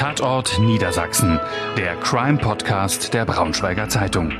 Tatort 0.00 0.58
Niedersachsen, 0.58 1.38
der 1.76 1.94
Crime-Podcast 1.96 3.12
der 3.12 3.26
Braunschweiger 3.26 3.90
Zeitung. 3.90 4.32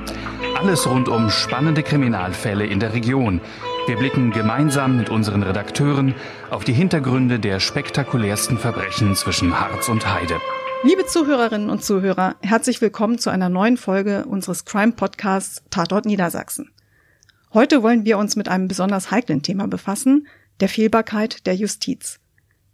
Alles 0.57 0.89
rund 0.89 1.07
um 1.11 1.29
spannende 1.29 1.83
Kriminalfälle 1.83 2.65
in 2.65 2.81
der 2.81 2.95
Region. 2.95 3.43
Wir 3.87 3.99
blicken 3.99 4.31
gemeinsam 4.31 4.97
mit 4.97 5.11
unseren 5.11 5.43
Redakteuren 5.43 6.15
auf 6.49 6.65
die 6.65 6.73
Hintergründe 6.73 7.39
der 7.39 7.61
spektakulärsten 7.61 8.57
Verbrechen 8.57 9.15
zwischen 9.17 9.61
Harz 9.61 9.91
und 9.91 10.11
Heide. 10.11 10.41
Liebe 10.83 11.05
Zuhörerinnen 11.05 11.69
und 11.69 11.85
Zuhörer, 11.85 12.37
herzlich 12.41 12.81
willkommen 12.81 13.19
zu 13.19 13.29
einer 13.29 13.51
neuen 13.51 13.77
Folge 13.77 14.25
unseres 14.25 14.65
Crime-Podcasts 14.65 15.63
Tatort 15.69 16.07
Niedersachsen. 16.07 16.71
Heute 17.53 17.83
wollen 17.83 18.07
wir 18.07 18.17
uns 18.17 18.35
mit 18.35 18.49
einem 18.49 18.67
besonders 18.67 19.11
heiklen 19.11 19.43
Thema 19.43 19.69
befassen, 19.69 20.27
der 20.61 20.71
Fehlbarkeit 20.71 21.45
der 21.47 21.55
Justiz. 21.55 22.20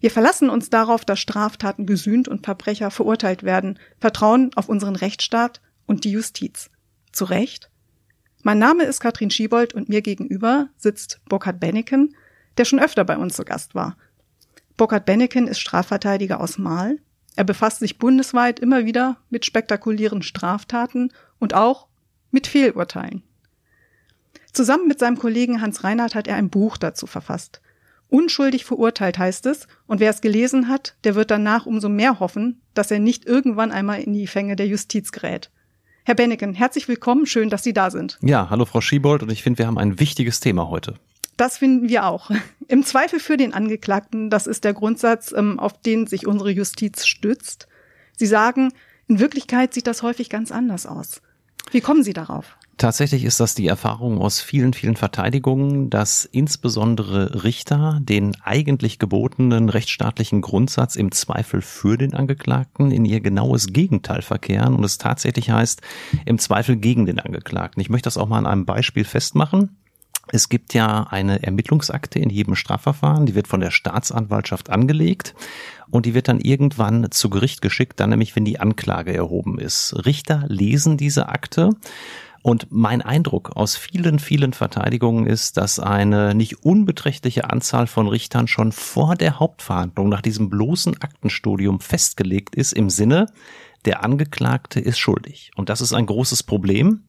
Wir 0.06 0.12
verlassen 0.12 0.50
uns 0.50 0.70
darauf, 0.70 1.04
dass 1.04 1.18
Straftaten 1.18 1.84
gesühnt 1.84 2.28
und 2.28 2.44
Verbrecher 2.44 2.92
verurteilt 2.92 3.42
werden, 3.42 3.76
vertrauen 3.98 4.52
auf 4.54 4.68
unseren 4.68 4.94
Rechtsstaat 4.94 5.60
und 5.84 6.04
die 6.04 6.12
Justiz. 6.12 6.70
Zu 7.10 7.24
Recht? 7.24 7.72
Mein 8.44 8.60
Name 8.60 8.84
ist 8.84 9.00
Katrin 9.00 9.32
Schiebold 9.32 9.74
und 9.74 9.88
mir 9.88 10.02
gegenüber 10.02 10.68
sitzt 10.76 11.18
Burkhard 11.28 11.58
Benneken, 11.58 12.14
der 12.56 12.64
schon 12.64 12.78
öfter 12.78 13.04
bei 13.04 13.16
uns 13.16 13.34
zu 13.34 13.44
Gast 13.44 13.74
war. 13.74 13.96
Burkhard 14.76 15.06
Benneken 15.06 15.48
ist 15.48 15.58
Strafverteidiger 15.58 16.40
aus 16.40 16.56
Mahl. 16.56 17.00
Er 17.34 17.42
befasst 17.42 17.80
sich 17.80 17.98
bundesweit 17.98 18.60
immer 18.60 18.84
wieder 18.84 19.16
mit 19.28 19.44
spektakulären 19.44 20.22
Straftaten 20.22 21.12
und 21.40 21.52
auch 21.52 21.88
mit 22.30 22.46
Fehlurteilen. 22.46 23.24
Zusammen 24.52 24.86
mit 24.86 25.00
seinem 25.00 25.18
Kollegen 25.18 25.62
Hans 25.62 25.82
Reinhardt 25.82 26.14
hat 26.14 26.28
er 26.28 26.36
ein 26.36 26.48
Buch 26.48 26.76
dazu 26.76 27.08
verfasst. 27.08 27.60
Unschuldig 28.08 28.64
verurteilt 28.64 29.18
heißt 29.18 29.46
es, 29.46 29.66
und 29.86 30.00
wer 30.00 30.10
es 30.10 30.20
gelesen 30.20 30.68
hat, 30.68 30.96
der 31.04 31.14
wird 31.14 31.30
danach 31.30 31.66
umso 31.66 31.88
mehr 31.88 32.20
hoffen, 32.20 32.60
dass 32.74 32.90
er 32.90 32.98
nicht 32.98 33.26
irgendwann 33.26 33.72
einmal 33.72 34.00
in 34.00 34.12
die 34.12 34.26
Fänge 34.26 34.56
der 34.56 34.66
Justiz 34.66 35.10
gerät. 35.12 35.50
Herr 36.04 36.14
Benneken, 36.14 36.54
herzlich 36.54 36.86
willkommen, 36.86 37.26
schön, 37.26 37.50
dass 37.50 37.64
Sie 37.64 37.72
da 37.72 37.90
sind. 37.90 38.18
Ja, 38.22 38.48
hallo 38.48 38.64
Frau 38.64 38.80
Schiebold 38.80 39.24
und 39.24 39.32
ich 39.32 39.42
finde, 39.42 39.58
wir 39.58 39.66
haben 39.66 39.78
ein 39.78 39.98
wichtiges 39.98 40.38
Thema 40.38 40.68
heute. 40.68 40.94
Das 41.36 41.58
finden 41.58 41.88
wir 41.88 42.06
auch. 42.06 42.30
Im 42.68 42.84
Zweifel 42.84 43.18
für 43.18 43.36
den 43.36 43.52
Angeklagten, 43.52 44.30
das 44.30 44.46
ist 44.46 44.62
der 44.62 44.72
Grundsatz, 44.72 45.34
ähm, 45.36 45.58
auf 45.58 45.80
den 45.80 46.06
sich 46.06 46.26
unsere 46.26 46.50
Justiz 46.50 47.06
stützt. 47.06 47.66
Sie 48.16 48.26
sagen, 48.26 48.72
in 49.08 49.18
Wirklichkeit 49.18 49.74
sieht 49.74 49.88
das 49.88 50.02
häufig 50.02 50.30
ganz 50.30 50.52
anders 50.52 50.86
aus. 50.86 51.22
Wie 51.70 51.80
kommen 51.80 52.02
Sie 52.02 52.12
darauf? 52.12 52.56
Tatsächlich 52.78 53.24
ist 53.24 53.40
das 53.40 53.54
die 53.54 53.66
Erfahrung 53.66 54.20
aus 54.20 54.40
vielen, 54.40 54.74
vielen 54.74 54.96
Verteidigungen, 54.96 55.88
dass 55.88 56.26
insbesondere 56.26 57.42
Richter 57.42 58.00
den 58.02 58.36
eigentlich 58.42 58.98
gebotenen 58.98 59.70
rechtsstaatlichen 59.70 60.42
Grundsatz 60.42 60.94
im 60.94 61.10
Zweifel 61.10 61.62
für 61.62 61.96
den 61.96 62.12
Angeklagten 62.12 62.90
in 62.90 63.06
ihr 63.06 63.20
genaues 63.20 63.68
Gegenteil 63.68 64.20
verkehren 64.20 64.74
und 64.74 64.84
es 64.84 64.98
tatsächlich 64.98 65.50
heißt, 65.50 65.80
im 66.26 66.38
Zweifel 66.38 66.76
gegen 66.76 67.06
den 67.06 67.18
Angeklagten. 67.18 67.80
Ich 67.80 67.88
möchte 67.88 68.08
das 68.08 68.18
auch 68.18 68.28
mal 68.28 68.38
an 68.38 68.46
einem 68.46 68.66
Beispiel 68.66 69.04
festmachen. 69.04 69.78
Es 70.32 70.48
gibt 70.48 70.74
ja 70.74 71.04
eine 71.04 71.42
Ermittlungsakte 71.42 72.18
in 72.18 72.30
jedem 72.30 72.56
Strafverfahren, 72.56 73.26
die 73.26 73.34
wird 73.34 73.46
von 73.46 73.60
der 73.60 73.70
Staatsanwaltschaft 73.70 74.70
angelegt 74.70 75.34
und 75.90 76.04
die 76.04 76.14
wird 76.14 76.28
dann 76.28 76.40
irgendwann 76.40 77.10
zu 77.10 77.30
Gericht 77.30 77.62
geschickt, 77.62 78.00
dann 78.00 78.10
nämlich, 78.10 78.34
wenn 78.34 78.44
die 78.44 78.58
Anklage 78.58 79.14
erhoben 79.14 79.58
ist. 79.58 79.94
Richter 80.04 80.44
lesen 80.48 80.96
diese 80.96 81.28
Akte 81.28 81.70
und 82.42 82.68
mein 82.70 83.02
Eindruck 83.02 83.56
aus 83.56 83.76
vielen, 83.76 84.18
vielen 84.18 84.52
Verteidigungen 84.52 85.26
ist, 85.26 85.56
dass 85.56 85.78
eine 85.80 86.34
nicht 86.34 86.64
unbeträchtliche 86.64 87.50
Anzahl 87.50 87.86
von 87.86 88.06
Richtern 88.06 88.46
schon 88.46 88.72
vor 88.72 89.16
der 89.16 89.40
Hauptverhandlung 89.40 90.08
nach 90.08 90.22
diesem 90.22 90.48
bloßen 90.48 91.00
Aktenstudium 91.02 91.80
festgelegt 91.80 92.54
ist 92.54 92.72
im 92.72 92.90
Sinne, 92.90 93.26
der 93.84 94.04
Angeklagte 94.04 94.80
ist 94.80 94.98
schuldig. 94.98 95.50
Und 95.56 95.68
das 95.68 95.80
ist 95.80 95.92
ein 95.92 96.06
großes 96.06 96.42
Problem, 96.42 97.02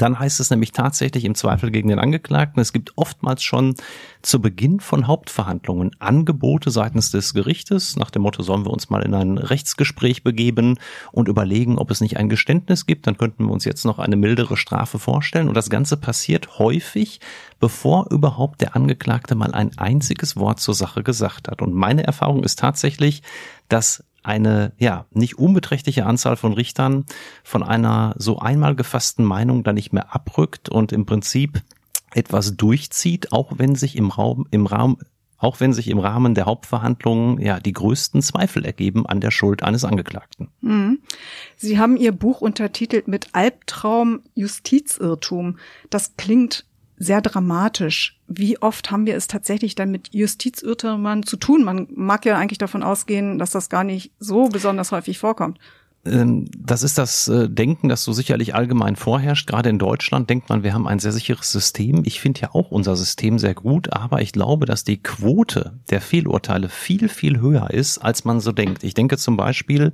dann 0.00 0.18
heißt 0.18 0.40
es 0.40 0.50
nämlich 0.50 0.72
tatsächlich 0.72 1.24
im 1.24 1.34
Zweifel 1.34 1.70
gegen 1.70 1.88
den 1.88 1.98
Angeklagten. 1.98 2.60
Es 2.60 2.72
gibt 2.72 2.92
oftmals 2.96 3.42
schon 3.42 3.74
zu 4.22 4.40
Beginn 4.40 4.80
von 4.80 5.06
Hauptverhandlungen 5.06 5.90
Angebote 5.98 6.70
seitens 6.70 7.10
des 7.10 7.34
Gerichtes 7.34 7.96
nach 7.96 8.10
dem 8.10 8.22
Motto, 8.22 8.42
sollen 8.42 8.64
wir 8.64 8.70
uns 8.70 8.88
mal 8.88 9.02
in 9.02 9.14
ein 9.14 9.36
Rechtsgespräch 9.36 10.22
begeben 10.22 10.78
und 11.10 11.28
überlegen, 11.28 11.78
ob 11.78 11.90
es 11.90 12.00
nicht 12.00 12.16
ein 12.16 12.28
Geständnis 12.28 12.86
gibt. 12.86 13.06
Dann 13.06 13.18
könnten 13.18 13.44
wir 13.44 13.52
uns 13.52 13.64
jetzt 13.64 13.84
noch 13.84 13.98
eine 13.98 14.16
mildere 14.16 14.56
Strafe 14.56 14.98
vorstellen. 14.98 15.48
Und 15.48 15.56
das 15.56 15.68
Ganze 15.68 15.96
passiert 15.96 16.58
häufig, 16.58 17.20
bevor 17.60 18.10
überhaupt 18.10 18.60
der 18.60 18.74
Angeklagte 18.76 19.34
mal 19.34 19.52
ein 19.52 19.76
einziges 19.76 20.36
Wort 20.36 20.60
zur 20.60 20.74
Sache 20.74 21.02
gesagt 21.02 21.48
hat. 21.48 21.60
Und 21.60 21.74
meine 21.74 22.04
Erfahrung 22.04 22.44
ist 22.44 22.58
tatsächlich, 22.58 23.22
dass 23.68 24.04
eine 24.22 24.72
ja 24.78 25.06
nicht 25.10 25.38
unbeträchtliche 25.38 26.06
Anzahl 26.06 26.36
von 26.36 26.52
Richtern 26.52 27.04
von 27.44 27.62
einer 27.62 28.14
so 28.18 28.38
einmal 28.38 28.74
gefassten 28.74 29.24
Meinung 29.24 29.64
dann 29.64 29.74
nicht 29.74 29.92
mehr 29.92 30.14
abrückt 30.14 30.68
und 30.68 30.92
im 30.92 31.06
Prinzip 31.06 31.62
etwas 32.14 32.56
durchzieht, 32.56 33.32
auch 33.32 33.52
wenn 33.56 33.74
sich 33.74 33.96
im 33.96 34.10
Raum 34.10 34.46
im 34.50 34.66
Raum 34.66 34.98
auch 35.42 35.58
wenn 35.58 35.72
sich 35.72 35.88
im 35.88 35.98
Rahmen 35.98 36.36
der 36.36 36.46
Hauptverhandlungen 36.46 37.40
ja 37.40 37.58
die 37.58 37.72
größten 37.72 38.22
Zweifel 38.22 38.64
ergeben 38.64 39.06
an 39.06 39.20
der 39.20 39.32
Schuld 39.32 39.64
eines 39.64 39.84
Angeklagten. 39.84 40.48
Mhm. 40.60 41.00
Sie 41.56 41.80
haben 41.80 41.96
Ihr 41.96 42.12
Buch 42.12 42.40
untertitelt 42.40 43.08
mit 43.08 43.30
Albtraum 43.32 44.20
Justizirrtum. 44.34 45.58
Das 45.90 46.16
klingt 46.16 46.64
sehr 47.02 47.20
dramatisch. 47.20 48.20
Wie 48.28 48.62
oft 48.62 48.92
haben 48.92 49.06
wir 49.06 49.16
es 49.16 49.26
tatsächlich 49.26 49.74
dann 49.74 49.90
mit 49.90 50.14
Justizirrtümern 50.14 51.24
zu 51.24 51.36
tun? 51.36 51.64
Man 51.64 51.88
mag 51.90 52.24
ja 52.24 52.38
eigentlich 52.38 52.58
davon 52.58 52.84
ausgehen, 52.84 53.38
dass 53.38 53.50
das 53.50 53.68
gar 53.68 53.82
nicht 53.82 54.12
so 54.20 54.48
besonders 54.48 54.92
häufig 54.92 55.18
vorkommt. 55.18 55.58
Ähm, 56.04 56.48
das 56.56 56.82
ist 56.82 56.98
das 56.98 57.28
äh, 57.28 57.48
Denken, 57.48 57.88
das 57.88 58.02
so 58.02 58.12
sicherlich 58.12 58.54
allgemein 58.54 58.96
vorherrscht. 58.96 59.46
Gerade 59.46 59.70
in 59.70 59.78
Deutschland 59.78 60.28
denkt 60.28 60.48
man, 60.48 60.64
wir 60.64 60.74
haben 60.74 60.88
ein 60.88 60.98
sehr 60.98 61.12
sicheres 61.12 61.52
System. 61.52 62.02
Ich 62.04 62.20
finde 62.20 62.40
ja 62.40 62.54
auch 62.54 62.70
unser 62.70 62.96
System 62.96 63.38
sehr 63.38 63.54
gut, 63.54 63.92
aber 63.92 64.20
ich 64.20 64.32
glaube, 64.32 64.66
dass 64.66 64.82
die 64.82 65.00
Quote 65.00 65.78
der 65.90 66.00
Fehlurteile 66.00 66.68
viel, 66.68 67.08
viel 67.08 67.40
höher 67.40 67.70
ist, 67.70 67.98
als 67.98 68.24
man 68.24 68.40
so 68.40 68.50
denkt. 68.50 68.82
Ich 68.82 68.94
denke 68.94 69.16
zum 69.16 69.36
Beispiel 69.36 69.92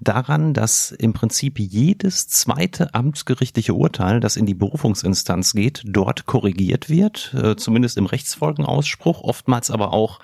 daran, 0.00 0.54
dass 0.54 0.90
im 0.90 1.12
Prinzip 1.12 1.58
jedes 1.60 2.26
zweite 2.28 2.92
amtsgerichtliche 2.94 3.74
Urteil, 3.74 4.18
das 4.18 4.36
in 4.36 4.46
die 4.46 4.54
Berufungsinstanz 4.54 5.52
geht, 5.52 5.82
dort 5.86 6.26
korrigiert 6.26 6.90
wird, 6.90 7.32
äh, 7.34 7.54
zumindest 7.54 7.96
im 7.96 8.06
Rechtsfolgenausspruch, 8.06 9.22
oftmals 9.22 9.70
aber 9.70 9.92
auch 9.92 10.18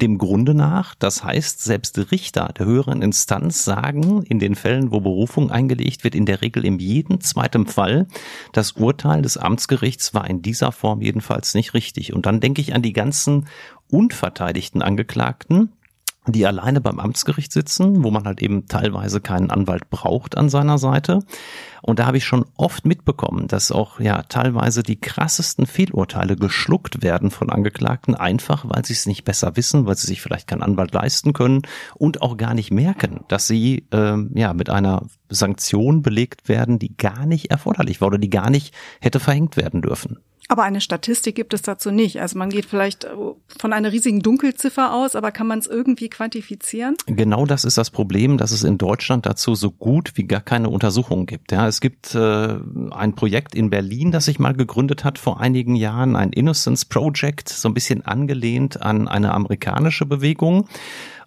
dem 0.00 0.18
Grunde 0.18 0.54
nach. 0.54 0.94
Das 0.94 1.22
heißt, 1.22 1.62
selbst 1.62 2.10
Richter 2.10 2.52
der 2.58 2.66
höheren 2.66 3.02
Instanz 3.02 3.64
sagen 3.64 4.22
in 4.22 4.38
den 4.38 4.54
Fällen, 4.54 4.90
wo 4.90 5.00
Berufung 5.00 5.50
eingelegt 5.50 6.04
wird, 6.04 6.14
in 6.14 6.26
der 6.26 6.42
Regel 6.42 6.64
in 6.64 6.78
jedem 6.78 7.20
zweiten 7.20 7.66
Fall, 7.66 8.06
das 8.52 8.72
Urteil 8.72 9.22
des 9.22 9.36
Amtsgerichts 9.36 10.14
war 10.14 10.28
in 10.28 10.42
dieser 10.42 10.72
Form 10.72 11.00
jedenfalls 11.00 11.54
nicht 11.54 11.74
richtig. 11.74 12.12
Und 12.12 12.26
dann 12.26 12.40
denke 12.40 12.60
ich 12.60 12.74
an 12.74 12.82
die 12.82 12.92
ganzen 12.92 13.46
unverteidigten 13.90 14.82
Angeklagten, 14.82 15.72
die 16.26 16.46
alleine 16.46 16.80
beim 16.80 17.00
Amtsgericht 17.00 17.52
sitzen, 17.52 18.02
wo 18.02 18.10
man 18.10 18.24
halt 18.24 18.40
eben 18.40 18.66
teilweise 18.66 19.20
keinen 19.20 19.50
Anwalt 19.50 19.90
braucht 19.90 20.38
an 20.38 20.48
seiner 20.48 20.78
Seite. 20.78 21.20
Und 21.82 21.98
da 21.98 22.06
habe 22.06 22.16
ich 22.16 22.24
schon 22.24 22.46
oft 22.56 22.86
mitbekommen, 22.86 23.46
dass 23.46 23.70
auch 23.70 24.00
ja 24.00 24.22
teilweise 24.22 24.82
die 24.82 24.98
krassesten 24.98 25.66
Fehlurteile 25.66 26.36
geschluckt 26.36 27.02
werden 27.02 27.30
von 27.30 27.50
Angeklagten, 27.50 28.14
einfach 28.14 28.64
weil 28.66 28.86
sie 28.86 28.94
es 28.94 29.04
nicht 29.04 29.24
besser 29.24 29.56
wissen, 29.56 29.84
weil 29.84 29.96
sie 29.96 30.06
sich 30.06 30.22
vielleicht 30.22 30.48
keinen 30.48 30.62
Anwalt 30.62 30.94
leisten 30.94 31.34
können 31.34 31.60
und 31.94 32.22
auch 32.22 32.38
gar 32.38 32.54
nicht 32.54 32.70
merken, 32.70 33.24
dass 33.28 33.46
sie 33.46 33.86
ähm, 33.92 34.30
ja 34.34 34.54
mit 34.54 34.70
einer 34.70 35.02
Sanktion 35.28 36.00
belegt 36.00 36.48
werden, 36.48 36.78
die 36.78 36.96
gar 36.96 37.26
nicht 37.26 37.50
erforderlich 37.50 38.00
war 38.00 38.08
oder 38.08 38.18
die 38.18 38.30
gar 38.30 38.48
nicht 38.48 38.74
hätte 39.02 39.20
verhängt 39.20 39.58
werden 39.58 39.82
dürfen. 39.82 40.20
Aber 40.48 40.62
eine 40.64 40.80
Statistik 40.80 41.34
gibt 41.34 41.54
es 41.54 41.62
dazu 41.62 41.90
nicht. 41.90 42.20
Also 42.20 42.38
man 42.38 42.50
geht 42.50 42.66
vielleicht 42.66 43.04
äh, 43.04 43.08
von 43.58 43.72
einer 43.72 43.92
riesigen 43.92 44.20
Dunkelziffer 44.20 44.92
aus, 44.92 45.16
aber 45.16 45.30
kann 45.30 45.46
man 45.46 45.58
es 45.58 45.66
irgendwie 45.66 46.10
quantifizieren? 46.10 46.96
Genau 47.06 47.46
das 47.46 47.64
ist 47.64 47.78
das 47.78 47.90
Problem, 47.90 48.36
dass 48.36 48.50
es 48.50 48.62
in 48.62 48.76
Deutschland 48.76 49.24
dazu 49.24 49.54
so 49.54 49.70
gut 49.70 50.12
wie 50.16 50.24
gar 50.24 50.42
keine 50.42 50.68
Untersuchungen 50.68 51.26
gibt. 51.26 51.52
Ja, 51.52 51.66
es 51.66 51.80
gibt 51.80 52.14
äh, 52.14 52.56
ein 52.90 53.14
Projekt 53.14 53.54
in 53.54 53.70
Berlin, 53.70 54.12
das 54.12 54.26
sich 54.26 54.38
mal 54.38 54.52
gegründet 54.52 55.02
hat 55.04 55.18
vor 55.18 55.40
einigen 55.40 55.76
Jahren, 55.76 56.14
ein 56.14 56.32
Innocence 56.32 56.84
Project, 56.84 57.48
so 57.48 57.68
ein 57.68 57.74
bisschen 57.74 58.04
angelehnt 58.04 58.82
an 58.82 59.08
eine 59.08 59.32
amerikanische 59.32 60.04
Bewegung. 60.04 60.68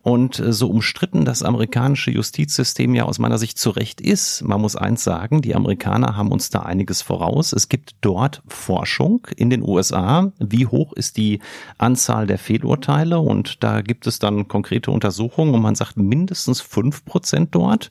Und 0.08 0.40
äh, 0.40 0.54
so 0.54 0.70
umstritten 0.70 1.26
das 1.26 1.44
amerikanische 1.44 2.12
Justizsystem 2.12 2.96
ja 2.96 3.04
aus 3.04 3.20
meiner 3.20 3.38
Sicht 3.38 3.58
zu 3.58 3.72
Recht 3.72 4.00
ist, 4.00 4.42
man 4.42 4.62
muss 4.62 4.78
eins 4.78 5.04
sagen, 5.04 5.42
die 5.42 5.54
Amerikaner 5.54 6.16
haben 6.16 6.32
uns 6.32 6.50
da 6.50 6.60
einiges 6.60 7.02
voraus. 7.02 7.52
Es 7.52 7.68
gibt 7.68 7.96
dort 8.00 8.42
Forschung 8.48 9.28
in 9.36 9.50
den 9.50 9.62
USA. 9.62 10.32
Wie 10.40 10.66
hoch 10.66 10.94
ist 10.94 11.18
die 11.18 11.42
Anzahl 11.78 12.26
der 12.26 12.38
Fehlurteile? 12.38 13.20
Und 13.20 13.66
da 13.66 13.82
gibt 13.82 14.08
es 14.08 14.18
dann 14.18 14.48
konkrete 14.48 14.92
Untersuchungen 14.92 15.54
und 15.54 15.62
man 15.62 15.76
sagt 15.76 15.98
mindestens 15.98 16.62
fünf 16.62 17.04
Prozent 17.04 17.54
dort. 17.54 17.90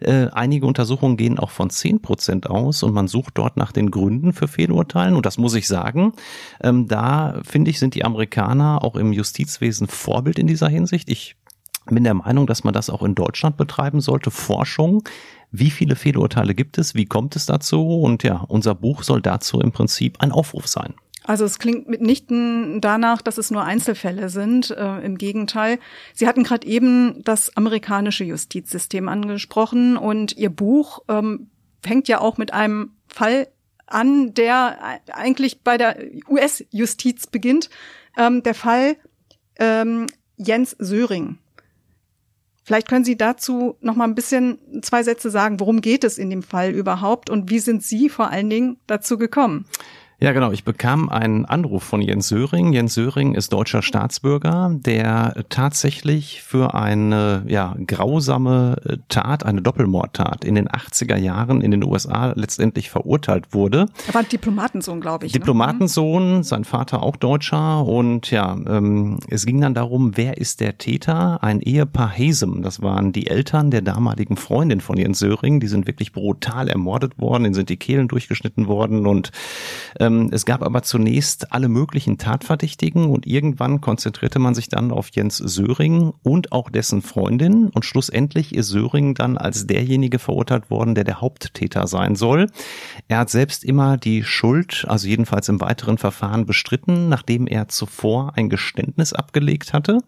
Äh, 0.00 0.26
einige 0.32 0.66
Untersuchungen 0.66 1.16
gehen 1.16 1.38
auch 1.38 1.50
von 1.50 1.70
zehn 1.70 2.02
Prozent 2.02 2.50
aus 2.50 2.82
und 2.82 2.92
man 2.92 3.08
sucht 3.08 3.38
dort 3.38 3.56
nach 3.56 3.72
den 3.72 3.90
Gründen 3.90 4.34
für 4.34 4.48
Fehlurteilen. 4.48 5.16
Und 5.16 5.24
das 5.24 5.38
muss 5.38 5.54
ich 5.54 5.66
sagen, 5.66 6.12
ähm, 6.62 6.88
da 6.88 7.40
finde 7.42 7.70
ich, 7.70 7.78
sind 7.78 7.94
die 7.94 8.04
Amerikaner 8.04 8.84
auch 8.84 8.96
im 8.96 9.14
Justizwesen 9.14 9.86
Vorbild 9.86 10.38
in 10.38 10.46
dieser 10.46 10.68
Hinsicht. 10.68 11.08
Ich 11.08 11.36
bin 11.86 12.04
der 12.04 12.14
Meinung, 12.14 12.46
dass 12.46 12.64
man 12.64 12.74
das 12.74 12.90
auch 12.90 13.02
in 13.02 13.14
Deutschland 13.14 13.56
betreiben 13.56 14.00
sollte, 14.00 14.30
Forschung. 14.30 15.06
Wie 15.50 15.70
viele 15.70 15.96
Fehlurteile 15.96 16.54
gibt 16.54 16.78
es? 16.78 16.94
Wie 16.94 17.04
kommt 17.04 17.36
es 17.36 17.46
dazu? 17.46 18.00
Und 18.00 18.22
ja, 18.22 18.44
unser 18.48 18.74
Buch 18.74 19.02
soll 19.02 19.20
dazu 19.20 19.60
im 19.60 19.72
Prinzip 19.72 20.20
ein 20.20 20.32
Aufruf 20.32 20.66
sein. 20.66 20.94
Also 21.22 21.46
es 21.46 21.58
klingt 21.58 21.88
mitnichten 21.88 22.80
danach, 22.82 23.22
dass 23.22 23.38
es 23.38 23.50
nur 23.50 23.64
Einzelfälle 23.64 24.28
sind. 24.28 24.70
Äh, 24.70 24.98
Im 25.00 25.16
Gegenteil. 25.16 25.78
Sie 26.12 26.28
hatten 26.28 26.42
gerade 26.42 26.66
eben 26.66 27.22
das 27.24 27.56
amerikanische 27.56 28.24
Justizsystem 28.24 29.08
angesprochen 29.08 29.96
und 29.96 30.36
Ihr 30.36 30.50
Buch 30.50 31.00
ähm, 31.08 31.48
fängt 31.82 32.08
ja 32.08 32.20
auch 32.20 32.36
mit 32.36 32.52
einem 32.52 32.90
Fall 33.08 33.48
an, 33.86 34.34
der 34.34 35.00
eigentlich 35.12 35.62
bei 35.62 35.78
der 35.78 35.96
US-Justiz 36.28 37.26
beginnt. 37.26 37.70
Ähm, 38.16 38.42
der 38.42 38.54
Fall 38.54 38.96
ähm, 39.58 40.06
Jens 40.36 40.76
Söring. 40.78 41.38
Vielleicht 42.64 42.88
können 42.88 43.04
Sie 43.04 43.16
dazu 43.16 43.76
noch 43.80 43.94
mal 43.94 44.04
ein 44.04 44.14
bisschen 44.14 44.58
zwei 44.82 45.02
Sätze 45.02 45.30
sagen. 45.30 45.60
Worum 45.60 45.82
geht 45.82 46.02
es 46.02 46.16
in 46.16 46.30
dem 46.30 46.42
Fall 46.42 46.70
überhaupt 46.70 47.28
und 47.28 47.50
wie 47.50 47.58
sind 47.58 47.82
Sie 47.82 48.08
vor 48.08 48.30
allen 48.30 48.48
Dingen 48.48 48.78
dazu 48.86 49.18
gekommen? 49.18 49.66
Ja, 50.20 50.32
genau. 50.32 50.52
Ich 50.52 50.64
bekam 50.64 51.08
einen 51.08 51.44
Anruf 51.44 51.82
von 51.82 52.00
Jens 52.00 52.28
Söring. 52.28 52.72
Jens 52.72 52.94
Söring 52.94 53.34
ist 53.34 53.52
deutscher 53.52 53.82
Staatsbürger, 53.82 54.70
der 54.72 55.44
tatsächlich 55.48 56.42
für 56.42 56.74
eine 56.74 57.44
ja, 57.48 57.76
grausame 57.86 58.76
Tat, 59.08 59.44
eine 59.44 59.60
Doppelmordtat 59.60 60.44
in 60.44 60.54
den 60.54 60.68
80er 60.68 61.16
Jahren 61.16 61.60
in 61.60 61.72
den 61.72 61.82
USA 61.84 62.32
letztendlich 62.36 62.90
verurteilt 62.90 63.52
wurde. 63.52 63.86
Er 64.06 64.14
war 64.14 64.22
Diplomatensohn, 64.22 65.00
glaube 65.00 65.26
ich. 65.26 65.32
Ne? 65.32 65.40
Diplomatensohn, 65.40 66.36
ne? 66.36 66.44
sein 66.44 66.64
Vater 66.64 67.02
auch 67.02 67.16
Deutscher. 67.16 67.84
Und 67.84 68.30
ja, 68.30 68.56
ähm, 68.66 69.18
es 69.28 69.46
ging 69.46 69.60
dann 69.60 69.74
darum, 69.74 70.16
wer 70.16 70.38
ist 70.38 70.60
der 70.60 70.78
Täter? 70.78 71.42
Ein 71.42 71.60
Ehepaar 71.60 72.12
Hasem, 72.16 72.62
das 72.62 72.82
waren 72.82 73.12
die 73.12 73.26
Eltern 73.26 73.70
der 73.70 73.82
damaligen 73.82 74.36
Freundin 74.36 74.80
von 74.80 74.96
Jens 74.96 75.18
Söring. 75.18 75.58
Die 75.58 75.68
sind 75.68 75.86
wirklich 75.86 76.12
brutal 76.12 76.68
ermordet 76.68 77.18
worden, 77.18 77.44
denen 77.44 77.54
sind 77.54 77.68
die 77.68 77.76
Kehlen 77.76 78.08
durchgeschnitten 78.08 78.68
worden 78.68 79.06
und 79.06 79.32
es 80.32 80.44
gab 80.44 80.62
aber 80.62 80.82
zunächst 80.82 81.52
alle 81.52 81.68
möglichen 81.68 82.18
Tatverdächtigen 82.18 83.10
und 83.10 83.26
irgendwann 83.26 83.80
konzentrierte 83.80 84.38
man 84.38 84.54
sich 84.54 84.68
dann 84.68 84.90
auf 84.90 85.08
Jens 85.12 85.38
Söring 85.38 86.12
und 86.22 86.52
auch 86.52 86.70
dessen 86.70 87.02
Freundin 87.02 87.68
und 87.68 87.84
schlussendlich 87.84 88.54
ist 88.54 88.68
Söring 88.68 89.14
dann 89.14 89.36
als 89.38 89.66
derjenige 89.66 90.18
verurteilt 90.18 90.70
worden, 90.70 90.94
der 90.94 91.04
der 91.04 91.20
Haupttäter 91.20 91.86
sein 91.86 92.16
soll. 92.16 92.46
Er 93.08 93.18
hat 93.18 93.30
selbst 93.30 93.64
immer 93.64 93.96
die 93.96 94.22
Schuld, 94.22 94.84
also 94.88 95.08
jedenfalls 95.08 95.48
im 95.48 95.60
weiteren 95.60 95.98
Verfahren 95.98 96.46
bestritten, 96.46 97.08
nachdem 97.08 97.46
er 97.46 97.68
zuvor 97.68 98.32
ein 98.36 98.48
Geständnis 98.48 99.12
abgelegt 99.12 99.72
hatte, 99.72 99.98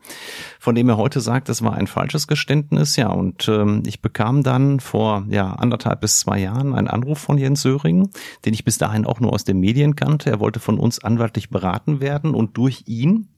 von 0.67 0.75
dem 0.75 0.89
er 0.89 0.97
heute 0.97 1.21
sagt, 1.21 1.49
es 1.49 1.63
war 1.63 1.75
ein 1.75 1.87
falsches 1.87 2.27
Geständnis. 2.27 2.97
Ja, 2.97 3.07
und 3.11 3.47
ähm, 3.47 3.85
ich 3.87 4.03
bekam 4.03 4.43
dann 4.43 4.81
vor 4.81 5.25
ja 5.29 5.53
anderthalb 5.53 6.01
bis 6.01 6.19
zwei 6.19 6.41
Jahren 6.41 6.75
einen 6.75 6.89
Anruf 6.89 7.21
von 7.21 7.39
Jens 7.39 7.63
Söring, 7.63 8.11
den 8.45 8.53
ich 8.53 8.65
bis 8.65 8.77
dahin 8.77 9.07
auch 9.07 9.21
nur 9.21 9.33
aus 9.33 9.45
den 9.45 9.61
Medien 9.61 9.95
kannte. 9.95 10.29
Er 10.29 10.41
wollte 10.41 10.59
von 10.59 10.81
uns 10.81 10.99
anwaltlich 10.99 11.51
beraten 11.51 12.01
werden 12.01 12.35
und 12.35 12.57
durch 12.57 12.83
ihn 12.87 13.29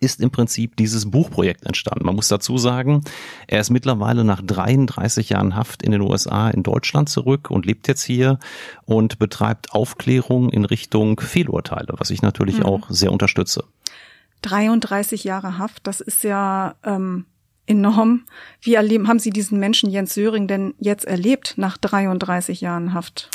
ist 0.00 0.20
im 0.20 0.30
Prinzip 0.30 0.76
dieses 0.76 1.10
Buchprojekt 1.10 1.64
entstanden. 1.64 2.04
Man 2.04 2.14
muss 2.14 2.28
dazu 2.28 2.58
sagen, 2.58 3.00
er 3.46 3.60
ist 3.60 3.70
mittlerweile 3.70 4.22
nach 4.22 4.42
33 4.42 5.30
Jahren 5.30 5.56
Haft 5.56 5.82
in 5.82 5.92
den 5.92 6.02
USA 6.02 6.50
in 6.50 6.62
Deutschland 6.62 7.08
zurück 7.08 7.50
und 7.50 7.64
lebt 7.64 7.88
jetzt 7.88 8.02
hier 8.02 8.38
und 8.84 9.18
betreibt 9.18 9.72
Aufklärung 9.72 10.50
in 10.50 10.66
Richtung 10.66 11.18
Fehlurteile, 11.20 11.94
was 11.96 12.10
ich 12.10 12.20
natürlich 12.20 12.58
mhm. 12.58 12.66
auch 12.66 12.90
sehr 12.90 13.12
unterstütze. 13.12 13.64
33 14.42 15.24
Jahre 15.24 15.58
Haft, 15.58 15.86
das 15.86 16.00
ist 16.00 16.24
ja 16.24 16.76
ähm, 16.84 17.26
enorm. 17.66 18.24
Wie 18.60 18.74
erleben, 18.74 19.08
haben 19.08 19.18
Sie 19.18 19.30
diesen 19.30 19.58
Menschen 19.58 19.90
Jens 19.90 20.14
Söring 20.14 20.46
denn 20.46 20.74
jetzt 20.78 21.04
erlebt 21.04 21.54
nach 21.56 21.76
33 21.76 22.60
Jahren 22.60 22.94
Haft? 22.94 23.30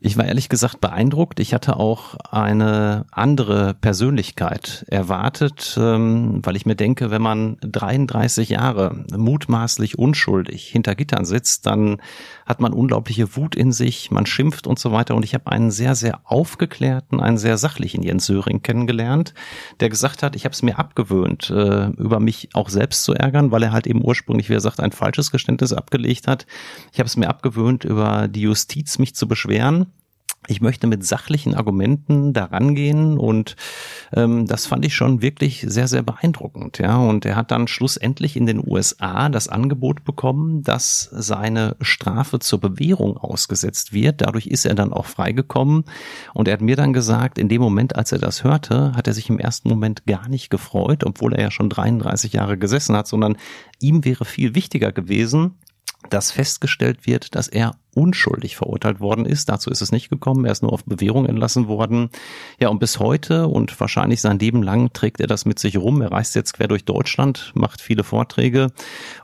Ich 0.00 0.18
war 0.18 0.26
ehrlich 0.26 0.50
gesagt 0.50 0.82
beeindruckt. 0.82 1.40
Ich 1.40 1.54
hatte 1.54 1.78
auch 1.78 2.16
eine 2.30 3.06
andere 3.10 3.72
Persönlichkeit 3.72 4.84
erwartet, 4.88 5.78
ähm, 5.80 6.40
weil 6.44 6.56
ich 6.56 6.66
mir 6.66 6.74
denke, 6.74 7.10
wenn 7.10 7.22
man 7.22 7.56
33 7.62 8.50
Jahre 8.50 9.04
mutmaßlich 9.16 9.98
unschuldig 9.98 10.66
hinter 10.66 10.94
Gittern 10.94 11.24
sitzt, 11.24 11.64
dann 11.64 12.02
hat 12.44 12.60
man 12.60 12.74
unglaubliche 12.74 13.34
Wut 13.34 13.54
in 13.54 13.72
sich, 13.72 14.10
man 14.10 14.26
schimpft 14.26 14.66
und 14.66 14.78
so 14.78 14.92
weiter. 14.92 15.14
Und 15.14 15.24
ich 15.24 15.32
habe 15.32 15.50
einen 15.50 15.70
sehr, 15.70 15.94
sehr 15.94 16.20
aufgeklärten, 16.24 17.20
einen 17.20 17.38
sehr 17.38 17.56
sachlichen 17.56 18.02
Jens 18.02 18.26
Söring 18.26 18.60
kennengelernt, 18.60 19.32
der 19.80 19.88
gesagt 19.88 20.22
hat, 20.22 20.36
ich 20.36 20.44
habe 20.44 20.52
es 20.52 20.62
mir 20.62 20.78
abgewöhnt, 20.78 21.48
äh, 21.48 21.86
über 21.96 22.20
mich 22.20 22.50
auch 22.52 22.68
selbst 22.68 23.04
zu 23.04 23.14
ärgern, 23.14 23.52
weil 23.52 23.62
er 23.62 23.72
halt 23.72 23.86
eben 23.86 24.04
ursprünglich, 24.04 24.50
wie 24.50 24.54
er 24.54 24.60
sagt, 24.60 24.80
ein 24.80 24.92
falsches 24.92 25.30
Geständnis 25.30 25.72
abgelegt 25.72 26.28
hat. 26.28 26.46
Ich 26.92 26.98
habe 26.98 27.06
es 27.06 27.16
mir 27.16 27.30
abgewöhnt, 27.30 27.84
über 27.84 28.28
die 28.28 28.42
Justiz 28.42 28.98
mich 28.98 29.14
zu 29.14 29.26
beschweren 29.26 29.86
ich 30.48 30.60
möchte 30.60 30.86
mit 30.86 31.04
sachlichen 31.04 31.54
Argumenten 31.54 32.32
daran 32.32 32.74
gehen 32.74 33.18
und 33.18 33.56
ähm, 34.12 34.46
das 34.46 34.66
fand 34.66 34.84
ich 34.84 34.94
schon 34.94 35.22
wirklich 35.22 35.64
sehr, 35.66 35.88
sehr 35.88 36.02
beeindruckend. 36.02 36.78
Ja, 36.78 36.96
und 36.96 37.24
er 37.24 37.36
hat 37.36 37.50
dann 37.50 37.68
schlussendlich 37.68 38.36
in 38.36 38.46
den 38.46 38.62
USA 38.66 39.28
das 39.28 39.48
Angebot 39.48 40.04
bekommen, 40.04 40.62
dass 40.62 41.08
seine 41.12 41.76
Strafe 41.80 42.38
zur 42.38 42.60
Bewährung 42.60 43.16
ausgesetzt 43.16 43.92
wird. 43.92 44.20
Dadurch 44.20 44.46
ist 44.46 44.66
er 44.66 44.74
dann 44.74 44.92
auch 44.92 45.06
freigekommen 45.06 45.84
und 46.34 46.48
er 46.48 46.54
hat 46.54 46.60
mir 46.60 46.76
dann 46.76 46.92
gesagt, 46.92 47.38
in 47.38 47.48
dem 47.48 47.62
Moment, 47.62 47.96
als 47.96 48.12
er 48.12 48.18
das 48.18 48.44
hörte, 48.44 48.92
hat 48.94 49.06
er 49.06 49.14
sich 49.14 49.30
im 49.30 49.38
ersten 49.38 49.68
Moment 49.68 50.06
gar 50.06 50.28
nicht 50.28 50.50
gefreut, 50.50 51.04
obwohl 51.04 51.34
er 51.34 51.42
ja 51.42 51.50
schon 51.50 51.70
33 51.70 52.32
Jahre 52.34 52.58
gesessen 52.58 52.96
hat, 52.96 53.06
sondern 53.06 53.36
ihm 53.80 54.04
wäre 54.04 54.24
viel 54.24 54.54
wichtiger 54.54 54.92
gewesen, 54.92 55.54
dass 56.10 56.32
festgestellt 56.32 57.06
wird, 57.06 57.34
dass 57.34 57.48
er 57.48 57.76
unschuldig 57.94 58.56
verurteilt 58.56 59.00
worden 59.00 59.24
ist. 59.24 59.48
Dazu 59.48 59.70
ist 59.70 59.80
es 59.80 59.92
nicht 59.92 60.10
gekommen. 60.10 60.44
Er 60.44 60.52
ist 60.52 60.62
nur 60.62 60.72
auf 60.72 60.84
Bewährung 60.84 61.26
entlassen 61.26 61.68
worden. 61.68 62.10
Ja, 62.58 62.68
und 62.68 62.78
bis 62.78 62.98
heute 62.98 63.46
und 63.46 63.78
wahrscheinlich 63.80 64.20
sein 64.20 64.38
Leben 64.38 64.62
lang 64.62 64.92
trägt 64.92 65.20
er 65.20 65.26
das 65.26 65.44
mit 65.44 65.58
sich 65.58 65.76
rum. 65.76 66.02
Er 66.02 66.12
reist 66.12 66.34
jetzt 66.34 66.54
quer 66.54 66.68
durch 66.68 66.84
Deutschland, 66.84 67.52
macht 67.54 67.80
viele 67.80 68.04
Vorträge 68.04 68.72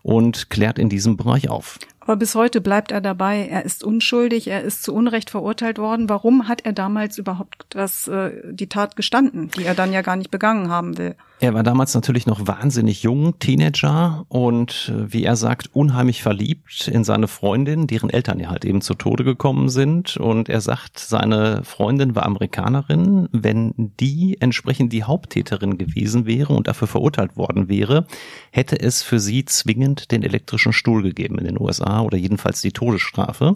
und 0.02 0.50
klärt 0.50 0.78
in 0.78 0.88
diesem 0.88 1.16
Bereich 1.16 1.48
auf. 1.48 1.78
Aber 2.00 2.16
bis 2.16 2.34
heute 2.34 2.60
bleibt 2.60 2.90
er 2.90 3.00
dabei. 3.00 3.46
Er 3.46 3.64
ist 3.64 3.84
unschuldig. 3.84 4.48
Er 4.48 4.62
ist 4.62 4.82
zu 4.82 4.94
Unrecht 4.94 5.30
verurteilt 5.30 5.78
worden. 5.78 6.08
Warum 6.08 6.48
hat 6.48 6.62
er 6.64 6.72
damals 6.72 7.18
überhaupt 7.18 7.66
das, 7.68 8.08
äh, 8.08 8.32
die 8.50 8.68
Tat 8.68 8.96
gestanden, 8.96 9.50
die 9.56 9.64
er 9.64 9.74
dann 9.74 9.92
ja 9.92 10.02
gar 10.02 10.16
nicht 10.16 10.30
begangen 10.30 10.70
haben 10.70 10.98
will? 10.98 11.14
Er 11.40 11.54
war 11.54 11.62
damals 11.62 11.94
natürlich 11.94 12.26
noch 12.26 12.46
wahnsinnig 12.46 13.02
jung, 13.02 13.38
Teenager 13.38 14.24
und 14.28 14.92
äh, 14.92 15.12
wie 15.12 15.24
er 15.24 15.36
sagt, 15.36 15.70
unheimlich 15.72 16.22
verliebt 16.22 16.69
in 16.86 17.04
seine 17.04 17.28
Freundin, 17.28 17.86
deren 17.86 18.10
Eltern 18.10 18.38
ja 18.38 18.48
halt 18.48 18.64
eben 18.64 18.80
zu 18.80 18.94
Tode 18.94 19.24
gekommen 19.24 19.68
sind. 19.68 20.16
Und 20.16 20.48
er 20.48 20.60
sagt, 20.60 20.98
seine 20.98 21.64
Freundin 21.64 22.14
war 22.14 22.24
Amerikanerin. 22.24 23.28
Wenn 23.32 23.72
die 23.98 24.36
entsprechend 24.40 24.92
die 24.92 25.04
Haupttäterin 25.04 25.78
gewesen 25.78 26.26
wäre 26.26 26.52
und 26.52 26.68
dafür 26.68 26.88
verurteilt 26.88 27.36
worden 27.36 27.68
wäre, 27.68 28.06
hätte 28.50 28.78
es 28.78 29.02
für 29.02 29.18
sie 29.18 29.44
zwingend 29.44 30.10
den 30.12 30.22
elektrischen 30.22 30.72
Stuhl 30.72 31.02
gegeben 31.02 31.38
in 31.38 31.44
den 31.44 31.60
USA 31.60 32.02
oder 32.02 32.16
jedenfalls 32.16 32.60
die 32.60 32.72
Todesstrafe. 32.72 33.52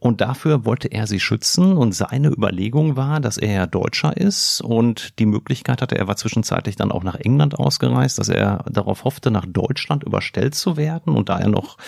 Und 0.00 0.20
dafür 0.20 0.64
wollte 0.64 0.88
er 0.88 1.08
sie 1.08 1.18
schützen 1.18 1.76
und 1.76 1.92
seine 1.92 2.28
Überlegung 2.28 2.96
war, 2.96 3.18
dass 3.18 3.36
er 3.36 3.52
ja 3.52 3.66
Deutscher 3.66 4.16
ist 4.16 4.60
und 4.60 5.18
die 5.18 5.26
Möglichkeit 5.26 5.82
hatte, 5.82 5.98
er 5.98 6.06
war 6.06 6.16
zwischenzeitlich 6.16 6.76
dann 6.76 6.92
auch 6.92 7.02
nach 7.02 7.16
England 7.16 7.58
ausgereist, 7.58 8.18
dass 8.18 8.28
er 8.28 8.64
darauf 8.70 9.02
hoffte, 9.02 9.32
nach 9.32 9.44
Deutschland 9.44 10.04
überstellt 10.04 10.54
zu 10.54 10.76
werden 10.76 11.14
und 11.14 11.28
da 11.28 11.40
er 11.40 11.48
noch 11.48 11.78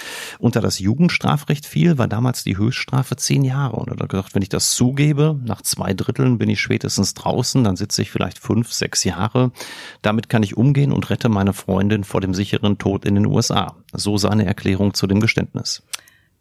unter 0.41 0.61
das 0.61 0.81
Jugendstrafrecht 0.81 1.67
fiel, 1.67 1.99
war 1.99 2.09
damals 2.09 2.43
die 2.43 2.57
Höchststrafe 2.57 3.15
zehn 3.15 3.45
Jahre 3.45 3.77
und 3.77 3.89
er 3.89 3.97
hat 3.97 4.09
gesagt, 4.09 4.35
wenn 4.35 4.43
ich 4.43 4.49
das 4.49 4.75
zugebe, 4.75 5.39
nach 5.45 5.63
zwei 5.63 5.95
Dritteln 5.95 6.39
bin 6.39 6.51
ich 6.51 6.61
spätestens 6.61 7.15
draußen, 7.15 7.63
dann 7.63 7.77
sitze 7.77 8.03
ich 8.03 8.11
vielleicht 8.11 8.41
fünf, 8.41 8.73
sechs 8.73 9.05
Jahre. 9.05 9.53
Damit 10.03 10.29
kann 10.29 10.43
ich 10.43 10.57
umgehen 10.57 10.93
und 10.93 11.11
rette 11.11 11.29
meine 11.29 11.53
Freundin 11.53 12.03
vor 12.03 12.21
dem 12.21 12.35
sicheren 12.35 12.79
Tod 12.79 13.05
in 13.05 13.15
den 13.15 13.27
USA. 13.27 13.77
So 13.93 14.19
seine 14.19 14.47
Erklärung 14.47 14.95
zu 14.95 15.07
dem 15.07 15.21
Geständnis. 15.21 15.83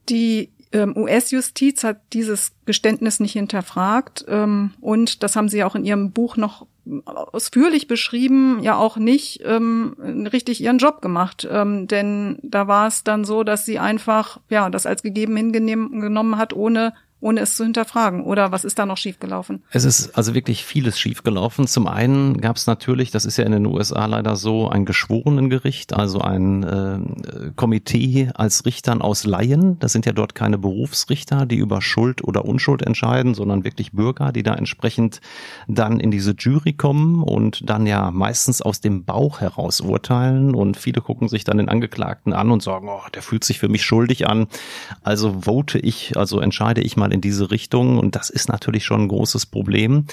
Die 0.09 0.49
US-Justiz 0.95 1.83
hat 1.83 1.97
dieses 2.13 2.51
Geständnis 2.65 3.19
nicht 3.19 3.33
hinterfragt 3.33 4.25
ähm, 4.27 4.71
und 4.81 5.23
das 5.23 5.35
haben 5.35 5.49
sie 5.49 5.63
auch 5.63 5.75
in 5.75 5.85
ihrem 5.85 6.11
Buch 6.11 6.37
noch 6.37 6.67
ausführlich 7.05 7.87
beschrieben, 7.87 8.59
ja 8.61 8.75
auch 8.75 8.97
nicht 8.97 9.41
ähm, 9.45 9.95
richtig 10.31 10.61
ihren 10.61 10.79
Job 10.79 11.01
gemacht. 11.01 11.47
Ähm, 11.49 11.87
denn 11.87 12.39
da 12.41 12.67
war 12.67 12.87
es 12.87 13.03
dann 13.03 13.25
so, 13.25 13.43
dass 13.43 13.65
sie 13.65 13.79
einfach 13.79 14.39
ja 14.49 14.69
das 14.69 14.85
als 14.85 15.03
gegeben 15.03 15.35
hingenommen 15.35 16.37
hat, 16.37 16.53
ohne 16.53 16.93
ohne 17.21 17.41
es 17.41 17.55
zu 17.55 17.63
hinterfragen? 17.63 18.23
Oder 18.23 18.51
was 18.51 18.63
ist 18.63 18.79
da 18.79 18.85
noch 18.85 18.97
schiefgelaufen? 18.97 19.63
Es 19.71 19.83
ist 19.83 20.17
also 20.17 20.33
wirklich 20.33 20.63
vieles 20.63 20.99
schiefgelaufen. 20.99 21.67
Zum 21.67 21.87
einen 21.87 22.39
gab 22.39 22.55
es 22.55 22.67
natürlich, 22.67 23.11
das 23.11 23.25
ist 23.25 23.37
ja 23.37 23.45
in 23.45 23.51
den 23.51 23.65
USA 23.65 24.05
leider 24.05 24.35
so, 24.35 24.69
ein 24.69 24.85
Geschworenengericht, 24.85 25.93
also 25.93 26.21
ein 26.21 26.63
äh, 26.63 27.51
Komitee 27.55 28.29
als 28.33 28.65
Richtern 28.65 29.01
aus 29.01 29.25
Laien. 29.25 29.77
Das 29.79 29.91
sind 29.91 30.05
ja 30.05 30.13
dort 30.13 30.33
keine 30.33 30.57
Berufsrichter, 30.57 31.45
die 31.45 31.57
über 31.57 31.81
Schuld 31.81 32.23
oder 32.23 32.45
Unschuld 32.45 32.81
entscheiden, 32.81 33.33
sondern 33.33 33.63
wirklich 33.65 33.91
Bürger, 33.91 34.31
die 34.31 34.43
da 34.43 34.53
entsprechend 34.53 35.19
dann 35.67 35.99
in 35.99 36.11
diese 36.11 36.35
Jury 36.37 36.73
kommen 36.73 37.23
und 37.23 37.69
dann 37.69 37.85
ja 37.85 38.11
meistens 38.11 38.61
aus 38.61 38.79
dem 38.79 39.03
Bauch 39.03 39.41
heraus 39.41 39.81
urteilen. 39.81 40.55
Und 40.55 40.77
viele 40.77 41.01
gucken 41.01 41.27
sich 41.27 41.43
dann 41.43 41.57
den 41.57 41.67
Angeklagten 41.67 42.31
an 42.31 42.49
und 42.51 42.63
sagen, 42.63 42.87
oh, 42.89 43.01
der 43.13 43.21
fühlt 43.21 43.43
sich 43.43 43.59
für 43.59 43.67
mich 43.67 43.83
schuldig 43.83 44.27
an. 44.27 44.47
Also 45.03 45.41
vote 45.41 45.79
ich, 45.79 46.15
also 46.15 46.39
entscheide 46.39 46.81
ich 46.81 46.95
mal 46.95 47.08
mal 47.09 47.13
in 47.13 47.21
diese 47.21 47.51
Richtung 47.51 47.97
und 47.97 48.15
das 48.15 48.29
ist 48.29 48.49
natürlich 48.49 48.85
schon 48.85 49.01
ein 49.01 49.07
großes 49.07 49.47
Problem. 49.47 50.05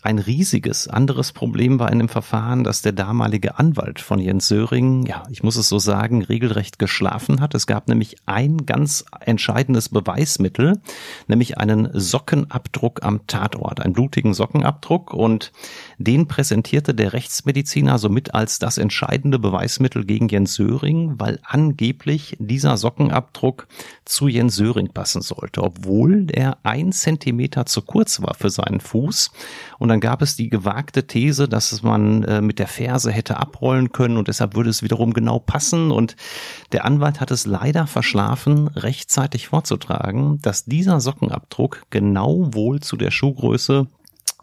Ein 0.00 0.20
riesiges 0.20 0.86
anderes 0.86 1.32
Problem 1.32 1.80
war 1.80 1.90
in 1.90 1.98
dem 1.98 2.08
Verfahren, 2.08 2.62
dass 2.62 2.82
der 2.82 2.92
damalige 2.92 3.58
Anwalt 3.58 4.00
von 4.00 4.20
Jens 4.20 4.46
Söring, 4.46 5.04
ja, 5.06 5.24
ich 5.28 5.42
muss 5.42 5.56
es 5.56 5.68
so 5.68 5.80
sagen, 5.80 6.22
regelrecht 6.22 6.78
geschlafen 6.78 7.40
hat. 7.40 7.52
Es 7.56 7.66
gab 7.66 7.88
nämlich 7.88 8.16
ein 8.24 8.64
ganz 8.64 9.04
entscheidendes 9.18 9.88
Beweismittel, 9.88 10.80
nämlich 11.26 11.58
einen 11.58 11.88
Sockenabdruck 11.92 13.02
am 13.02 13.26
Tatort, 13.26 13.80
einen 13.80 13.92
blutigen 13.92 14.34
Sockenabdruck 14.34 15.12
und 15.12 15.50
den 15.98 16.28
präsentierte 16.28 16.94
der 16.94 17.12
Rechtsmediziner 17.12 17.98
somit 17.98 18.34
als 18.34 18.58
das 18.58 18.78
entscheidende 18.78 19.38
Beweismittel 19.38 20.04
gegen 20.04 20.28
Jens 20.28 20.54
Söring, 20.54 21.14
weil 21.18 21.40
angeblich 21.42 22.36
dieser 22.38 22.76
Sockenabdruck 22.76 23.66
zu 24.04 24.28
Jens 24.28 24.56
Söring 24.56 24.88
passen 24.88 25.22
sollte, 25.22 25.62
obwohl 25.62 26.28
er 26.32 26.58
ein 26.62 26.92
Zentimeter 26.92 27.66
zu 27.66 27.82
kurz 27.82 28.22
war 28.22 28.34
für 28.34 28.50
seinen 28.50 28.80
Fuß 28.80 29.30
und 29.78 29.88
dann 29.88 30.00
gab 30.00 30.22
es 30.22 30.36
die 30.36 30.48
gewagte 30.48 31.06
These, 31.06 31.48
dass 31.48 31.82
man 31.82 32.24
äh, 32.24 32.40
mit 32.40 32.58
der 32.58 32.66
Ferse 32.66 33.10
hätte 33.10 33.36
abrollen 33.36 33.92
können 33.92 34.16
und 34.16 34.28
deshalb 34.28 34.56
würde 34.56 34.70
es 34.70 34.82
wiederum 34.82 35.12
genau 35.12 35.38
passen. 35.38 35.90
Und 35.90 36.16
der 36.72 36.84
Anwalt 36.84 37.20
hat 37.20 37.30
es 37.30 37.46
leider 37.46 37.86
verschlafen, 37.86 38.68
rechtzeitig 38.68 39.48
vorzutragen, 39.48 40.40
dass 40.42 40.64
dieser 40.64 41.00
Sockenabdruck 41.00 41.82
genau 41.90 42.54
wohl 42.54 42.80
zu 42.80 42.96
der 42.96 43.10
Schuhgröße 43.10 43.86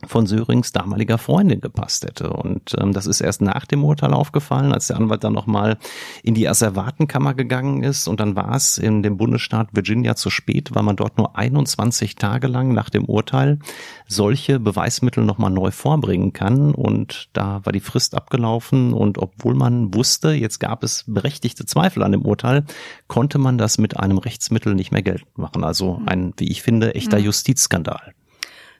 von 0.08 0.28
Sörings 0.28 0.72
damaliger 0.72 1.18
Freundin 1.18 1.62
gepasst 1.62 2.06
hätte. 2.06 2.32
Und 2.32 2.76
ähm, 2.80 2.94
das 2.94 3.08
ist 3.08 3.22
erst 3.22 3.42
nach 3.42 3.66
dem 3.66 3.84
Urteil 3.84 4.14
aufgefallen, 4.14 4.72
als 4.72 4.88
der 4.88 4.98
Anwalt 4.98 5.24
dann 5.24 5.34
nochmal 5.34 5.78
in 6.24 6.34
die 6.34 6.48
Asservatenkammer 6.48 7.34
gegangen 7.34 7.84
ist. 7.84 8.08
Und 8.08 8.20
dann 8.20 8.36
war 8.36 8.56
es 8.56 8.78
in 8.78 9.04
dem 9.04 9.18
Bundesstaat 9.18 9.70
Virginia 9.74 10.16
zu 10.16 10.30
spät, 10.30 10.74
weil 10.74 10.84
man 10.84 10.96
dort 10.96 11.18
nur 11.18 11.36
21 11.36 12.16
Tage 12.16 12.48
lang 12.48 12.74
nach 12.74 12.90
dem 12.90 13.06
Urteil 13.06 13.60
solche 14.08 14.60
Beweismittel 14.60 15.24
nochmal 15.24 15.52
neu 15.52 15.72
vorbringen 15.72 16.34
kann. 16.34 16.74
Und 16.74 17.30
da 17.34 17.62
war 17.64 17.74
die 17.74 17.80
Frist 17.80 18.16
abgelaufen. 18.16 18.94
Und 18.94 19.18
obwohl 19.18 19.56
man 19.56 19.94
wusste, 19.94 20.32
jetzt 20.32 20.60
gab 20.60 20.84
es 20.84 21.04
berechtigte 21.08 21.66
Zweifel 21.66 22.04
an 22.04 22.12
dem 22.12 22.24
Urteil, 22.24 22.66
konnte 23.08 23.38
man 23.38 23.58
das 23.58 23.78
mit 23.78 23.98
einem 23.98 24.18
Rechtsmittel 24.18 24.76
nicht 24.76 24.92
mehr 24.92 25.02
geltend 25.02 25.38
machen. 25.38 25.64
Also 25.64 26.02
ein, 26.06 26.34
wie 26.38 26.52
ich 26.52 26.62
finde, 26.62 26.96
echter 26.96 27.20
mhm. 27.20 27.26
Justizskandal. 27.26 28.14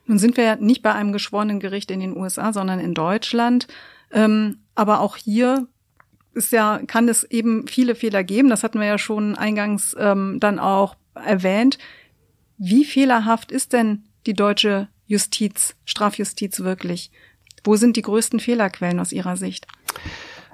Nun 0.06 0.18
sind 0.18 0.36
wir 0.36 0.44
ja 0.44 0.56
nicht 0.56 0.82
bei 0.82 0.92
einem 0.92 1.12
geschworenen 1.12 1.60
Gericht 1.60 1.90
in 1.90 2.00
den 2.00 2.16
USA, 2.16 2.52
sondern 2.52 2.80
in 2.80 2.94
Deutschland. 2.94 3.66
Ähm, 4.12 4.58
aber 4.74 5.00
auch 5.00 5.16
hier 5.16 5.66
ist 6.32 6.52
ja, 6.52 6.80
kann 6.86 7.08
es 7.08 7.24
eben 7.24 7.66
viele 7.66 7.94
Fehler 7.94 8.22
geben. 8.22 8.50
Das 8.50 8.62
hatten 8.62 8.78
wir 8.78 8.86
ja 8.86 8.98
schon 8.98 9.36
eingangs 9.36 9.96
ähm, 9.98 10.38
dann 10.38 10.58
auch 10.58 10.96
erwähnt. 11.14 11.78
Wie 12.58 12.84
fehlerhaft 12.84 13.50
ist 13.50 13.72
denn 13.72 14.04
die 14.26 14.34
deutsche 14.34 14.88
Justiz, 15.06 15.74
Strafjustiz 15.84 16.60
wirklich? 16.60 17.10
Wo 17.64 17.76
sind 17.76 17.96
die 17.96 18.02
größten 18.02 18.38
Fehlerquellen 18.38 19.00
aus 19.00 19.12
Ihrer 19.12 19.36
Sicht? 19.36 19.66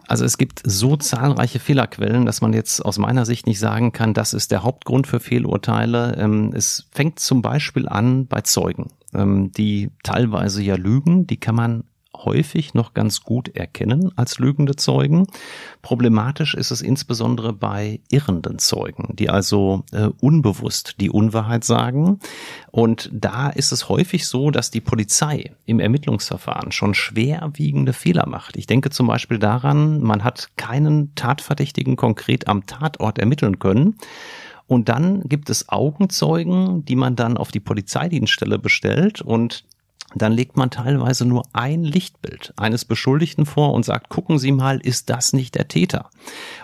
Also 0.09 0.25
es 0.25 0.38
gibt 0.38 0.62
so 0.64 0.97
zahlreiche 0.97 1.59
Fehlerquellen, 1.59 2.26
dass 2.26 2.40
man 2.40 2.52
jetzt 2.52 2.85
aus 2.85 2.99
meiner 2.99 3.25
Sicht 3.25 3.47
nicht 3.47 3.59
sagen 3.59 3.92
kann, 3.92 4.14
das 4.14 4.35
ist 4.35 4.50
der 4.50 4.62
Hauptgrund 4.62 5.06
für 5.06 5.21
Fehlurteile. 5.21 6.16
Ähm, 6.18 6.52
es 6.54 6.87
fängt 6.90 7.18
zum 7.18 7.42
Beispiel 7.42 7.88
an 7.88 8.26
bei 8.26 8.40
Zeugen, 8.42 8.88
ähm, 9.14 9.52
die 9.52 9.90
teilweise 10.02 10.62
ja 10.62 10.76
lügen, 10.76 11.26
die 11.26 11.38
kann 11.38 11.54
man 11.54 11.85
häufig 12.16 12.75
noch 12.75 12.95
ganz 12.95 13.23
gut 13.23 13.49
erkennen 13.57 14.12
als 14.16 14.38
lügende 14.38 14.76
Zeugen. 14.76 15.26
Problematisch 15.81 16.54
ist 16.54 16.71
es 16.71 16.83
insbesondere 16.83 17.52
bei 17.52 18.00
irrenden 18.11 18.59
Zeugen, 18.59 19.16
die 19.16 19.31
also 19.31 19.85
äh, 19.92 20.09
unbewusst 20.21 20.97
die 21.00 21.11
Unwahrheit 21.11 21.64
sagen. 21.64 22.21
Und 22.71 23.11
da 23.12 23.49
ist 23.49 23.73
es 23.73 23.88
häufig 23.88 24.26
so, 24.26 24.50
dass 24.50 24.71
die 24.71 24.81
Polizei 24.81 25.52
im 25.64 25.81
Ermittlungsverfahren 25.81 26.73
schon 26.73 26.95
schwerwiegende 26.95 27.92
Fehler 27.92 28.28
macht. 28.28 28.57
Ich 28.57 28.66
denke 28.66 28.90
zum 28.90 29.07
Beispiel 29.07 29.38
daran, 29.38 30.00
man 30.02 30.25
hat 30.25 30.50
keinen 30.57 31.14
Tatverdächtigen 31.14 31.97
konkret 31.97 32.49
am 32.49 32.66
Tatort 32.66 33.19
ermitteln 33.19 33.59
können. 33.59 33.97
Und 34.73 34.88
dann 34.88 35.21
gibt 35.29 35.50
es 35.50 35.69
Augenzeugen, 35.69 36.83
die 36.87 36.97
man 36.97 37.14
dann 37.14 37.37
auf 37.37 37.50
die 37.50 37.61
Polizeidienststelle 37.61 38.59
bestellt 38.59 39.21
und 39.21 39.64
dann 40.14 40.33
legt 40.33 40.57
man 40.57 40.71
teilweise 40.71 41.26
nur 41.26 41.43
ein 41.52 41.85
Lichtbild 41.85 42.55
eines 42.57 42.87
Beschuldigten 42.87 43.45
vor 43.45 43.75
und 43.75 43.85
sagt, 43.85 44.09
gucken 44.09 44.38
Sie 44.38 44.50
mal, 44.50 44.79
ist 44.79 45.11
das 45.11 45.35
nicht 45.35 45.55
der 45.57 45.69
Täter? 45.69 46.09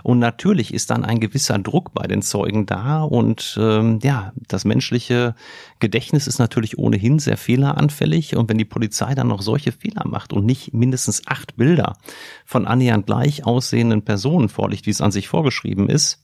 Und 0.03 0.21
natürlich 0.21 0.73
ist 0.73 0.89
dann 0.89 1.05
ein 1.05 1.21
gewisser 1.21 1.59
Druck 1.59 1.93
bei 1.93 2.07
den 2.07 2.23
Zeugen 2.23 2.65
da 2.65 3.03
und 3.03 3.59
ähm, 3.61 3.99
ja, 4.03 4.33
das 4.49 4.65
menschliche 4.65 5.35
Gedächtnis 5.79 6.27
ist 6.27 6.39
natürlich 6.39 6.79
ohnehin 6.79 7.19
sehr 7.19 7.37
fehleranfällig 7.37 8.37
und 8.37 8.49
wenn 8.49 8.59
die 8.59 8.65
Polizei 8.65 9.15
dann 9.15 9.29
noch 9.29 9.43
solche 9.43 9.73
Fehler 9.73 10.07
macht 10.07 10.33
und 10.33 10.47
nicht 10.47 10.73
mindestens 10.73 11.27
acht 11.27 11.57
Bilder 11.57 11.99
von 12.47 12.67
annähernd 12.67 13.05
gleich 13.05 13.45
aussehenden 13.45 14.03
Personen 14.03 14.49
vorliegt, 14.49 14.87
wie 14.87 14.91
es 14.93 15.03
an 15.03 15.13
sich 15.13 15.29
vorgeschrieben 15.29 15.91
ist, 15.91 16.23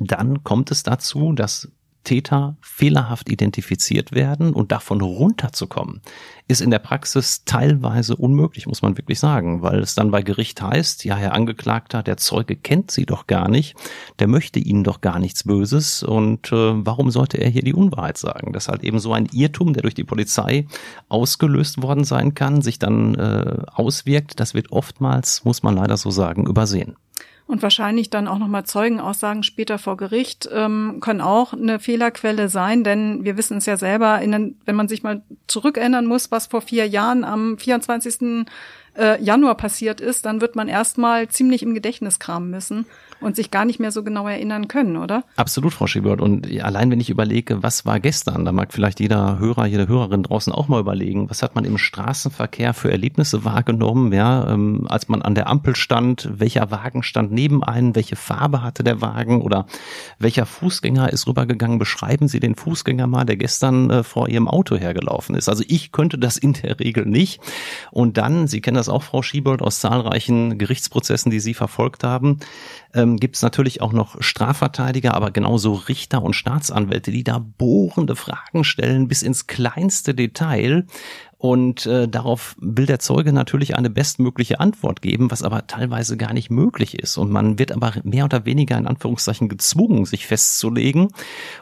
dann 0.00 0.44
kommt 0.44 0.70
es 0.70 0.82
dazu, 0.82 1.32
dass 1.32 1.68
Täter 2.04 2.56
fehlerhaft 2.60 3.28
identifiziert 3.28 4.12
werden 4.12 4.52
und 4.52 4.70
davon 4.70 5.00
runterzukommen, 5.00 6.00
ist 6.46 6.60
in 6.60 6.70
der 6.70 6.78
Praxis 6.78 7.44
teilweise 7.44 8.14
unmöglich, 8.14 8.66
muss 8.66 8.82
man 8.82 8.96
wirklich 8.96 9.18
sagen, 9.18 9.62
weil 9.62 9.80
es 9.80 9.94
dann 9.94 10.10
bei 10.10 10.22
Gericht 10.22 10.60
heißt, 10.60 11.04
ja, 11.04 11.16
Herr 11.16 11.32
Angeklagter, 11.32 12.02
der 12.02 12.18
Zeuge 12.18 12.54
kennt 12.54 12.90
Sie 12.90 13.06
doch 13.06 13.26
gar 13.26 13.48
nicht, 13.48 13.74
der 14.18 14.28
möchte 14.28 14.58
Ihnen 14.58 14.84
doch 14.84 15.00
gar 15.00 15.18
nichts 15.18 15.44
Böses 15.44 16.02
und 16.02 16.52
äh, 16.52 16.86
warum 16.86 17.10
sollte 17.10 17.38
er 17.38 17.48
hier 17.48 17.62
die 17.62 17.74
Unwahrheit 17.74 18.18
sagen? 18.18 18.52
Das 18.52 18.64
ist 18.64 18.68
halt 18.68 18.84
eben 18.84 18.98
so 18.98 19.12
ein 19.12 19.26
Irrtum, 19.32 19.72
der 19.72 19.82
durch 19.82 19.94
die 19.94 20.04
Polizei 20.04 20.66
ausgelöst 21.08 21.82
worden 21.82 22.04
sein 22.04 22.34
kann, 22.34 22.62
sich 22.62 22.78
dann 22.78 23.14
äh, 23.14 23.62
auswirkt, 23.72 24.38
das 24.38 24.54
wird 24.54 24.70
oftmals, 24.70 25.44
muss 25.44 25.62
man 25.62 25.74
leider 25.74 25.96
so 25.96 26.10
sagen, 26.10 26.46
übersehen 26.46 26.96
und 27.54 27.62
wahrscheinlich 27.62 28.10
dann 28.10 28.26
auch 28.26 28.38
nochmal 28.38 28.64
Zeugenaussagen 28.64 29.44
später 29.44 29.78
vor 29.78 29.96
Gericht 29.96 30.48
ähm, 30.52 30.98
können 31.00 31.20
auch 31.20 31.52
eine 31.52 31.78
Fehlerquelle 31.78 32.48
sein, 32.48 32.82
denn 32.82 33.24
wir 33.24 33.36
wissen 33.36 33.58
es 33.58 33.66
ja 33.66 33.76
selber, 33.76 34.20
in, 34.20 34.58
wenn 34.64 34.74
man 34.74 34.88
sich 34.88 35.04
mal 35.04 35.22
zurückerinnern 35.46 36.04
muss, 36.04 36.32
was 36.32 36.48
vor 36.48 36.62
vier 36.62 36.88
Jahren 36.88 37.22
am 37.22 37.56
24. 37.56 38.44
Äh, 38.98 39.22
Januar 39.22 39.56
passiert 39.56 40.00
ist, 40.00 40.26
dann 40.26 40.40
wird 40.40 40.56
man 40.56 40.66
erstmal 40.66 41.28
ziemlich 41.28 41.62
im 41.62 41.74
Gedächtnis 41.74 42.18
kramen 42.18 42.50
müssen 42.50 42.86
und 43.24 43.36
sich 43.36 43.50
gar 43.50 43.64
nicht 43.64 43.80
mehr 43.80 43.90
so 43.90 44.02
genau 44.04 44.28
erinnern 44.28 44.68
können, 44.68 44.96
oder? 44.96 45.24
Absolut, 45.36 45.72
Frau 45.72 45.86
Schiebert. 45.86 46.20
Und 46.20 46.46
allein 46.60 46.90
wenn 46.90 47.00
ich 47.00 47.10
überlege, 47.10 47.62
was 47.62 47.86
war 47.86 47.98
gestern, 47.98 48.44
da 48.44 48.52
mag 48.52 48.72
vielleicht 48.72 49.00
jeder 49.00 49.38
Hörer, 49.38 49.66
jede 49.66 49.88
Hörerin 49.88 50.22
draußen 50.22 50.52
auch 50.52 50.68
mal 50.68 50.80
überlegen, 50.80 51.30
was 51.30 51.42
hat 51.42 51.54
man 51.54 51.64
im 51.64 51.78
Straßenverkehr 51.78 52.74
für 52.74 52.90
Erlebnisse 52.90 53.44
wahrgenommen, 53.44 54.12
ja, 54.12 54.52
ähm, 54.52 54.86
als 54.88 55.08
man 55.08 55.22
an 55.22 55.34
der 55.34 55.48
Ampel 55.48 55.74
stand, 55.74 56.28
welcher 56.34 56.70
Wagen 56.70 57.02
stand 57.02 57.32
neben 57.32 57.64
einem, 57.64 57.94
welche 57.94 58.16
Farbe 58.16 58.62
hatte 58.62 58.84
der 58.84 59.00
Wagen 59.00 59.40
oder 59.40 59.66
welcher 60.18 60.46
Fußgänger 60.46 61.12
ist 61.12 61.26
rübergegangen. 61.26 61.78
Beschreiben 61.78 62.28
Sie 62.28 62.40
den 62.40 62.54
Fußgänger 62.54 63.06
mal, 63.06 63.24
der 63.24 63.36
gestern 63.36 63.90
äh, 63.90 64.02
vor 64.02 64.28
Ihrem 64.28 64.48
Auto 64.48 64.76
hergelaufen 64.76 65.34
ist. 65.34 65.48
Also 65.48 65.64
ich 65.66 65.92
könnte 65.92 66.18
das 66.18 66.36
in 66.36 66.52
der 66.52 66.78
Regel 66.78 67.06
nicht. 67.06 67.40
Und 67.90 68.18
dann, 68.18 68.46
Sie 68.48 68.60
kennen 68.60 68.76
das 68.76 68.88
auch, 68.88 69.02
Frau 69.02 69.22
Schiebold, 69.22 69.62
aus 69.62 69.80
zahlreichen 69.80 70.58
Gerichtsprozessen, 70.58 71.30
die 71.30 71.40
Sie 71.40 71.54
verfolgt 71.54 72.04
haben, 72.04 72.38
ähm, 72.94 73.16
gibt 73.16 73.36
es 73.36 73.42
natürlich 73.42 73.82
auch 73.82 73.92
noch 73.92 74.22
Strafverteidiger, 74.22 75.14
aber 75.14 75.30
genauso 75.30 75.74
Richter 75.74 76.22
und 76.22 76.34
Staatsanwälte, 76.34 77.10
die 77.10 77.24
da 77.24 77.38
bohrende 77.38 78.16
Fragen 78.16 78.64
stellen 78.64 79.08
bis 79.08 79.22
ins 79.22 79.46
kleinste 79.46 80.14
Detail. 80.14 80.86
Und 81.36 81.84
äh, 81.84 82.08
darauf 82.08 82.56
will 82.58 82.86
der 82.86 83.00
Zeuge 83.00 83.30
natürlich 83.34 83.76
eine 83.76 83.90
bestmögliche 83.90 84.60
Antwort 84.60 85.02
geben, 85.02 85.30
was 85.30 85.42
aber 85.42 85.66
teilweise 85.66 86.16
gar 86.16 86.32
nicht 86.32 86.50
möglich 86.50 86.98
ist. 86.98 87.18
Und 87.18 87.30
man 87.30 87.58
wird 87.58 87.70
aber 87.70 87.92
mehr 88.02 88.24
oder 88.24 88.46
weniger 88.46 88.78
in 88.78 88.86
Anführungszeichen 88.86 89.50
gezwungen, 89.50 90.06
sich 90.06 90.26
festzulegen. 90.26 91.08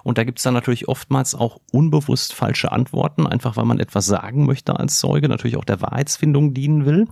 Und 0.04 0.18
da 0.18 0.24
gibt 0.24 0.38
es 0.38 0.44
dann 0.44 0.54
natürlich 0.54 0.86
oftmals 0.86 1.34
auch 1.34 1.58
unbewusst 1.72 2.32
falsche 2.32 2.70
Antworten, 2.70 3.26
einfach 3.26 3.56
weil 3.56 3.64
man 3.64 3.80
etwas 3.80 4.06
sagen 4.06 4.46
möchte 4.46 4.78
als 4.78 5.00
Zeuge, 5.00 5.28
natürlich 5.28 5.56
auch 5.56 5.64
der 5.64 5.80
Wahrheitsfindung 5.80 6.54
dienen 6.54 6.86
will. 6.86 7.08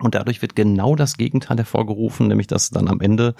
Und 0.00 0.14
dadurch 0.14 0.42
wird 0.42 0.54
genau 0.54 0.94
das 0.94 1.16
Gegenteil 1.16 1.56
hervorgerufen, 1.56 2.28
nämlich 2.28 2.46
dass 2.46 2.70
dann 2.70 2.88
am 2.88 3.00
Ende 3.00 3.34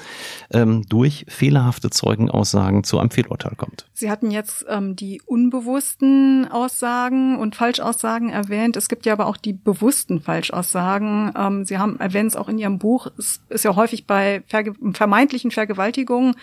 ähm, 0.50 0.84
durch 0.88 1.24
fehlerhafte 1.28 1.90
Zeugenaussagen 1.90 2.84
zu 2.84 2.98
einem 2.98 3.10
Fehlurteil 3.10 3.54
kommt. 3.56 3.86
Sie 3.94 4.10
hatten 4.10 4.30
jetzt 4.30 4.66
ähm, 4.68 4.96
die 4.96 5.22
unbewussten 5.24 6.48
Aussagen 6.50 7.38
und 7.38 7.54
Falschaussagen 7.54 8.30
erwähnt. 8.30 8.76
Es 8.76 8.88
gibt 8.88 9.06
ja 9.06 9.12
aber 9.12 9.26
auch 9.26 9.36
die 9.36 9.52
bewussten 9.52 10.20
Falschaussagen. 10.20 11.32
Ähm, 11.36 11.64
Sie 11.64 11.78
haben 11.78 12.00
erwähnt 12.00 12.30
es 12.30 12.36
auch 12.36 12.48
in 12.48 12.58
Ihrem 12.58 12.78
Buch. 12.78 13.06
Es 13.18 13.40
ist 13.48 13.64
ja 13.64 13.76
häufig 13.76 14.06
bei 14.06 14.42
verge 14.46 14.74
vermeintlichen 14.92 15.50
Vergewaltigungen 15.50 16.34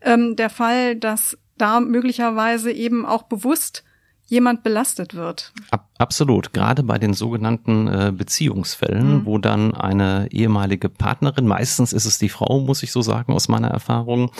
ähm, 0.00 0.36
der 0.36 0.50
Fall, 0.50 0.96
dass 0.96 1.38
da 1.58 1.80
möglicherweise 1.80 2.72
eben 2.72 3.04
auch 3.04 3.24
bewusst 3.24 3.84
jemand 4.26 4.62
belastet 4.62 5.14
wird. 5.14 5.52
Ab, 5.70 5.89
absolut, 6.00 6.52
gerade 6.52 6.82
bei 6.82 6.98
den 6.98 7.12
sogenannten 7.12 7.86
äh, 7.86 8.12
Beziehungsfällen, 8.16 9.18
mhm. 9.18 9.26
wo 9.26 9.38
dann 9.38 9.74
eine 9.74 10.28
ehemalige 10.30 10.88
Partnerin, 10.88 11.46
meistens 11.46 11.92
ist 11.92 12.06
es 12.06 12.18
die 12.18 12.28
Frau, 12.28 12.60
muss 12.60 12.82
ich 12.82 12.90
so 12.92 13.02
sagen, 13.02 13.32
aus 13.32 13.48
meiner 13.48 13.68
Erfahrung, 13.68 14.30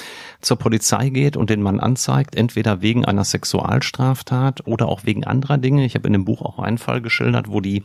zur 0.41 0.57
Polizei 0.57 1.11
geht 1.11 1.37
und 1.37 1.51
den 1.51 1.63
Mann 1.63 1.81
anzeigt, 1.81 2.35
entweder 2.35 2.81
wegen 2.81 3.05
einer 3.05 3.25
Sexualstraftat 3.25 4.67
oder 4.67 4.89
auch 4.89 5.05
wegen 5.05 5.25
anderer 5.25 5.59
Dinge. 5.59 5.85
Ich 5.85 5.95
habe 5.95 6.07
in 6.07 6.15
dem 6.15 6.25
Buch 6.25 6.43
auch 6.43 6.59
einen 6.59 6.79
Fall 6.79 7.03
geschildert, 7.03 7.49
wo 7.49 7.61
die 7.61 7.85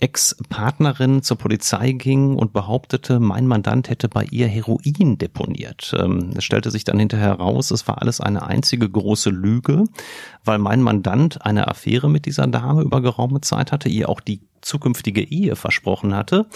Ex-Partnerin 0.00 1.22
zur 1.22 1.38
Polizei 1.38 1.92
ging 1.92 2.34
und 2.34 2.52
behauptete, 2.52 3.20
mein 3.20 3.46
Mandant 3.46 3.90
hätte 3.90 4.08
bei 4.08 4.24
ihr 4.24 4.48
Heroin 4.48 5.18
deponiert. 5.18 5.94
Ähm, 5.98 6.30
es 6.36 6.44
stellte 6.44 6.70
sich 6.70 6.82
dann 6.84 6.98
hinterher 6.98 7.24
heraus, 7.24 7.70
es 7.70 7.86
war 7.86 8.02
alles 8.02 8.20
eine 8.20 8.44
einzige 8.44 8.88
große 8.88 9.30
Lüge, 9.30 9.84
weil 10.44 10.58
mein 10.58 10.82
Mandant 10.82 11.44
eine 11.46 11.68
Affäre 11.68 12.10
mit 12.10 12.26
dieser 12.26 12.46
Dame 12.46 12.82
über 12.82 13.03
geraume 13.04 13.40
Zeit 13.40 13.70
hatte, 13.70 13.88
ihr 13.88 14.08
auch 14.08 14.20
die 14.20 14.40
zukünftige 14.60 15.22
Ehe 15.22 15.54
versprochen 15.56 16.14
hatte 16.14 16.46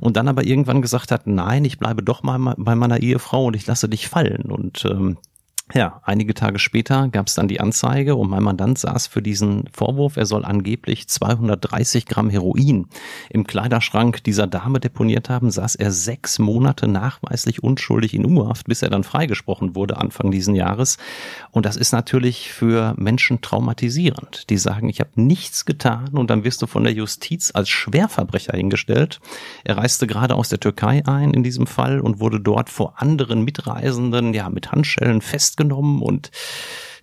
und 0.00 0.16
dann 0.16 0.26
aber 0.26 0.44
irgendwann 0.44 0.82
gesagt 0.82 1.12
hat, 1.12 1.26
nein, 1.26 1.64
ich 1.64 1.78
bleibe 1.78 2.02
doch 2.02 2.22
mal 2.22 2.54
bei 2.56 2.74
meiner 2.74 3.00
Ehefrau 3.00 3.44
und 3.44 3.54
ich 3.54 3.66
lasse 3.66 3.88
dich 3.88 4.08
fallen. 4.08 4.50
Und 4.50 4.84
ähm, 4.84 5.18
ja, 5.74 6.00
einige 6.04 6.32
Tage 6.32 6.58
später 6.58 7.08
gab 7.08 7.26
es 7.26 7.34
dann 7.34 7.46
die 7.46 7.60
Anzeige 7.60 8.16
und 8.16 8.30
mein 8.30 8.42
Mandant 8.42 8.78
saß 8.78 9.06
für 9.06 9.20
diesen 9.20 9.64
Vorwurf, 9.70 10.16
er 10.16 10.24
soll 10.24 10.44
angeblich 10.44 11.08
230 11.08 12.06
Gramm 12.06 12.30
Heroin 12.30 12.86
im 13.28 13.46
Kleiderschrank 13.46 14.24
dieser 14.24 14.46
Dame 14.46 14.80
deponiert 14.80 15.28
haben, 15.28 15.50
saß 15.50 15.74
er 15.74 15.90
sechs 15.90 16.38
Monate 16.38 16.88
nachweislich 16.88 17.62
unschuldig 17.62 18.14
in 18.14 18.24
U-Haft, 18.24 18.66
bis 18.66 18.80
er 18.80 18.88
dann 18.88 19.04
freigesprochen 19.04 19.74
wurde 19.74 19.98
Anfang 19.98 20.30
diesen 20.30 20.54
Jahres. 20.54 20.96
Und 21.50 21.66
das 21.66 21.76
ist 21.76 21.92
natürlich 21.92 22.50
für 22.50 22.94
Menschen 22.96 23.42
traumatisierend. 23.42 24.48
Die 24.48 24.56
sagen, 24.56 24.88
ich 24.88 25.00
habe 25.00 25.10
nichts 25.16 25.66
getan 25.66 26.08
und 26.14 26.30
dann 26.30 26.44
wirst 26.44 26.62
du 26.62 26.66
von 26.66 26.84
der 26.84 26.94
Justiz 26.94 27.50
als 27.54 27.68
Schwerverbrecher 27.68 28.56
hingestellt. 28.56 29.20
Er 29.64 29.76
reiste 29.76 30.06
gerade 30.06 30.34
aus 30.34 30.48
der 30.48 30.60
Türkei 30.60 31.02
ein 31.04 31.34
in 31.34 31.42
diesem 31.42 31.66
Fall 31.66 32.00
und 32.00 32.20
wurde 32.20 32.40
dort 32.40 32.70
vor 32.70 32.94
anderen 32.96 33.44
Mitreisenden 33.44 34.32
ja 34.32 34.48
mit 34.48 34.72
Handschellen 34.72 35.20
fest 35.20 35.57
festgenommen 35.58 36.00
und 36.00 36.30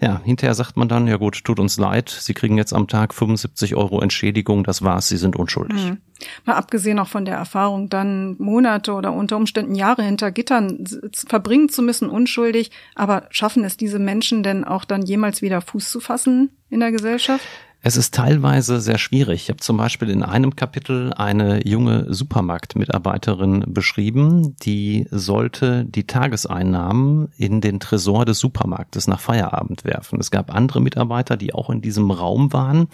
ja, 0.01 0.21
hinterher 0.25 0.53
sagt 0.55 0.75
man 0.75 0.89
dann, 0.89 1.07
ja 1.07 1.15
gut, 1.15 1.45
tut 1.45 1.57
uns 1.57 1.77
leid, 1.77 2.09
Sie 2.09 2.33
kriegen 2.33 2.57
jetzt 2.57 2.73
am 2.73 2.87
Tag 2.87 3.13
75 3.13 3.75
Euro 3.75 4.01
Entschädigung, 4.01 4.65
das 4.65 4.81
war's, 4.81 5.07
Sie 5.07 5.15
sind 5.15 5.37
unschuldig. 5.37 5.85
Mhm. 5.85 5.97
Mal 6.43 6.55
abgesehen 6.55 6.99
auch 6.99 7.07
von 7.07 7.23
der 7.23 7.37
Erfahrung, 7.37 7.87
dann 7.87 8.35
Monate 8.37 8.91
oder 8.91 9.13
unter 9.13 9.37
Umständen 9.37 9.73
Jahre 9.73 10.03
hinter 10.03 10.31
Gittern 10.31 10.83
verbringen 11.13 11.69
zu 11.69 11.81
müssen, 11.81 12.09
unschuldig, 12.09 12.71
aber 12.93 13.27
schaffen 13.29 13.63
es 13.63 13.77
diese 13.77 13.99
Menschen 13.99 14.43
denn 14.43 14.65
auch 14.65 14.83
dann 14.83 15.01
jemals 15.01 15.41
wieder 15.41 15.61
Fuß 15.61 15.89
zu 15.89 16.01
fassen 16.01 16.49
in 16.69 16.81
der 16.81 16.91
Gesellschaft? 16.91 17.45
Es 17.87 17.97
ist 17.97 18.15
teilweise 18.15 18.81
sehr 18.81 18.97
schwierig. 18.97 19.43
Ich 19.43 19.49
habe 19.49 19.59
zum 19.59 19.77
Beispiel 19.77 20.09
in 20.09 20.23
einem 20.23 20.55
Kapitel 20.55 21.13
eine 21.13 21.67
junge 21.67 22.11
Supermarktmitarbeiterin 22.11 23.63
beschrieben, 23.67 24.55
die 24.63 25.05
sollte 25.11 25.85
die 25.85 26.07
Tageseinnahmen 26.07 27.27
in 27.37 27.61
den 27.61 27.79
Tresor 27.79 28.25
des 28.25 28.39
Supermarktes 28.39 29.07
nach 29.07 29.19
Feierabend 29.19 29.85
werfen. 29.85 30.19
Es 30.19 30.31
gab 30.31 30.51
andere 30.51 30.81
Mitarbeiter, 30.81 31.37
die 31.37 31.53
auch 31.53 31.69
in 31.69 31.81
diesem 31.81 32.09
Raum 32.09 32.51
waren, 32.53 32.87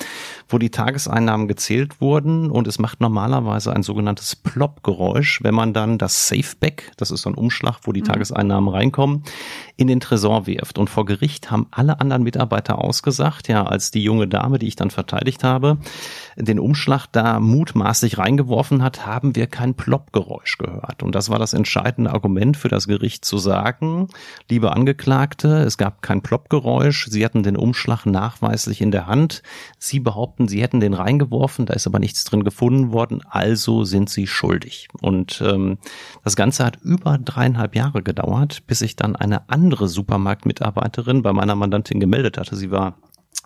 wo 0.50 0.58
die 0.58 0.72
Tageseinnahmen 0.72 1.48
gezählt 1.48 2.02
wurden 2.02 2.52
und 2.52 2.68
es 2.68 2.78
macht 2.78 3.00
normalerweise 3.00 3.72
ein 3.74 3.84
sogenanntes 3.84 4.36
Plop-Geräusch, 4.36 5.42
wenn 5.42 5.56
man 5.56 5.72
dann 5.72 6.00
das 6.00 6.28
Safeback, 6.28 6.92
das 6.98 7.12
ist 7.12 7.22
so 7.22 7.30
ein 7.30 7.36
Umschlag, 7.36 7.80
wo 7.84 7.94
die 7.94 8.02
mhm. 8.02 8.08
Tageseinnahmen 8.08 8.68
reinkommen, 8.68 9.24
in 9.78 9.88
den 9.88 10.02
Tresor 10.02 10.48
wirft. 10.48 10.78
Und 10.78 10.90
vor 10.90 11.06
Gericht 11.06 11.50
haben 11.50 11.68
alle 11.72 12.02
anderen 12.02 12.24
Mitarbeiter 12.24 12.80
ausgesagt, 12.80 13.48
ja, 13.48 13.66
als 13.66 13.92
die 13.92 14.04
junge 14.04 14.28
Dame, 14.28 14.60
die 14.60 14.68
ich 14.68 14.81
dann 14.82 14.92
verteidigt 14.92 15.44
habe, 15.44 15.78
den 16.36 16.60
Umschlag 16.60 17.08
da 17.12 17.40
mutmaßlich 17.40 18.18
reingeworfen 18.18 18.84
hat, 18.84 19.06
haben 19.06 19.36
wir 19.36 19.48
kein 19.48 19.76
Ploppgeräusch 19.76 20.58
gehört. 20.58 21.04
Und 21.04 21.16
das 21.16 21.30
war 21.30 21.40
das 21.40 21.54
entscheidende 21.54 22.12
Argument 22.12 22.58
für 22.58 22.70
das 22.70 22.88
Gericht 22.88 23.24
zu 23.26 23.38
sagen, 23.38 24.08
liebe 24.50 24.72
Angeklagte, 24.72 25.60
es 25.60 25.78
gab 25.78 26.02
kein 26.02 26.22
Ploppgeräusch, 26.22 27.08
Sie 27.10 27.24
hatten 27.24 27.44
den 27.44 27.58
Umschlag 27.58 28.06
nachweislich 28.06 28.82
in 28.82 28.92
der 28.92 29.08
Hand, 29.08 29.44
Sie 29.78 30.00
behaupten, 30.00 30.48
Sie 30.48 30.62
hätten 30.62 30.80
den 30.80 30.94
reingeworfen, 30.94 31.66
da 31.66 31.74
ist 31.74 31.88
aber 31.88 32.00
nichts 32.00 32.24
drin 32.24 32.44
gefunden 32.44 32.92
worden, 32.92 33.22
also 33.30 33.84
sind 33.84 34.10
Sie 34.10 34.28
schuldig. 34.28 34.88
Und 35.02 35.42
ähm, 35.46 35.78
das 36.24 36.36
Ganze 36.36 36.66
hat 36.66 36.78
über 36.82 37.18
dreieinhalb 37.18 37.76
Jahre 37.76 38.02
gedauert, 38.02 38.64
bis 38.68 38.80
sich 38.80 38.96
dann 38.96 39.16
eine 39.16 39.50
andere 39.50 39.88
Supermarktmitarbeiterin 39.88 41.22
bei 41.22 41.34
meiner 41.34 41.56
Mandantin 41.56 42.00
gemeldet 42.00 42.38
hatte. 42.38 42.56
Sie 42.56 42.72
war 42.72 42.96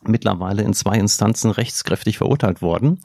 mittlerweile 0.07 0.63
in 0.63 0.73
zwei 0.73 0.97
Instanzen 0.97 1.51
rechtskräftig 1.51 2.17
verurteilt 2.17 2.61
worden 2.61 2.99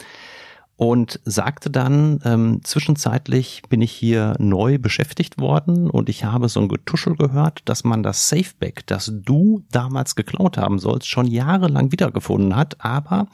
und 0.80 1.20
sagte 1.26 1.68
dann, 1.68 2.20
ähm, 2.24 2.60
zwischenzeitlich 2.64 3.60
bin 3.68 3.82
ich 3.82 3.92
hier 3.92 4.34
neu 4.38 4.78
beschäftigt 4.78 5.38
worden 5.38 5.90
und 5.90 6.08
ich 6.08 6.24
habe 6.24 6.48
so 6.48 6.58
ein 6.58 6.68
Getuschel 6.68 7.16
gehört, 7.16 7.60
dass 7.66 7.84
man 7.84 8.02
das 8.02 8.30
Safeback, 8.30 8.86
das 8.86 9.12
du 9.14 9.62
damals 9.70 10.16
geklaut 10.16 10.56
haben 10.56 10.78
sollst, 10.78 11.06
schon 11.06 11.26
jahrelang 11.26 11.92
wiedergefunden 11.92 12.56
hat, 12.56 12.82
aber 12.82 13.26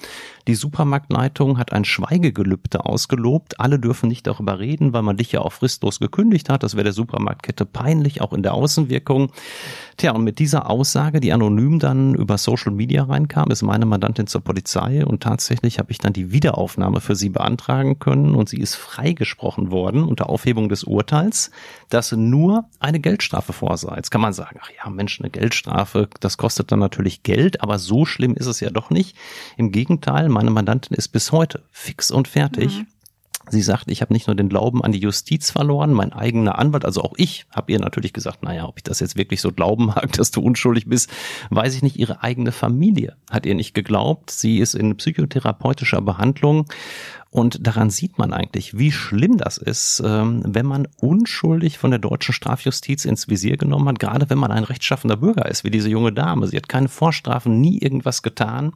die 0.48 0.56
Supermarktleitung 0.56 1.56
hat 1.56 1.72
ein 1.72 1.84
Schweigegelübde 1.84 2.84
ausgelobt, 2.84 3.60
alle 3.60 3.78
dürfen 3.78 4.08
nicht 4.08 4.26
darüber 4.26 4.58
reden, 4.58 4.92
weil 4.92 5.02
man 5.02 5.16
dich 5.16 5.30
ja 5.30 5.40
auch 5.40 5.52
fristlos 5.52 6.00
gekündigt 6.00 6.48
hat, 6.48 6.64
das 6.64 6.74
wäre 6.74 6.82
der 6.82 6.92
Supermarktkette 6.92 7.64
peinlich, 7.64 8.22
auch 8.22 8.32
in 8.32 8.42
der 8.42 8.54
Außenwirkung. 8.54 9.30
Tja, 9.96 10.10
und 10.12 10.24
mit 10.24 10.40
dieser 10.40 10.68
Aussage, 10.68 11.20
die 11.20 11.32
anonym 11.32 11.78
dann 11.78 12.16
über 12.16 12.38
Social 12.38 12.72
Media 12.72 13.04
reinkam, 13.04 13.52
ist 13.52 13.62
meine 13.62 13.86
Mandantin 13.86 14.26
zur 14.26 14.40
Polizei 14.40 15.06
und 15.06 15.22
tatsächlich 15.22 15.78
habe 15.78 15.92
ich 15.92 15.98
dann 15.98 16.12
die 16.12 16.32
Wiederaufnahme 16.32 17.00
für 17.00 17.14
sie 17.14 17.35
beantragen 17.36 17.98
können 17.98 18.34
und 18.34 18.48
sie 18.48 18.56
ist 18.56 18.76
freigesprochen 18.76 19.70
worden 19.70 20.04
unter 20.04 20.30
Aufhebung 20.30 20.70
des 20.70 20.84
Urteils, 20.84 21.50
dass 21.90 22.12
nur 22.12 22.64
eine 22.80 22.98
Geldstrafe 22.98 23.52
vorsah. 23.52 23.94
Jetzt 23.96 24.10
kann 24.10 24.22
man 24.22 24.32
sagen, 24.32 24.58
ach 24.62 24.70
ja, 24.70 24.88
Mensch, 24.88 25.20
eine 25.20 25.28
Geldstrafe, 25.28 26.08
das 26.20 26.38
kostet 26.38 26.72
dann 26.72 26.78
natürlich 26.78 27.22
Geld, 27.22 27.60
aber 27.60 27.78
so 27.78 28.06
schlimm 28.06 28.34
ist 28.34 28.46
es 28.46 28.60
ja 28.60 28.70
doch 28.70 28.88
nicht. 28.88 29.16
Im 29.58 29.70
Gegenteil, 29.70 30.30
meine 30.30 30.50
Mandantin 30.50 30.96
ist 30.96 31.08
bis 31.08 31.30
heute 31.30 31.62
fix 31.70 32.10
und 32.10 32.26
fertig. 32.26 32.78
Mhm. 32.78 32.86
Sie 33.48 33.62
sagt, 33.62 33.90
ich 33.90 34.02
habe 34.02 34.12
nicht 34.12 34.26
nur 34.26 34.34
den 34.34 34.48
Glauben 34.48 34.82
an 34.82 34.90
die 34.90 34.98
Justiz 34.98 35.52
verloren, 35.52 35.92
mein 35.92 36.12
eigener 36.12 36.58
Anwalt, 36.58 36.84
also 36.84 37.02
auch 37.02 37.14
ich 37.16 37.46
habe 37.54 37.70
ihr 37.70 37.78
natürlich 37.78 38.12
gesagt, 38.12 38.42
naja, 38.42 38.66
ob 38.66 38.78
ich 38.78 38.82
das 38.82 38.98
jetzt 38.98 39.16
wirklich 39.16 39.40
so 39.40 39.52
glauben 39.52 39.86
mag, 39.86 40.12
dass 40.16 40.32
du 40.32 40.40
unschuldig 40.40 40.86
bist, 40.86 41.10
weiß 41.50 41.76
ich 41.76 41.82
nicht. 41.82 41.96
Ihre 41.96 42.22
eigene 42.22 42.50
Familie 42.50 43.16
hat 43.30 43.46
ihr 43.46 43.54
nicht 43.54 43.72
geglaubt. 43.72 44.30
Sie 44.30 44.58
ist 44.58 44.74
in 44.74 44.96
psychotherapeutischer 44.96 46.00
Behandlung 46.00 46.66
und 47.30 47.66
daran 47.66 47.90
sieht 47.90 48.18
man 48.18 48.32
eigentlich, 48.32 48.78
wie 48.78 48.92
schlimm 48.92 49.36
das 49.36 49.58
ist, 49.58 50.02
ähm, 50.04 50.42
wenn 50.46 50.64
man 50.64 50.88
unschuldig 51.00 51.76
von 51.76 51.90
der 51.90 51.98
deutschen 51.98 52.32
Strafjustiz 52.32 53.04
ins 53.04 53.28
Visier 53.28 53.56
genommen 53.56 53.88
hat, 53.88 53.98
gerade 53.98 54.30
wenn 54.30 54.38
man 54.38 54.52
ein 54.52 54.64
rechtschaffender 54.64 55.16
Bürger 55.16 55.46
ist, 55.46 55.64
wie 55.64 55.70
diese 55.70 55.88
junge 55.88 56.12
Dame. 56.12 56.46
Sie 56.46 56.56
hat 56.56 56.68
keine 56.68 56.88
Vorstrafen, 56.88 57.60
nie 57.60 57.78
irgendwas 57.78 58.22
getan. 58.22 58.72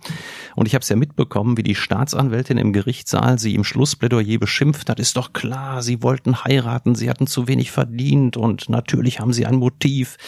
Und 0.57 0.67
ich 0.67 0.75
habe 0.75 0.83
es 0.83 0.89
ja 0.89 0.97
mitbekommen, 0.97 1.57
wie 1.57 1.63
die 1.63 1.75
Staatsanwältin 1.75 2.59
im 2.59 2.73
Gerichtssaal 2.73 3.39
sie 3.39 3.55
im 3.55 3.65
Schlussplädoyer 3.65 4.39
beschimpft 4.39 4.91
hat. 4.91 5.01
Ist 5.01 5.17
doch 5.17 5.33
klar, 5.33 5.81
sie 5.81 6.03
wollten 6.03 6.45
heiraten, 6.45 6.95
sie 6.95 7.09
hatten 7.09 7.27
zu 7.27 7.49
wenig 7.49 7.71
verdient 7.71 8.37
und 8.37 8.69
natürlich 8.69 9.21
haben 9.21 9.33
sie 9.33 9.47
ein 9.47 9.57
Motiv 9.57 10.19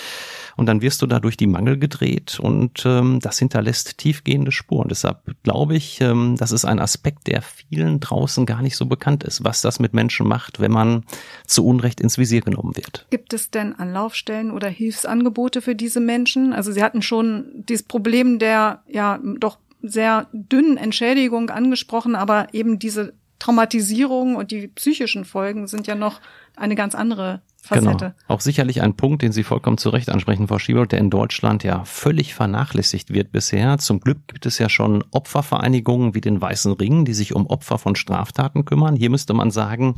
und 0.56 0.66
dann 0.66 0.82
wirst 0.82 1.02
du 1.02 1.06
da 1.06 1.20
durch 1.20 1.36
die 1.36 1.46
Mangel 1.46 1.78
gedreht 1.78 2.38
und 2.40 2.84
ähm, 2.84 3.20
das 3.20 3.38
hinterlässt 3.38 3.98
tiefgehende 3.98 4.52
Spuren. 4.52 4.88
Deshalb 4.88 5.18
glaube 5.42 5.76
ich, 5.76 6.00
ähm, 6.00 6.36
das 6.38 6.52
ist 6.52 6.64
ein 6.64 6.78
Aspekt, 6.78 7.26
der 7.26 7.42
vielen 7.42 8.00
draußen 8.00 8.46
gar 8.46 8.62
nicht 8.62 8.76
so 8.76 8.86
bekannt 8.86 9.24
ist, 9.24 9.44
was 9.44 9.62
das 9.62 9.80
mit 9.80 9.94
Menschen 9.94 10.26
macht, 10.26 10.60
wenn 10.60 10.72
man 10.72 11.04
zu 11.46 11.66
Unrecht 11.66 12.00
ins 12.00 12.18
Visier 12.18 12.40
genommen 12.40 12.76
wird. 12.76 13.06
Gibt 13.10 13.32
es 13.32 13.50
denn 13.50 13.74
Anlaufstellen 13.74 14.50
oder 14.50 14.68
Hilfsangebote 14.68 15.62
für 15.62 15.74
diese 15.74 16.00
Menschen? 16.00 16.52
Also 16.52 16.72
Sie 16.72 16.82
hatten 16.82 17.02
schon 17.02 17.64
dieses 17.68 17.84
Problem 17.84 18.38
der 18.38 18.82
ja 18.88 19.20
doch 19.38 19.58
sehr 19.82 20.28
dünnen 20.32 20.76
Entschädigung 20.76 21.50
angesprochen, 21.50 22.14
aber 22.14 22.48
eben 22.52 22.78
diese 22.78 23.14
Traumatisierung 23.38 24.36
und 24.36 24.52
die 24.52 24.68
psychischen 24.68 25.24
Folgen 25.24 25.66
sind 25.66 25.88
ja 25.88 25.96
noch 25.96 26.20
eine 26.54 26.76
ganz 26.76 26.94
andere 26.94 27.42
Facette. 27.64 27.96
Genau. 27.96 28.12
Auch 28.26 28.40
sicherlich 28.40 28.82
ein 28.82 28.96
Punkt, 28.96 29.22
den 29.22 29.30
Sie 29.30 29.44
vollkommen 29.44 29.78
zu 29.78 29.90
Recht 29.90 30.10
ansprechen, 30.10 30.48
Frau 30.48 30.58
Schiebold, 30.58 30.90
der 30.90 30.98
in 30.98 31.10
Deutschland 31.10 31.62
ja 31.62 31.84
völlig 31.84 32.34
vernachlässigt 32.34 33.14
wird 33.14 33.30
bisher. 33.30 33.78
Zum 33.78 34.00
Glück 34.00 34.26
gibt 34.26 34.46
es 34.46 34.58
ja 34.58 34.68
schon 34.68 35.04
Opfervereinigungen 35.12 36.12
wie 36.12 36.20
den 36.20 36.40
Weißen 36.40 36.72
Ring, 36.72 37.04
die 37.04 37.14
sich 37.14 37.36
um 37.36 37.46
Opfer 37.46 37.78
von 37.78 37.94
Straftaten 37.94 38.64
kümmern. 38.64 38.96
Hier 38.96 39.10
müsste 39.10 39.32
man 39.32 39.52
sagen, 39.52 39.94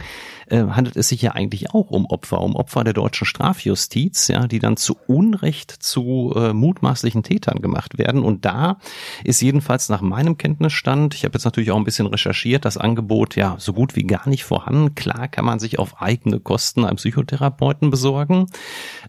äh, 0.49 0.59
handelt 0.59 0.97
es 0.97 1.09
sich 1.09 1.23
ja 1.23 1.33
eigentlich 1.33 1.71
auch 1.71 1.91
um 1.91 2.05
Opfer, 2.05 2.43
um 2.43 2.55
Opfer 2.55 2.85
der 2.85 2.93
deutschen 2.93 3.27
Strafjustiz, 3.27 4.29
ja, 4.29 4.47
die 4.47 4.59
dann 4.59 4.77
zu 4.77 4.99
Unrecht 5.07 5.71
zu 5.71 6.35
äh, 6.37 6.53
mutmaßlichen 6.53 7.23
Tätern 7.23 7.63
gemacht 7.63 7.97
werden. 7.97 8.23
Und 8.23 8.45
da 8.45 8.77
ist 9.25 9.41
jedenfalls 9.41 9.89
nach 9.89 10.03
meinem 10.03 10.37
Kenntnisstand, 10.37 11.15
ich 11.15 11.25
habe 11.25 11.33
jetzt 11.33 11.47
natürlich 11.47 11.71
auch 11.71 11.79
ein 11.79 11.85
bisschen 11.85 12.09
recherchiert, 12.09 12.67
das 12.67 12.77
Angebot 12.77 13.37
ja 13.37 13.57
so 13.59 13.73
gut 13.73 13.97
wie 13.97 14.05
gar 14.05 14.29
nicht 14.29 14.45
vorhanden. 14.45 14.95
Klar 14.95 15.29
kann 15.29 15.47
man 15.47 15.59
sich 15.59 15.79
auf 15.79 16.03
eigene 16.03 16.41
Kosten 16.41 16.85
ein 16.85 16.97
Psychotherapeut 16.97 17.54
Therapeuten 17.55 17.91
besorgen. 17.91 18.47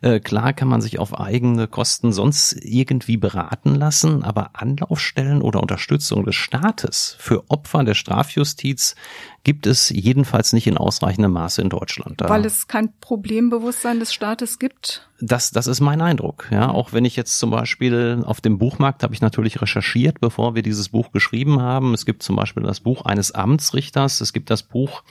Äh, 0.01 0.19
klar 0.19 0.53
kann 0.53 0.67
man 0.67 0.81
sich 0.81 0.99
auf 0.99 1.19
eigene 1.19 1.67
Kosten 1.67 2.11
sonst 2.11 2.55
irgendwie 2.61 3.17
beraten 3.17 3.75
lassen, 3.75 4.23
aber 4.23 4.51
Anlaufstellen 4.53 5.41
oder 5.41 5.61
Unterstützung 5.61 6.25
des 6.25 6.35
Staates 6.35 7.15
für 7.19 7.43
Opfer 7.49 7.83
der 7.83 7.95
Strafjustiz 7.95 8.95
gibt 9.43 9.67
es 9.67 9.89
jedenfalls 9.89 10.53
nicht 10.53 10.65
in 10.67 10.77
ausreichendem 10.77 11.31
Maße 11.31 11.61
in 11.61 11.69
Deutschland. 11.69 12.19
Weil 12.21 12.45
es 12.45 12.67
kein 12.67 12.89
Problembewusstsein 12.99 13.99
des 13.99 14.11
Staates 14.11 14.57
gibt? 14.57 15.07
Das, 15.21 15.51
das 15.51 15.67
ist 15.67 15.79
mein 15.79 16.01
Eindruck. 16.01 16.47
Ja, 16.51 16.69
auch 16.69 16.91
wenn 16.91 17.05
ich 17.05 17.15
jetzt 17.15 17.39
zum 17.39 17.51
Beispiel 17.51 18.23
auf 18.25 18.41
dem 18.41 18.57
Buchmarkt 18.57 19.03
habe 19.03 19.13
ich 19.13 19.21
natürlich 19.21 19.61
recherchiert, 19.61 20.19
bevor 20.19 20.55
wir 20.55 20.63
dieses 20.63 20.89
Buch 20.89 21.11
geschrieben 21.11 21.61
haben. 21.61 21.93
Es 21.93 22.05
gibt 22.05 22.23
zum 22.23 22.35
Beispiel 22.35 22.63
das 22.63 22.81
Buch 22.81 23.05
eines 23.05 23.31
Amtsrichters, 23.31 24.19
es 24.19 24.33
gibt 24.33 24.49
das 24.49 24.63
Buch 24.63 25.03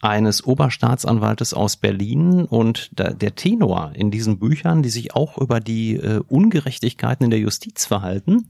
eines 0.00 0.44
Oberstaatsanwaltes 0.44 1.54
aus 1.54 1.76
Berlin. 1.76 2.44
Und 2.44 2.90
der 2.98 3.34
Tenor 3.34 3.92
in 3.94 4.10
diesen 4.10 4.38
Büchern, 4.38 4.82
die 4.82 4.90
sich 4.90 5.14
auch 5.14 5.38
über 5.38 5.60
die 5.60 5.94
äh, 5.96 6.20
Ungerechtigkeiten 6.28 7.24
in 7.24 7.30
der 7.30 7.40
Justiz 7.40 7.86
verhalten, 7.86 8.48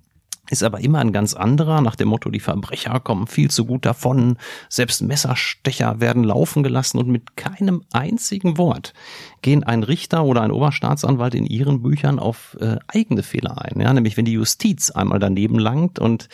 ist 0.50 0.62
aber 0.62 0.80
immer 0.80 0.98
ein 0.98 1.12
ganz 1.12 1.34
anderer, 1.34 1.80
nach 1.80 1.96
dem 1.96 2.08
Motto, 2.08 2.30
die 2.30 2.40
Verbrecher 2.40 3.00
kommen 3.00 3.26
viel 3.26 3.50
zu 3.50 3.64
gut 3.64 3.84
davon, 3.84 4.37
selbst 4.68 5.02
Messerstecher 5.02 6.00
werden 6.00 6.24
laufen 6.24 6.62
gelassen 6.62 6.98
und 6.98 7.08
mit 7.08 7.37
keinem 7.37 7.82
einzigen 7.92 8.58
Wort 8.58 8.94
gehen 9.42 9.62
ein 9.62 9.82
Richter 9.82 10.24
oder 10.24 10.42
ein 10.42 10.50
Oberstaatsanwalt 10.50 11.34
in 11.34 11.46
ihren 11.46 11.82
Büchern 11.82 12.18
auf 12.18 12.56
äh, 12.61 12.76
eigene 12.88 13.22
Fehler 13.22 13.62
ein, 13.62 13.80
ja, 13.80 13.92
nämlich 13.92 14.16
wenn 14.16 14.24
die 14.24 14.32
Justiz 14.32 14.90
einmal 14.90 15.18
daneben 15.18 15.58
langt 15.58 15.98
und 15.98 16.28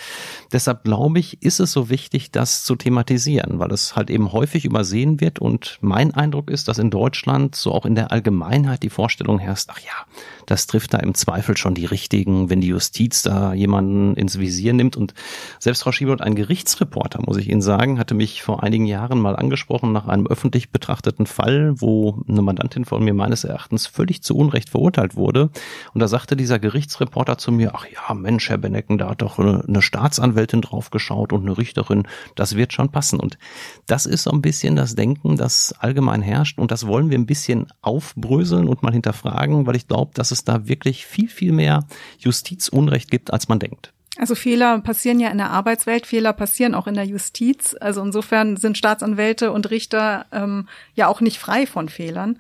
deshalb 0.52 0.84
glaube 0.84 1.18
ich, 1.18 1.42
ist 1.42 1.60
es 1.60 1.72
so 1.72 1.90
wichtig, 1.90 2.30
das 2.30 2.64
zu 2.64 2.76
thematisieren, 2.76 3.58
weil 3.58 3.72
es 3.72 3.96
halt 3.96 4.10
eben 4.10 4.32
häufig 4.32 4.64
übersehen 4.64 5.20
wird. 5.20 5.38
Und 5.38 5.78
mein 5.80 6.14
Eindruck 6.14 6.50
ist, 6.50 6.68
dass 6.68 6.78
in 6.78 6.90
Deutschland 6.90 7.54
so 7.54 7.72
auch 7.72 7.86
in 7.86 7.94
der 7.94 8.12
Allgemeinheit 8.12 8.82
die 8.82 8.90
Vorstellung 8.90 9.38
herrscht, 9.38 9.68
ach 9.70 9.80
ja, 9.80 10.06
das 10.46 10.66
trifft 10.66 10.94
da 10.94 10.98
im 10.98 11.14
Zweifel 11.14 11.56
schon 11.56 11.74
die 11.74 11.86
richtigen, 11.86 12.50
wenn 12.50 12.60
die 12.60 12.68
Justiz 12.68 13.22
da 13.22 13.54
jemanden 13.54 14.14
ins 14.14 14.38
Visier 14.38 14.72
nimmt 14.72 14.96
und 14.96 15.14
selbst 15.58 15.82
Frau 15.82 15.92
Schiebold, 15.92 16.20
ein 16.20 16.34
Gerichtsreporter, 16.34 17.20
muss 17.24 17.36
ich 17.36 17.48
Ihnen 17.48 17.62
sagen, 17.62 17.98
hatte 17.98 18.14
mich 18.14 18.42
vor 18.42 18.62
einigen 18.62 18.86
Jahren 18.86 19.20
mal 19.20 19.36
angesprochen 19.36 19.92
nach 19.92 20.06
einem 20.06 20.26
öffentlich 20.26 20.70
betrachteten 20.70 21.26
Fall, 21.26 21.80
wo 21.80 22.22
eine 22.28 22.42
Mandantin 22.42 22.84
von 22.84 23.04
mir 23.04 23.14
meines 23.14 23.44
Erachtens 23.44 23.86
völlig 23.86 24.22
zu 24.22 24.36
Unrecht 24.36 24.70
verurteilt 24.70 25.16
wurde. 25.16 25.50
Und 25.92 26.00
da 26.00 26.08
sagte 26.08 26.36
dieser 26.36 26.58
Gerichtsreporter 26.58 27.38
zu 27.38 27.52
mir, 27.52 27.72
ach 27.74 27.86
ja, 27.86 28.14
Mensch, 28.14 28.48
Herr 28.48 28.58
Benecken, 28.58 28.98
da 28.98 29.10
hat 29.10 29.22
doch 29.22 29.38
eine 29.38 29.82
Staatsanwältin 29.82 30.60
draufgeschaut 30.60 31.32
und 31.32 31.42
eine 31.42 31.56
Richterin, 31.56 32.06
das 32.34 32.56
wird 32.56 32.72
schon 32.72 32.90
passen. 32.90 33.20
Und 33.20 33.38
das 33.86 34.06
ist 34.06 34.24
so 34.24 34.30
ein 34.30 34.42
bisschen 34.42 34.76
das 34.76 34.94
Denken, 34.94 35.36
das 35.36 35.74
allgemein 35.78 36.22
herrscht. 36.22 36.58
Und 36.58 36.70
das 36.70 36.86
wollen 36.86 37.10
wir 37.10 37.18
ein 37.18 37.26
bisschen 37.26 37.66
aufbröseln 37.82 38.68
und 38.68 38.82
mal 38.82 38.92
hinterfragen, 38.92 39.66
weil 39.66 39.76
ich 39.76 39.88
glaube, 39.88 40.12
dass 40.14 40.30
es 40.34 40.44
da 40.44 40.68
wirklich 40.68 41.06
viel, 41.06 41.28
viel 41.28 41.52
mehr 41.52 41.86
Justizunrecht 42.18 43.10
gibt, 43.10 43.32
als 43.32 43.48
man 43.48 43.58
denkt. 43.58 43.94
Also 44.16 44.34
Fehler 44.34 44.78
passieren 44.80 45.18
ja 45.18 45.30
in 45.30 45.38
der 45.38 45.50
Arbeitswelt, 45.50 46.06
Fehler 46.06 46.32
passieren 46.32 46.74
auch 46.74 46.86
in 46.86 46.94
der 46.94 47.04
Justiz. 47.04 47.74
Also 47.80 48.02
insofern 48.02 48.56
sind 48.56 48.78
Staatsanwälte 48.78 49.50
und 49.50 49.70
Richter 49.70 50.26
ähm, 50.30 50.68
ja 50.94 51.08
auch 51.08 51.20
nicht 51.20 51.38
frei 51.38 51.66
von 51.66 51.88
Fehlern. 51.88 52.38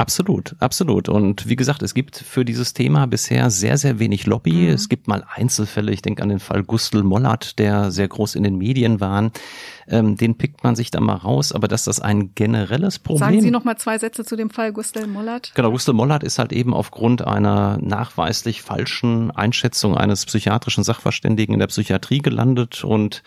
Absolut, 0.00 0.56
absolut. 0.60 1.10
Und 1.10 1.46
wie 1.46 1.56
gesagt, 1.56 1.82
es 1.82 1.92
gibt 1.92 2.16
für 2.16 2.46
dieses 2.46 2.72
Thema 2.72 3.06
bisher 3.06 3.50
sehr, 3.50 3.76
sehr 3.76 3.98
wenig 3.98 4.24
Lobby. 4.24 4.52
Mhm. 4.52 4.68
Es 4.70 4.88
gibt 4.88 5.08
mal 5.08 5.26
Einzelfälle. 5.34 5.92
Ich 5.92 6.00
denke 6.00 6.22
an 6.22 6.30
den 6.30 6.38
Fall 6.38 6.62
Gustl 6.62 7.02
Mollert, 7.02 7.58
der 7.58 7.90
sehr 7.90 8.08
groß 8.08 8.34
in 8.34 8.42
den 8.42 8.56
Medien 8.56 9.00
war. 9.00 9.30
Ähm, 9.88 10.16
den 10.16 10.38
pickt 10.38 10.64
man 10.64 10.74
sich 10.74 10.90
da 10.90 11.00
mal 11.00 11.16
raus. 11.16 11.52
Aber 11.52 11.68
dass 11.68 11.84
das 11.84 12.00
ein 12.00 12.34
generelles 12.34 12.98
Problem... 12.98 13.28
Sagen 13.28 13.42
Sie 13.42 13.50
noch 13.50 13.64
mal 13.64 13.76
zwei 13.76 13.98
Sätze 13.98 14.24
zu 14.24 14.36
dem 14.36 14.48
Fall 14.48 14.72
Gustl 14.72 15.06
Mollert. 15.06 15.52
Genau, 15.54 15.70
Gustl 15.70 15.92
Mollert 15.92 16.24
ist 16.24 16.38
halt 16.38 16.54
eben 16.54 16.72
aufgrund 16.72 17.26
einer 17.26 17.76
nachweislich 17.82 18.62
falschen 18.62 19.30
Einschätzung 19.30 19.98
eines 19.98 20.24
psychiatrischen 20.24 20.82
Sachverständigen 20.82 21.52
in 21.52 21.60
der 21.60 21.66
Psychiatrie 21.66 22.20
gelandet 22.20 22.84
und 22.84 23.22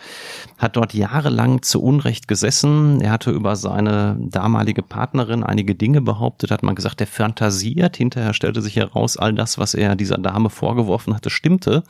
hat 0.57 0.75
dort 0.75 0.95
jahrelang 0.95 1.61
zu 1.61 1.83
Unrecht 1.83 2.27
gesessen. 2.27 2.99
Er 2.99 3.11
hatte 3.11 3.29
über 3.29 3.55
seine 3.57 4.17
damalige 4.19 4.81
Partnerin 4.81 5.43
einige 5.43 5.75
Dinge 5.75 6.01
behauptet, 6.01 6.49
hat 6.49 6.62
man 6.63 6.75
gesagt, 6.75 6.99
der 6.99 7.07
fantasiert. 7.07 7.97
Hinterher 7.97 8.33
stellte 8.33 8.61
sich 8.61 8.75
heraus, 8.75 9.17
all 9.17 9.33
das, 9.33 9.57
was 9.57 9.73
er 9.73 9.95
dieser 9.95 10.17
Dame 10.17 10.49
vorgeworfen 10.49 11.15
hatte, 11.15 11.29
stimmte. 11.29 11.83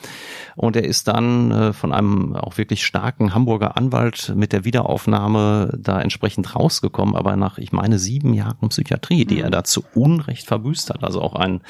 Und 0.56 0.76
er 0.76 0.84
ist 0.84 1.08
dann 1.08 1.52
äh, 1.52 1.74
von 1.74 1.94
einem 1.94 2.36
auch 2.36 2.58
wirklich 2.58 2.86
starken 2.86 3.34
Hamburger 3.34 3.78
Anwalt 3.78 4.34
mit 4.36 4.54
der 4.54 4.66
Wiederaufnahme 4.66 5.78
da 5.78 6.02
entsprechend 6.02 6.56
rausgekommen, 6.56 7.16
aber 7.16 7.36
nach, 7.36 7.58
ich 7.58 7.72
meine, 7.72 8.00
sieben 8.00 8.34
Jahren 8.34 8.70
Psychiatrie, 8.70 9.26
die 9.26 9.36
mhm. 9.36 9.44
er 9.44 9.50
da 9.50 9.64
zu 9.64 9.84
Unrecht 9.94 10.48
verbüßt 10.48 10.90
hat. 10.90 11.04
Also 11.04 11.22
auch 11.22 11.36
ein, 11.36 11.62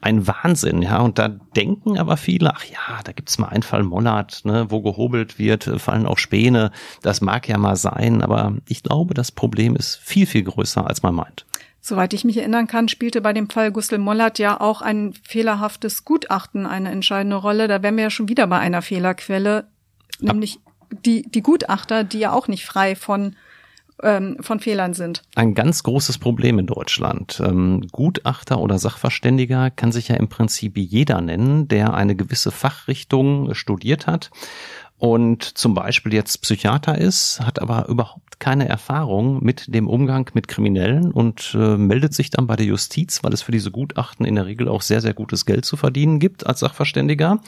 ein 0.00 0.26
Wahnsinn, 0.26 0.82
ja. 0.82 1.00
Und 1.00 1.18
da 1.18 1.28
denken 1.28 1.98
aber 1.98 2.16
viele, 2.16 2.54
ach 2.54 2.64
ja, 2.64 3.00
da 3.04 3.12
gibt's 3.12 3.38
mal 3.38 3.48
einen 3.48 3.62
Fall 3.62 3.82
Mollert, 3.82 4.44
ne, 4.44 4.66
wo 4.70 4.82
gehobelt 4.82 5.38
wird, 5.38 5.64
fallen 5.78 6.06
auch 6.06 6.18
Späne. 6.18 6.70
Das 7.02 7.20
mag 7.20 7.48
ja 7.48 7.58
mal 7.58 7.76
sein, 7.76 8.22
aber 8.22 8.54
ich 8.66 8.82
glaube, 8.82 9.14
das 9.14 9.32
Problem 9.32 9.76
ist 9.76 9.96
viel, 9.96 10.26
viel 10.26 10.42
größer, 10.42 10.86
als 10.86 11.02
man 11.02 11.14
meint. 11.14 11.46
Soweit 11.88 12.12
ich 12.14 12.24
mich 12.24 12.36
erinnern 12.36 12.66
kann, 12.66 12.88
spielte 12.88 13.20
bei 13.20 13.32
dem 13.32 13.48
Fall 13.48 13.70
Gustl 13.70 13.98
Mollert 13.98 14.40
ja 14.40 14.60
auch 14.60 14.82
ein 14.82 15.14
fehlerhaftes 15.22 16.04
Gutachten 16.04 16.66
eine 16.66 16.90
entscheidende 16.90 17.36
Rolle. 17.36 17.68
Da 17.68 17.80
wären 17.80 17.94
wir 17.94 18.02
ja 18.02 18.10
schon 18.10 18.28
wieder 18.28 18.48
bei 18.48 18.58
einer 18.58 18.82
Fehlerquelle, 18.82 19.68
nämlich 20.18 20.58
die, 20.90 21.22
die 21.30 21.42
Gutachter, 21.42 22.02
die 22.02 22.18
ja 22.18 22.32
auch 22.32 22.48
nicht 22.48 22.64
frei 22.64 22.96
von 22.96 23.36
ähm, 24.02 24.36
von 24.40 24.58
Fehlern 24.58 24.94
sind. 24.94 25.22
Ein 25.36 25.54
ganz 25.54 25.84
großes 25.84 26.18
Problem 26.18 26.58
in 26.58 26.66
Deutschland. 26.66 27.40
Ähm, 27.42 27.86
Gutachter 27.92 28.58
oder 28.58 28.78
Sachverständiger 28.78 29.70
kann 29.70 29.92
sich 29.92 30.08
ja 30.08 30.16
im 30.16 30.28
Prinzip 30.28 30.76
jeder 30.76 31.20
nennen, 31.20 31.68
der 31.68 31.94
eine 31.94 32.16
gewisse 32.16 32.50
Fachrichtung 32.50 33.54
studiert 33.54 34.08
hat 34.08 34.30
und 34.98 35.42
zum 35.42 35.74
Beispiel 35.74 36.14
jetzt 36.14 36.40
Psychiater 36.42 36.96
ist, 36.96 37.40
hat 37.40 37.60
aber 37.60 37.88
überhaupt 37.88 38.26
keine 38.38 38.68
Erfahrung 38.68 39.42
mit 39.42 39.74
dem 39.74 39.88
Umgang 39.88 40.30
mit 40.34 40.48
Kriminellen 40.48 41.10
und 41.10 41.54
äh, 41.58 41.76
meldet 41.76 42.14
sich 42.14 42.30
dann 42.30 42.46
bei 42.46 42.56
der 42.56 42.66
Justiz, 42.66 43.22
weil 43.22 43.32
es 43.32 43.42
für 43.42 43.52
diese 43.52 43.70
Gutachten 43.70 44.26
in 44.26 44.34
der 44.34 44.46
Regel 44.46 44.68
auch 44.68 44.82
sehr, 44.82 45.00
sehr 45.00 45.14
gutes 45.14 45.46
Geld 45.46 45.64
zu 45.64 45.76
verdienen 45.76 46.18
gibt 46.18 46.46
als 46.46 46.60
Sachverständiger 46.60 47.40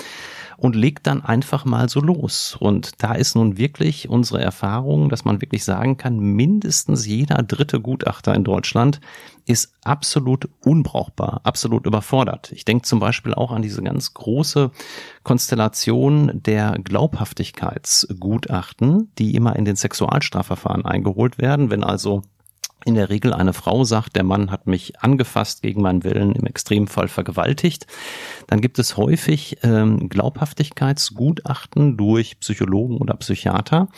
und 0.59 0.75
legt 0.75 1.07
dann 1.07 1.25
einfach 1.25 1.65
mal 1.65 1.89
so 1.89 2.01
los. 2.01 2.57
Und 2.59 3.03
da 3.03 3.15
ist 3.15 3.37
nun 3.37 3.59
wirklich 3.59 4.09
unsere 4.09 4.43
Erfahrung, 4.43 5.09
dass 5.09 5.25
man 5.25 5.41
wirklich 5.41 5.65
sagen 5.65 5.97
kann, 5.97 6.19
mindestens 6.19 7.07
jeder 7.07 7.43
dritte 7.43 7.81
Gutachter 7.81 8.35
in 8.35 8.45
Deutschland 8.45 9.01
ist 9.49 9.75
absolut 9.83 10.49
unbrauchbar, 10.65 11.41
absolut 11.45 11.87
überfordert. 11.87 12.53
Ich 12.53 12.67
denke 12.67 12.85
zum 12.85 13.01
Beispiel 13.01 13.33
auch 13.33 13.51
an 13.51 13.63
diese 13.63 13.83
ganz 13.83 14.13
große 14.13 14.71
Konstellation 15.23 16.43
der 16.43 16.77
Glaubhaftigkeitsgutachten, 16.85 19.11
die 19.19 19.35
immer 19.35 19.57
in 19.57 19.65
den 19.65 19.77
Sexualstrafverfahren 19.77 20.85
eingeholt 20.85 21.39
werden, 21.39 21.71
wenn 21.71 21.83
also 21.83 22.25
in 22.85 22.95
der 22.95 23.11
Regel 23.11 23.33
eine 23.33 23.53
Frau 23.53 23.85
sagt, 23.85 24.17
der 24.17 24.23
Mann 24.23 24.51
hat 24.51 24.67
mich 24.67 25.01
angefasst 25.01 25.63
gegen 25.63 25.83
meinen 25.83 26.05
Willen, 26.05 26.33
im 26.33 26.47
Extremfall 26.47 27.09
vergewaltigt, 27.09 27.87
dann 28.47 28.61
gibt 28.61 28.79
es 28.79 28.97
häufig 28.97 29.59
ähm, 29.63 30.09
Glaubhaftigkeitsgutachten 30.09 31.97
durch 31.97 32.39
Psychologen 32.41 32.99
oder 32.99 33.15
Psychiater. 33.15 33.89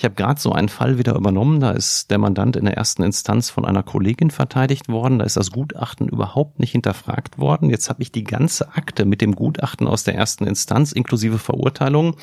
Ich 0.00 0.04
habe 0.04 0.14
gerade 0.14 0.40
so 0.40 0.52
einen 0.52 0.70
Fall 0.70 0.96
wieder 0.96 1.14
übernommen, 1.14 1.60
da 1.60 1.72
ist 1.72 2.10
der 2.10 2.16
Mandant 2.16 2.56
in 2.56 2.64
der 2.64 2.74
ersten 2.74 3.02
Instanz 3.02 3.50
von 3.50 3.66
einer 3.66 3.82
Kollegin 3.82 4.30
verteidigt 4.30 4.88
worden, 4.88 5.18
da 5.18 5.26
ist 5.26 5.36
das 5.36 5.50
Gutachten 5.50 6.08
überhaupt 6.08 6.58
nicht 6.58 6.72
hinterfragt 6.72 7.36
worden. 7.36 7.68
Jetzt 7.68 7.90
habe 7.90 8.00
ich 8.00 8.10
die 8.10 8.24
ganze 8.24 8.74
Akte 8.74 9.04
mit 9.04 9.20
dem 9.20 9.34
Gutachten 9.34 9.86
aus 9.86 10.02
der 10.02 10.14
ersten 10.14 10.46
Instanz 10.46 10.92
inklusive 10.92 11.36
Verurteilung 11.38 12.16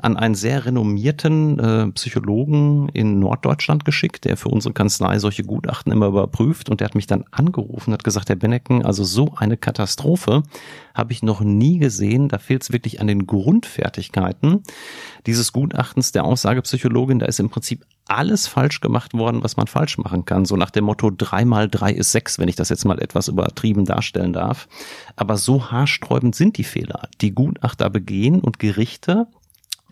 an 0.00 0.16
einen 0.16 0.34
sehr 0.34 0.66
renommierten 0.66 1.58
äh, 1.60 1.86
Psychologen 1.92 2.88
in 2.88 3.20
Norddeutschland 3.20 3.84
geschickt, 3.84 4.24
der 4.24 4.36
für 4.36 4.48
unsere 4.48 4.74
Kanzlei 4.74 5.20
solche 5.20 5.44
Gutachten 5.44 5.92
immer 5.92 6.08
überprüft. 6.08 6.68
Und 6.68 6.80
der 6.80 6.86
hat 6.86 6.96
mich 6.96 7.06
dann 7.06 7.22
angerufen 7.30 7.92
hat 7.92 8.02
gesagt, 8.02 8.28
Herr 8.28 8.34
Bennecken, 8.34 8.84
also 8.84 9.04
so 9.04 9.34
eine 9.36 9.56
Katastrophe 9.56 10.42
habe 11.00 11.12
ich 11.12 11.22
noch 11.22 11.40
nie 11.40 11.78
gesehen. 11.78 12.28
Da 12.28 12.38
fehlt 12.38 12.62
es 12.62 12.72
wirklich 12.72 13.00
an 13.00 13.06
den 13.06 13.26
Grundfertigkeiten 13.26 14.62
dieses 15.26 15.52
Gutachtens 15.52 16.12
der 16.12 16.24
Aussagepsychologin. 16.24 17.18
Da 17.18 17.26
ist 17.26 17.40
im 17.40 17.48
Prinzip 17.48 17.84
alles 18.06 18.46
falsch 18.46 18.80
gemacht 18.80 19.14
worden, 19.14 19.42
was 19.42 19.56
man 19.56 19.66
falsch 19.66 19.96
machen 19.96 20.26
kann. 20.26 20.44
So 20.44 20.56
nach 20.56 20.70
dem 20.70 20.84
Motto, 20.84 21.10
drei 21.10 21.44
mal 21.44 21.68
drei 21.68 21.92
ist 21.92 22.12
sechs, 22.12 22.38
wenn 22.38 22.48
ich 22.48 22.56
das 22.56 22.68
jetzt 22.68 22.84
mal 22.84 23.00
etwas 23.00 23.28
übertrieben 23.28 23.86
darstellen 23.86 24.34
darf. 24.34 24.68
Aber 25.16 25.38
so 25.38 25.70
haarsträubend 25.70 26.34
sind 26.34 26.58
die 26.58 26.64
Fehler, 26.64 27.08
die 27.20 27.32
Gutachter 27.34 27.88
begehen 27.88 28.40
und 28.40 28.58
Gerichte 28.58 29.26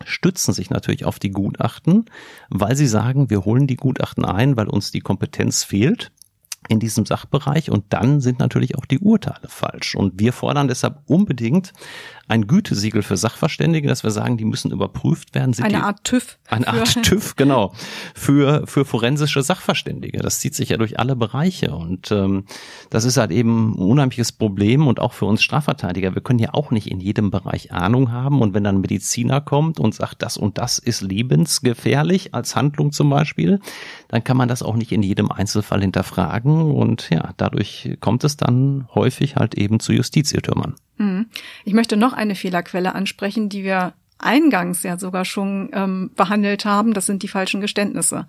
stützen 0.05 0.53
sich 0.53 0.69
natürlich 0.69 1.05
auf 1.05 1.19
die 1.19 1.31
Gutachten, 1.31 2.05
weil 2.49 2.75
sie 2.75 2.87
sagen, 2.87 3.29
wir 3.29 3.43
holen 3.45 3.67
die 3.67 3.75
Gutachten 3.75 4.23
ein, 4.23 4.55
weil 4.55 4.67
uns 4.67 4.91
die 4.91 5.01
Kompetenz 5.01 5.63
fehlt 5.63 6.11
in 6.67 6.79
diesem 6.79 7.05
Sachbereich 7.05 7.71
und 7.71 7.85
dann 7.89 8.21
sind 8.21 8.39
natürlich 8.39 8.77
auch 8.77 8.85
die 8.85 8.99
Urteile 8.99 9.47
falsch. 9.47 9.95
Und 9.95 10.19
wir 10.19 10.33
fordern 10.33 10.67
deshalb 10.67 10.99
unbedingt 11.07 11.73
ein 12.29 12.45
Gütesiegel 12.45 13.01
für 13.01 13.17
Sachverständige, 13.17 13.87
dass 13.87 14.03
wir 14.03 14.11
sagen, 14.11 14.37
die 14.37 14.45
müssen 14.45 14.71
überprüft 14.71 15.33
werden. 15.33 15.51
Sind 15.51 15.65
eine 15.65 15.83
Art 15.83 16.03
TÜV. 16.03 16.37
Eine 16.47 16.67
Art 16.67 17.01
TÜV, 17.01 17.35
genau. 17.35 17.73
Für, 18.13 18.67
für 18.67 18.85
forensische 18.85 19.41
Sachverständige. 19.41 20.19
Das 20.19 20.39
zieht 20.39 20.53
sich 20.53 20.69
ja 20.69 20.77
durch 20.77 20.99
alle 20.99 21.15
Bereiche. 21.15 21.75
Und 21.75 22.11
ähm, 22.11 22.45
das 22.91 23.03
ist 23.03 23.17
halt 23.17 23.31
eben 23.31 23.71
ein 23.71 23.79
unheimliches 23.79 24.31
Problem 24.31 24.85
und 24.85 24.99
auch 24.99 25.13
für 25.13 25.25
uns 25.25 25.41
Strafverteidiger. 25.41 26.13
Wir 26.13 26.21
können 26.21 26.37
ja 26.37 26.53
auch 26.53 26.69
nicht 26.69 26.91
in 26.91 26.99
jedem 26.99 27.31
Bereich 27.31 27.71
Ahnung 27.71 28.11
haben. 28.11 28.41
Und 28.41 28.53
wenn 28.53 28.63
dann 28.63 28.75
ein 28.75 28.81
Mediziner 28.81 29.41
kommt 29.41 29.79
und 29.79 29.95
sagt, 29.95 30.21
das 30.21 30.37
und 30.37 30.59
das 30.59 30.77
ist 30.77 31.01
lebensgefährlich 31.01 32.35
als 32.35 32.55
Handlung 32.55 32.91
zum 32.91 33.09
Beispiel, 33.09 33.59
dann 34.07 34.23
kann 34.23 34.37
man 34.37 34.47
das 34.47 34.61
auch 34.61 34.75
nicht 34.75 34.91
in 34.91 35.01
jedem 35.01 35.31
Einzelfall 35.31 35.81
hinterfragen. 35.81 36.48
Und 36.49 37.09
ja, 37.09 37.33
dadurch 37.37 37.97
kommt 37.99 38.23
es 38.23 38.37
dann 38.37 38.87
häufig 38.93 39.35
halt 39.35 39.55
eben 39.55 39.79
zu 39.79 39.93
Justizirrtümern. 39.93 40.75
Hm. 40.97 41.27
Ich 41.65 41.73
möchte 41.73 41.97
noch 41.97 42.13
eine 42.13 42.35
Fehlerquelle 42.35 42.95
ansprechen, 42.95 43.49
die 43.49 43.63
wir 43.63 43.93
eingangs 44.17 44.83
ja 44.83 44.99
sogar 44.99 45.25
schon 45.25 45.69
ähm, 45.73 46.11
behandelt 46.15 46.65
haben. 46.65 46.93
Das 46.93 47.05
sind 47.05 47.23
die 47.23 47.27
falschen 47.27 47.61
Geständnisse. 47.61 48.27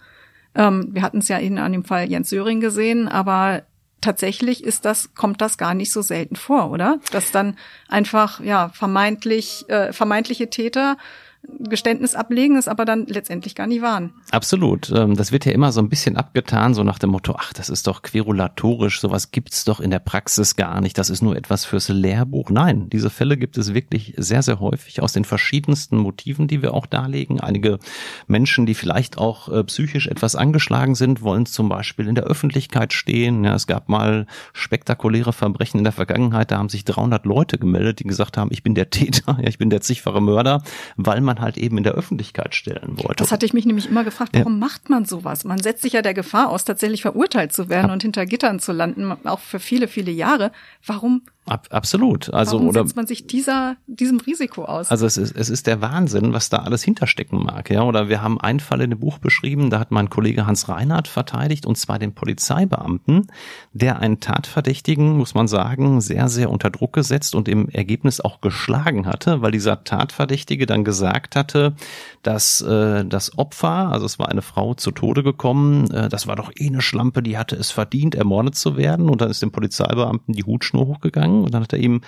Ähm, 0.54 0.88
wir 0.92 1.02
hatten 1.02 1.18
es 1.18 1.28
ja 1.28 1.40
eben 1.40 1.59
an 1.59 1.72
dem 1.72 1.85
Fall 1.85 2.09
Jens 2.11 2.30
Söring 2.30 2.61
gesehen, 2.61 3.09
aber 3.09 3.62
tatsächlich 4.00 4.64
ist 4.64 4.85
das, 4.85 5.14
kommt 5.14 5.40
das 5.40 5.59
gar 5.59 5.74
nicht 5.74 5.92
so 5.92 6.02
selten 6.02 6.37
vor, 6.37 6.70
oder? 6.70 7.00
Dass 7.12 7.33
dann 7.33 7.56
einfach, 7.88 8.40
ja, 8.40 8.70
vermeintlich, 8.70 9.68
äh, 9.68 9.92
vermeintliche 9.92 10.48
Täter 10.50 10.96
Geständnis 11.42 12.14
ablegen, 12.14 12.57
es 12.57 12.68
aber 12.68 12.85
dann 12.85 13.07
letztendlich 13.07 13.55
gar 13.55 13.66
nicht 13.66 13.81
waren. 13.81 14.12
Absolut. 14.31 14.90
Ähm, 14.94 15.16
das 15.16 15.33
wird 15.33 15.46
ja 15.46 15.53
immer 15.53 15.72
so 15.72 15.81
ein 15.81 15.88
bisschen 15.88 16.16
abgetan, 16.16 16.74
so 16.74 16.85
nach 16.85 16.98
dem 16.98 17.11
Motto, 17.11 17.35
ach, 17.38 17.53
das 17.53 17.70
ist 17.70 17.87
doch 17.87 18.03
querulatorisch, 18.03 19.00
sowas 19.00 19.31
gibt's 19.31 19.64
doch 19.64 19.81
in 19.81 19.90
der 19.90 19.98
Praxis 20.00 20.57
gar 20.57 20.81
nicht, 20.81 20.98
das 20.98 21.11
ist 21.11 21.22
nur 21.22 21.37
etwas 21.37 21.64
fürs 21.64 21.88
Lehrbuch. 21.88 22.50
Nein, 22.50 22.90
diese 22.90 23.09
Fälle 23.09 23.37
gibt 23.37 23.57
es 23.57 23.72
wirklich 23.72 24.14
sehr, 24.16 24.42
sehr 24.42 24.61
häufig 24.61 25.03
aus 25.03 25.12
den 25.12 25.24
verschiedensten 25.24 25.96
Motiven, 25.96 26.46
die 26.46 26.62
wir 26.62 26.74
auch 26.74 26.87
darlegen. 26.87 27.40
Einige 27.40 27.79
Menschen, 28.26 28.66
die 28.66 28.74
vielleicht 28.74 29.16
auch 29.16 29.48
äh, 29.48 29.64
psychisch 29.64 30.09
etwas 30.09 30.37
angeschlagen 30.37 30.94
sind, 30.94 31.22
wollen 31.22 31.46
zum 31.46 31.68
Beispiel 31.68 32.07
in 32.07 32.14
der 32.14 32.24
Öffentlichkeit 32.24 32.92
stehen. 32.92 33.44
Ja, 33.44 33.55
es 33.55 33.66
gab 33.66 33.88
mal 33.88 34.26
spektakuläre 34.53 35.33
Verbrechen 35.33 35.79
in 35.79 35.85
der 35.85 35.92
Vergangenheit, 35.92 36.50
da 36.50 36.59
haben 36.59 36.68
sich 36.68 36.85
300 36.85 37.24
Leute 37.24 37.59
gemeldet, 37.59 38.00
die 38.00 38.05
gesagt 38.05 38.37
haben, 38.37 38.50
ich 38.53 38.62
bin 38.62 38.74
der 38.74 38.90
Täter, 38.90 39.38
ja, 39.40 39.48
ich 39.48 39.59
bin 39.59 39.70
der 39.70 39.81
zigfache 39.81 40.20
Mörder, 40.20 40.62
weil 40.96 41.20
man 41.20 41.30
man 41.31 41.40
halt 41.40 41.57
eben 41.57 41.79
in 41.79 41.85
der 41.85 41.93
Öffentlichkeit 41.93 42.55
stellen 42.55 42.99
wollte. 42.99 43.23
Das 43.23 43.31
hatte 43.31 43.47
ich 43.47 43.53
mich 43.53 43.64
nämlich 43.64 43.88
immer 43.88 44.05
gefragt, 44.05 44.31
warum 44.35 44.55
ja. 44.55 44.59
macht 44.59 44.90
man 44.90 45.05
sowas? 45.05 45.45
Man 45.45 45.62
setzt 45.62 45.83
sich 45.83 45.93
ja 45.93 46.03
der 46.03 46.14
Gefahr 46.14 46.49
aus, 46.51 46.64
tatsächlich 46.64 47.03
verurteilt 47.03 47.53
zu 47.53 47.69
werden 47.69 47.88
ja. 47.88 47.93
und 47.93 48.03
hinter 48.03 48.27
Gittern 48.27 48.59
zu 48.59 48.73
landen, 48.73 49.12
auch 49.25 49.38
für 49.38 49.61
viele, 49.61 49.87
viele 49.87 50.11
Jahre. 50.11 50.51
Warum 50.85 51.23
Ab, 51.46 51.68
absolut. 51.70 52.33
Also 52.35 52.57
Warum 52.59 52.68
oder 52.68 52.83
setzt 52.83 52.96
man 52.96 53.07
sich 53.07 53.26
dieser 53.26 53.76
diesem 53.87 54.20
Risiko 54.20 54.66
aus? 54.66 54.90
Also 54.90 55.07
es 55.07 55.16
ist 55.16 55.35
es 55.35 55.48
ist 55.48 55.66
der 55.66 55.81
Wahnsinn, 55.81 56.35
was 56.35 56.50
da 56.50 56.59
alles 56.59 56.83
hinterstecken 56.83 57.42
mag, 57.42 57.70
ja. 57.70 57.83
Oder 57.83 58.09
wir 58.11 58.22
haben 58.22 58.38
einen 58.38 58.61
Fall 58.61 58.83
in 58.83 58.90
dem 58.90 59.00
Buch 59.00 59.18
beschrieben, 59.18 59.70
da 59.70 59.81
hat 59.81 59.90
mein 59.90 60.11
Kollege 60.11 60.46
Hans 60.46 60.68
Reinhardt 60.68 61.09
verteidigt 61.09 61.64
und 61.64 61.76
zwar 61.79 61.98
den 61.98 62.14
Polizeibeamten, 62.14 63.29
der 63.72 64.00
einen 64.00 64.20
Tatverdächtigen, 64.20 65.16
muss 65.16 65.35
man 65.35 65.48
sagen, 65.48 66.03
sehr 66.03 66.29
sehr 66.29 66.50
unter 66.50 66.68
Druck 66.68 66.92
gesetzt 66.92 67.35
und 67.35 67.48
im 67.48 67.70
Ergebnis 67.70 68.20
auch 68.20 68.42
geschlagen 68.42 69.07
hatte, 69.07 69.40
weil 69.40 69.50
dieser 69.50 69.83
Tatverdächtige 69.83 70.66
dann 70.66 70.85
gesagt 70.85 71.37
hatte, 71.37 71.74
dass 72.22 72.61
äh, 72.61 73.05
das 73.07 73.38
Opfer, 73.38 73.90
also 73.90 74.05
es 74.05 74.18
war 74.18 74.29
eine 74.29 74.42
Frau 74.42 74.74
zu 74.74 74.90
Tode 74.90 75.22
gekommen, 75.22 75.90
äh, 75.90 76.11
das 76.11 76.26
war 76.26 76.37
doch 76.37 76.53
eh 76.55 76.68
eine 76.68 76.83
Schlampe, 76.83 77.22
die 77.22 77.38
hatte 77.38 77.57
es 77.57 77.70
verdient, 77.70 78.14
ermordet 78.14 78.57
zu 78.57 78.76
werden 78.76 79.09
und 79.09 79.22
dann 79.22 79.31
ist 79.31 79.40
dem 79.40 79.53
Polizeibeamten 79.53 80.35
die 80.35 80.44
Hutschnur 80.44 80.87
hochgegangen 80.87 81.30
und 81.31 81.55
dann 81.55 81.62
hat 81.62 81.73
er 81.73 81.79
ihm 81.79 82.03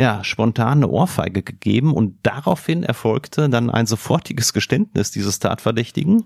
ja 0.00 0.22
spontan 0.22 0.78
eine 0.78 0.88
Ohrfeige 0.88 1.42
gegeben 1.42 1.92
und 1.92 2.18
daraufhin 2.22 2.82
erfolgte 2.82 3.48
dann 3.48 3.70
ein 3.70 3.86
sofortiges 3.86 4.52
Geständnis 4.52 5.10
dieses 5.10 5.38
Tatverdächtigen. 5.38 6.24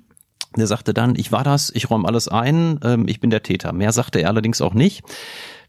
Der 0.57 0.67
sagte 0.67 0.93
dann, 0.93 1.15
ich 1.17 1.33
war 1.33 1.45
das, 1.45 1.71
ich 1.75 1.89
räume 1.89 2.07
alles 2.07 2.29
ein, 2.29 2.79
ähm, 2.85 3.09
ich 3.09 3.21
bin 3.21 3.31
der 3.31 3.43
Täter. 3.43 3.73
Mehr 3.73 3.93
sagte 3.93 4.21
er 4.21 4.29
allerdings 4.29 4.61
auch 4.61 4.75
nicht. 4.75 5.03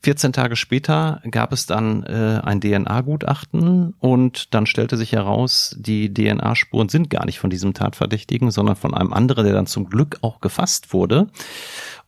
14 0.03 0.33
Tage 0.33 0.57
später 0.57 1.21
gab 1.31 1.53
es 1.53 1.65
dann 1.65 2.03
äh, 2.03 2.41
ein 2.43 2.59
DNA-Gutachten 2.59 3.93
und 3.99 4.53
dann 4.53 4.65
stellte 4.65 4.97
sich 4.97 5.13
heraus, 5.13 5.75
die 5.79 6.13
DNA-Spuren 6.13 6.89
sind 6.89 7.09
gar 7.09 7.25
nicht 7.25 7.39
von 7.39 7.49
diesem 7.49 7.73
Tatverdächtigen, 7.73 8.51
sondern 8.51 8.75
von 8.75 8.93
einem 8.93 9.13
anderen, 9.13 9.45
der 9.45 9.53
dann 9.53 9.65
zum 9.65 9.89
Glück 9.89 10.17
auch 10.21 10.41
gefasst 10.41 10.93
wurde. 10.93 11.27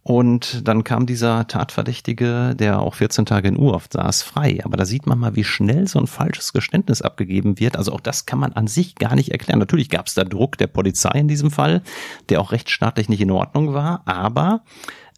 Und 0.07 0.67
dann 0.67 0.83
kam 0.83 1.07
dieser 1.07 1.47
Tatverdächtige, 1.47 2.53
der 2.55 2.79
auch 2.79 2.93
14 2.93 3.25
Tage 3.25 3.47
in 3.47 3.57
Urhaft 3.57 3.93
saß, 3.93 4.21
frei. 4.21 4.59
Aber 4.63 4.77
da 4.77 4.85
sieht 4.85 5.07
man 5.07 5.17
mal, 5.17 5.35
wie 5.35 5.43
schnell 5.43 5.87
so 5.87 5.97
ein 5.97 6.05
falsches 6.05 6.53
Geständnis 6.53 7.01
abgegeben 7.01 7.59
wird. 7.59 7.75
Also 7.75 7.91
auch 7.91 8.01
das 8.01 8.27
kann 8.27 8.37
man 8.37 8.53
an 8.53 8.67
sich 8.67 8.93
gar 8.95 9.15
nicht 9.15 9.31
erklären. 9.31 9.57
Natürlich 9.57 9.89
gab 9.89 10.05
es 10.05 10.13
da 10.13 10.23
Druck 10.23 10.59
der 10.59 10.67
Polizei 10.67 11.17
in 11.17 11.27
diesem 11.27 11.49
Fall, 11.49 11.81
der 12.29 12.39
auch 12.39 12.51
rechtsstaatlich 12.51 13.09
nicht 13.09 13.21
in 13.21 13.31
Ordnung 13.31 13.73
war. 13.73 14.03
Aber 14.05 14.61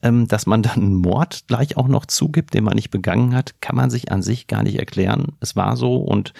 dass 0.01 0.45
man 0.45 0.61
dann 0.61 0.75
einen 0.75 0.95
Mord 0.95 1.45
gleich 1.47 1.75
auch 1.75 1.87
noch 1.87 2.05
zugibt, 2.05 2.53
den 2.53 2.63
man 2.63 2.75
nicht 2.75 2.91
begangen 2.91 3.35
hat, 3.35 3.55
kann 3.61 3.75
man 3.75 3.89
sich 3.89 4.11
an 4.11 4.21
sich 4.21 4.47
gar 4.47 4.61
nicht 4.63 4.77
erklären. 4.77 5.33
Es 5.39 5.55
war 5.55 5.75
so 5.75 5.97
und 5.97 6.33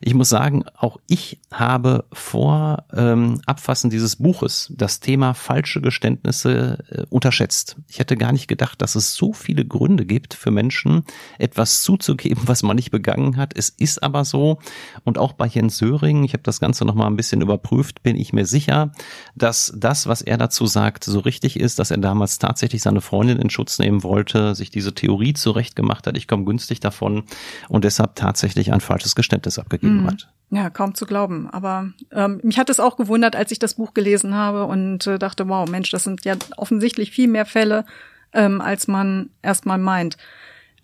ich 0.00 0.14
muss 0.14 0.30
sagen, 0.30 0.64
auch 0.74 0.98
ich 1.06 1.40
habe 1.52 2.06
vor 2.12 2.84
ähm, 2.94 3.40
Abfassen 3.46 3.90
dieses 3.90 4.16
Buches 4.16 4.72
das 4.74 5.00
Thema 5.00 5.34
falsche 5.34 5.82
Geständnisse 5.82 6.78
äh, 6.88 7.04
unterschätzt. 7.10 7.76
Ich 7.88 7.98
hätte 7.98 8.16
gar 8.16 8.32
nicht 8.32 8.48
gedacht, 8.48 8.80
dass 8.80 8.94
es 8.94 9.14
so 9.14 9.32
viele 9.32 9.66
Gründe 9.66 10.06
gibt 10.06 10.32
für 10.32 10.50
Menschen, 10.50 11.04
etwas 11.38 11.82
zuzugeben, 11.82 12.44
was 12.46 12.62
man 12.62 12.76
nicht 12.76 12.90
begangen 12.90 13.36
hat. 13.36 13.52
Es 13.56 13.68
ist 13.68 14.02
aber 14.02 14.24
so 14.24 14.58
und 15.04 15.18
auch 15.18 15.34
bei 15.34 15.46
Jens 15.46 15.76
Söring, 15.76 16.24
ich 16.24 16.32
habe 16.32 16.42
das 16.42 16.58
Ganze 16.58 16.84
noch 16.84 16.94
mal 16.94 17.06
ein 17.06 17.16
bisschen 17.16 17.42
überprüft, 17.42 18.02
bin 18.02 18.16
ich 18.16 18.32
mir 18.32 18.46
sicher, 18.46 18.92
dass 19.34 19.72
das, 19.76 20.06
was 20.06 20.22
er 20.22 20.38
dazu 20.38 20.66
sagt, 20.66 21.04
so 21.04 21.20
richtig 21.20 21.60
ist, 21.60 21.78
dass 21.78 21.90
er 21.90 21.98
damals 21.98 22.38
tatsächlich 22.38 22.82
seine 22.82 22.93
Freundin 23.00 23.38
in 23.38 23.50
Schutz 23.50 23.78
nehmen 23.78 24.02
wollte, 24.02 24.54
sich 24.54 24.70
diese 24.70 24.94
Theorie 24.94 25.34
zurechtgemacht 25.34 26.06
hat, 26.06 26.16
ich 26.16 26.28
komme 26.28 26.44
günstig 26.44 26.80
davon 26.80 27.24
und 27.68 27.84
deshalb 27.84 28.16
tatsächlich 28.16 28.72
ein 28.72 28.80
falsches 28.80 29.14
Geständnis 29.14 29.58
abgegeben 29.58 30.02
mhm. 30.02 30.06
hat. 30.06 30.28
Ja, 30.50 30.70
kaum 30.70 30.94
zu 30.94 31.06
glauben. 31.06 31.48
Aber 31.50 31.90
ähm, 32.12 32.40
mich 32.42 32.58
hat 32.58 32.70
es 32.70 32.80
auch 32.80 32.96
gewundert, 32.96 33.34
als 33.34 33.50
ich 33.50 33.58
das 33.58 33.74
Buch 33.74 33.94
gelesen 33.94 34.34
habe 34.34 34.66
und 34.66 35.06
äh, 35.06 35.18
dachte, 35.18 35.48
wow, 35.48 35.68
Mensch, 35.68 35.90
das 35.90 36.04
sind 36.04 36.24
ja 36.24 36.36
offensichtlich 36.56 37.10
viel 37.10 37.28
mehr 37.28 37.46
Fälle, 37.46 37.84
ähm, 38.32 38.60
als 38.60 38.86
man 38.86 39.30
erstmal 39.42 39.78
meint. 39.78 40.16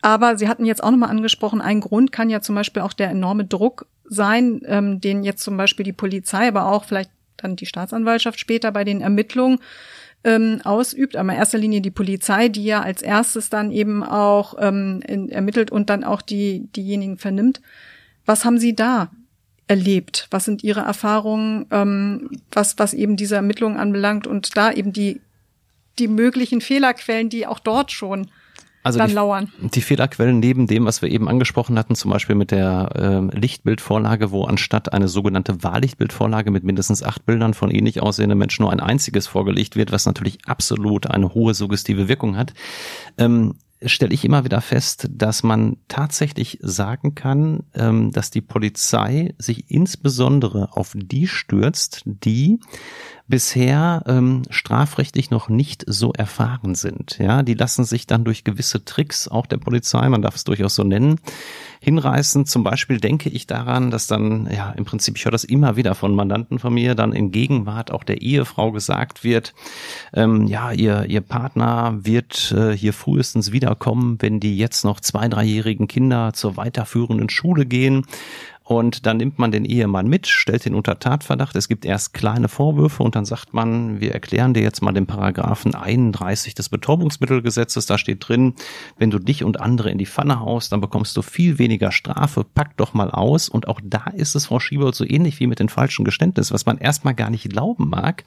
Aber 0.03 0.39
Sie 0.39 0.49
hatten 0.49 0.65
jetzt 0.65 0.83
auch 0.83 0.91
nochmal 0.91 1.11
angesprochen, 1.11 1.61
ein 1.61 1.81
Grund 1.81 2.11
kann 2.11 2.31
ja 2.31 2.41
zum 2.41 2.55
Beispiel 2.55 2.83
auch 2.83 2.95
der 2.95 3.11
enorme 3.11 3.45
Druck 3.45 3.87
sein, 4.05 4.63
ähm, 4.65 5.01
den 5.01 5.23
jetzt 5.23 5.43
zum 5.43 5.57
Beispiel 5.57 5.85
die 5.85 5.93
Polizei, 5.93 6.49
aber 6.49 6.67
auch 6.67 6.85
vielleicht 6.85 7.11
dann 7.37 7.57
die 7.57 7.67
Staatsanwaltschaft 7.67 8.41
später 8.41 8.73
bei 8.73 8.85
den 8.85 9.01
Ermittlungen 9.01 9.61
ähm, 10.25 10.61
ausübt, 10.65 11.17
aber 11.17 11.33
in 11.33 11.39
erster 11.39 11.59
Linie 11.59 11.81
die 11.81 11.91
Polizei, 11.91 12.49
die 12.49 12.65
ja 12.65 12.83
als 12.83 13.03
erstes 13.03 13.49
dann 13.49 13.71
eben 13.71 14.03
auch 14.03 14.55
ähm, 14.59 15.03
in, 15.07 15.31
ermittelt 15.31 15.71
und 15.71 15.91
dann 15.91 16.05
auch 16.05 16.23
die 16.23 16.69
diejenigen 16.77 17.17
vernimmt. 17.17 17.61
Was 18.27 18.45
haben 18.45 18.59
Sie 18.59 18.75
da 18.75 19.11
erlebt? 19.67 20.27
Was 20.31 20.45
sind 20.45 20.63
Ihre 20.63 20.81
Erfahrungen, 20.81 21.67
ähm, 21.71 22.31
was 22.53 22.79
was 22.79 22.93
eben 22.93 23.17
diese 23.17 23.37
Ermittlungen 23.37 23.79
anbelangt 23.79 24.27
und 24.27 24.57
da 24.57 24.73
eben 24.73 24.93
die 24.93 25.21
die 25.99 26.09
möglichen 26.09 26.61
Fehlerquellen, 26.61 27.29
die 27.29 27.47
auch 27.47 27.59
dort 27.59 27.93
schon 27.93 28.31
also 28.83 28.99
dann 28.99 29.09
die, 29.09 29.15
lauern. 29.15 29.53
Die 29.61 29.81
Fehlerquellen 29.83 30.41
neben 30.41 30.67
dem, 30.67 30.87
was 30.87 31.03
wir 31.03 31.11
eben 31.11 31.29
angesprochen 31.29 31.79
hatten, 31.79 31.95
zum 31.95 32.11
Beispiel 32.11 32.35
mit 32.35 32.51
der 32.51 33.31
äh, 33.33 33.39
Lichtbildvorlage, 33.39 34.31
wo 34.31 34.45
anstatt 34.45 34.93
eine 34.93 35.09
sogenannte 35.09 35.63
Wahllichtbildvorlage 35.63 36.51
mit 36.51 36.65
mindestens 36.65 37.03
acht 37.03 37.27
Bildern 37.27 37.53
von 37.53 37.71
ähnlich 37.71 38.01
aussehenden 38.03 38.39
Menschen 38.39 38.63
nur 38.63 38.73
ein 38.73 38.81
einziges 38.81 39.27
vorgelegt 39.27 39.77
wird, 39.77 39.93
was 39.93 40.07
natürlich 40.07 40.39
absolut 40.47 41.07
eine 41.07 41.35
hohe 41.35 41.53
suggestive 41.53 42.09
Wirkung 42.09 42.37
hat, 42.37 42.55
ähm, 43.19 43.55
stelle 43.85 44.13
ich 44.13 44.25
immer 44.25 44.45
wieder 44.45 44.61
fest, 44.61 45.09
dass 45.11 45.43
man 45.43 45.77
tatsächlich 45.89 46.59
sagen 46.61 47.15
kann, 47.15 47.65
ähm, 47.75 48.11
dass 48.13 48.31
die 48.31 48.43
Polizei 48.43 49.35
sich 49.39 49.71
insbesondere 49.71 50.77
auf 50.77 50.93
die 50.95 51.27
stürzt, 51.27 52.03
die 52.05 52.61
bisher 53.31 54.03
ähm, 54.07 54.43
strafrechtlich 54.51 55.31
noch 55.31 55.49
nicht 55.49 55.85
so 55.87 56.13
erfahren 56.13 56.75
sind. 56.75 57.19
Ja, 57.19 57.43
die 57.43 57.55
lassen 57.55 57.85
sich 57.85 58.07
dann 58.07 58.25
durch 58.25 58.45
gewisse 58.45 58.85
Tricks 58.85 59.29
auch 59.29 59.47
der 59.47 59.57
Polizei, 59.57 60.09
man 60.09 60.21
darf 60.21 60.35
es 60.35 60.45
durchaus 60.45 60.75
so 60.75 60.85
nennen, 60.85 61.21
hinreißen. 61.81 62.45
Zum 62.45 62.63
Beispiel 62.63 62.99
denke 62.99 63.31
ich 63.31 63.47
daran, 63.47 63.91
dass 63.91 64.07
dann, 64.07 64.49
ja, 64.53 64.71
im 64.73 64.85
Prinzip, 64.85 65.17
ich 65.17 65.25
höre 65.25 65.33
das 65.33 65.45
immer 65.45 65.77
wieder 65.77 65.95
von 65.95 66.15
Mandanten 66.15 66.59
von 66.59 66.75
mir, 66.75 66.95
dann 66.95 67.13
in 67.13 67.31
Gegenwart 67.31 67.91
auch 67.91 68.05
der 68.05 68.21
Ehefrau 68.21 68.73
gesagt 68.73 69.25
wird, 69.25 69.55
ähm, 70.13 70.47
ja, 70.47 70.73
ihr, 70.73 71.07
ihr 71.07 71.23
Partner 71.23 71.97
wird 72.03 72.53
äh, 72.53 72.73
hier 72.77 72.93
frühestens 72.93 73.53
wiederkommen, 73.53 74.19
wenn 74.21 74.41
die 74.41 74.59
jetzt 74.59 74.85
noch 74.85 75.01
zwei, 75.01 75.29
dreijährigen 75.29 75.89
Kinder 75.89 76.33
zur 76.35 76.57
weiterführenden 76.57 77.31
Schule 77.31 77.65
gehen. 77.65 78.05
Und 78.71 79.05
dann 79.05 79.17
nimmt 79.17 79.41
man 79.41 79.51
den 79.51 79.65
Ehemann 79.65 80.07
mit, 80.07 80.29
stellt 80.29 80.65
ihn 80.65 80.77
unter 80.77 81.01
Tatverdacht. 81.01 81.57
Es 81.57 81.67
gibt 81.67 81.85
erst 81.85 82.15
kleine 82.15 82.47
Vorwürfe 82.47 83.03
und 83.03 83.17
dann 83.17 83.25
sagt 83.25 83.53
man, 83.53 84.01
wir 84.01 84.13
erklären 84.13 84.55
dir 84.55 84.63
jetzt 84.63 84.81
mal 84.81 84.93
den 84.93 85.07
Paragraphen 85.07 85.75
31 85.75 86.55
des 86.55 86.69
Betäubungsmittelgesetzes. 86.69 87.87
Da 87.87 87.99
steht 87.99 88.29
drin, 88.29 88.55
wenn 88.97 89.11
du 89.11 89.19
dich 89.19 89.43
und 89.43 89.61
andere 89.61 89.91
in 89.91 89.99
die 89.99 90.07
Pfanne 90.07 90.39
haust, 90.39 90.71
dann 90.71 90.81
bekommst 90.81 91.17
du 91.17 91.23
viel 91.23 91.59
weniger 91.59 91.91
Strafe. 91.91 92.45
Pack 92.45 92.77
doch 92.77 92.95
mal 92.95 93.11
aus. 93.11 93.49
Und 93.49 93.67
auch 93.67 93.81
da 93.83 94.05
ist 94.15 94.37
es, 94.37 94.47
Frau 94.47 94.61
Schiebold, 94.61 94.95
so 94.95 95.05
ähnlich 95.05 95.41
wie 95.41 95.49
mit 95.49 95.59
den 95.59 95.69
falschen 95.69 96.05
Geständnissen, 96.05 96.55
was 96.55 96.65
man 96.65 96.79
erstmal 96.79 97.15
gar 97.15 97.31
nicht 97.31 97.51
glauben 97.51 97.89
mag, 97.89 98.23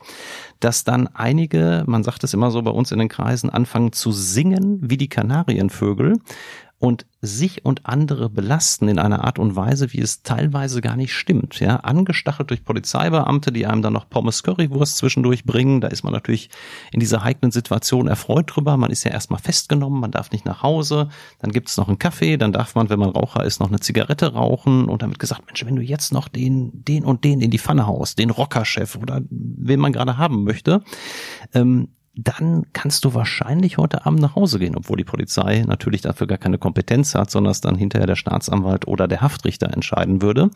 dass 0.60 0.84
dann 0.84 1.06
einige, 1.06 1.84
man 1.86 2.04
sagt 2.04 2.22
es 2.22 2.34
immer 2.34 2.50
so 2.50 2.60
bei 2.60 2.70
uns 2.70 2.92
in 2.92 2.98
den 2.98 3.08
Kreisen, 3.08 3.48
anfangen 3.48 3.92
zu 3.92 4.12
singen 4.12 4.78
wie 4.82 4.98
die 4.98 5.08
Kanarienvögel 5.08 6.18
und 6.78 7.06
sich 7.22 7.64
und 7.64 7.86
andere 7.86 8.28
belasten 8.28 8.88
in 8.88 8.98
einer 8.98 9.24
Art 9.24 9.38
und 9.38 9.56
Weise, 9.56 9.92
wie 9.92 10.00
es 10.00 10.22
teilweise 10.22 10.82
gar 10.82 10.96
nicht 10.96 11.14
stimmt. 11.14 11.58
Ja, 11.58 11.76
angestachelt 11.76 12.50
durch 12.50 12.64
Polizeibeamte, 12.64 13.52
die 13.52 13.66
einem 13.66 13.80
dann 13.80 13.94
noch 13.94 14.10
Pommes 14.10 14.42
Currywurst 14.42 14.98
zwischendurch 14.98 15.44
bringen. 15.44 15.80
Da 15.80 15.88
ist 15.88 16.02
man 16.02 16.12
natürlich 16.12 16.50
in 16.92 17.00
dieser 17.00 17.24
heiklen 17.24 17.52
Situation 17.52 18.08
erfreut 18.08 18.54
drüber. 18.54 18.76
Man 18.76 18.90
ist 18.90 19.04
ja 19.04 19.12
erstmal 19.12 19.40
festgenommen, 19.40 20.00
man 20.00 20.10
darf 20.10 20.32
nicht 20.32 20.44
nach 20.44 20.62
Hause. 20.62 21.08
Dann 21.38 21.52
gibt 21.52 21.70
es 21.70 21.78
noch 21.78 21.88
einen 21.88 21.98
Kaffee, 21.98 22.36
dann 22.36 22.52
darf 22.52 22.74
man, 22.74 22.90
wenn 22.90 22.98
man 22.98 23.10
Raucher 23.10 23.44
ist, 23.44 23.60
noch 23.60 23.68
eine 23.68 23.80
Zigarette 23.80 24.34
rauchen. 24.34 24.88
Und 24.88 25.02
wird 25.02 25.18
gesagt, 25.18 25.46
Mensch, 25.46 25.64
wenn 25.64 25.76
du 25.76 25.82
jetzt 25.82 26.12
noch 26.12 26.28
den, 26.28 26.84
den 26.84 27.04
und 27.04 27.24
den 27.24 27.40
in 27.40 27.50
die 27.50 27.58
Pfanne 27.58 27.86
haust, 27.86 28.18
den 28.18 28.30
Rockerchef 28.30 28.96
oder 28.96 29.22
wen 29.30 29.80
man 29.80 29.92
gerade 29.92 30.18
haben 30.18 30.44
möchte, 30.44 30.82
ähm, 31.54 31.88
dann 32.16 32.66
kannst 32.72 33.04
du 33.04 33.14
wahrscheinlich 33.14 33.78
heute 33.78 34.06
Abend 34.06 34.20
nach 34.20 34.36
Hause 34.36 34.58
gehen, 34.58 34.76
obwohl 34.76 34.96
die 34.96 35.04
Polizei 35.04 35.64
natürlich 35.66 36.02
dafür 36.02 36.26
gar 36.26 36.38
keine 36.38 36.58
Kompetenz 36.58 37.14
hat, 37.14 37.30
sondern 37.30 37.50
es 37.50 37.60
dann 37.60 37.76
hinterher 37.76 38.06
der 38.06 38.16
Staatsanwalt 38.16 38.86
oder 38.86 39.08
der 39.08 39.20
Haftrichter 39.20 39.72
entscheiden 39.72 40.22
würde. 40.22 40.50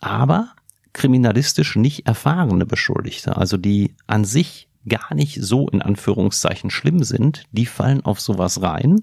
Aber 0.00 0.52
kriminalistisch 0.92 1.76
nicht 1.76 2.06
erfahrene 2.06 2.64
Beschuldigte, 2.64 3.36
also 3.36 3.58
die 3.58 3.94
an 4.06 4.24
sich 4.24 4.68
gar 4.88 5.14
nicht 5.14 5.42
so 5.42 5.68
in 5.68 5.82
Anführungszeichen 5.82 6.70
schlimm 6.70 7.02
sind, 7.02 7.44
die 7.52 7.66
fallen 7.66 8.04
auf 8.04 8.20
sowas 8.20 8.62
rein. 8.62 9.02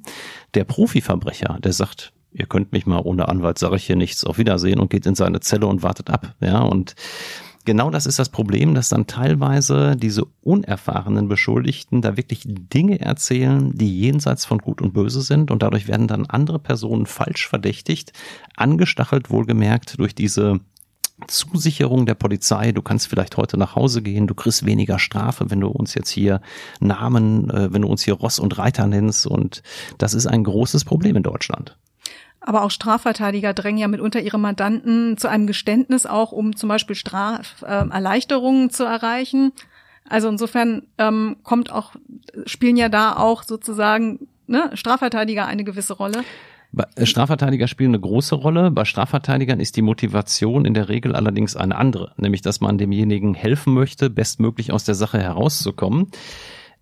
Der 0.54 0.64
Profiverbrecher, 0.64 1.60
der 1.62 1.74
sagt, 1.74 2.14
ihr 2.32 2.48
könnt 2.48 2.72
mich 2.72 2.86
mal 2.86 3.02
ohne 3.04 3.28
Anwalt, 3.28 3.60
sage 3.60 3.76
ich 3.76 3.86
hier 3.86 3.96
nichts, 3.96 4.24
auf 4.24 4.38
Wiedersehen 4.38 4.80
und 4.80 4.90
geht 4.90 5.06
in 5.06 5.16
seine 5.16 5.42
Zelle 5.42 5.68
und 5.68 5.84
wartet 5.84 6.10
ab. 6.10 6.36
Ja, 6.40 6.62
und 6.62 6.96
genau 7.66 7.90
das 7.90 8.06
ist 8.06 8.20
das 8.20 8.30
Problem, 8.30 8.74
dass 8.76 8.90
dann 8.90 9.08
teilweise 9.08 9.96
diese 9.96 10.26
unerfahrenen 10.42 11.28
Beschuldigten 11.28 12.02
da 12.02 12.18
wirklich 12.18 12.44
Dinge 12.46 13.00
erzählen, 13.00 13.72
die 13.74 14.00
jenseits 14.00 14.46
von 14.46 14.60
Gut 14.60 14.82
und 14.82 14.94
Böse 14.94 15.22
sind. 15.22 15.52
Und 15.52 15.64
dadurch 15.64 15.88
werden 15.88 16.08
dann 16.08 16.26
andere 16.26 16.60
Personen 16.60 17.06
falsch 17.06 17.48
verdächtigt, 17.48 18.14
angestachelt 18.56 19.30
wohlgemerkt 19.30 20.00
durch 20.00 20.16
diese 20.16 20.60
Zusicherung 21.28 22.06
der 22.06 22.16
Polizei, 22.16 22.72
du 22.72 22.82
kannst 22.82 23.08
vielleicht 23.08 23.38
heute 23.38 23.58
nach 23.58 23.76
Hause 23.76 24.02
gehen, 24.02 24.28
du 24.28 24.34
kriegst 24.34 24.66
weniger 24.66 25.00
Strafe, 25.00 25.50
wenn 25.50 25.62
du 25.62 25.68
uns 25.68 25.94
jetzt 25.94 26.10
hier 26.10 26.42
Namen, 26.80 27.50
äh, 27.50 27.72
wenn 27.72 27.84
du 27.84 27.88
uns 27.88 28.04
hier 28.04 28.16
Ross 28.16 28.40
und 28.40 28.58
Reiter 28.58 28.88
nennst. 28.88 29.28
Und 29.28 29.64
das 29.98 30.14
ist 30.14 30.28
ein 30.28 30.44
großes 30.44 30.86
Problem 30.86 31.16
in 31.16 31.24
Deutschland. 31.24 31.78
Aber 32.46 32.64
auch 32.64 32.72
Strafverteidiger 32.72 33.54
drängen 33.54 33.80
ja 33.80 33.88
mitunter 33.88 34.22
ihre 34.22 34.38
Mandanten 34.38 35.18
zu 35.18 35.30
einem 35.30 35.48
Geständnis 35.48 36.06
auch, 36.06 36.32
um 36.32 36.56
zum 36.56 36.70
Beispiel 36.70 36.96
Straferleichterungen 36.96 38.68
äh, 38.68 38.70
zu 38.70 38.84
erreichen. 38.84 39.54
Also 40.08 40.28
insofern 40.28 40.84
ähm, 40.98 41.38
kommt 41.44 41.72
auch, 41.72 41.94
spielen 42.46 42.76
ja 42.76 42.90
da 42.90 43.16
auch 43.16 43.44
sozusagen 43.44 44.28
ne, 44.48 44.72
Strafverteidiger 44.74 45.46
eine 45.46 45.64
gewisse 45.64 45.94
Rolle. 45.94 46.24
Äh, 46.96 47.06
Strafverteidiger 47.06 47.68
spielen 47.68 47.92
eine 47.92 48.02
große 48.02 48.36
Rolle. 48.36 48.72
Bei 48.72 48.86
Strafverteidigern 48.86 49.60
ist 49.60 49.78
die 49.78 49.82
Motivation 49.82 50.66
in 50.66 50.74
der 50.74 50.90
Regel 50.90 51.16
allerdings 51.16 51.56
eine 51.56 51.78
andere, 51.78 52.14
nämlich 52.18 52.42
dass 52.42 52.62
man 52.62 52.78
demjenigen 52.78 53.34
helfen 53.36 53.74
möchte, 53.74 54.10
bestmöglich 54.10 54.72
aus 54.72 54.84
der 54.84 54.96
Sache 54.96 55.20
herauszukommen. 55.20 56.08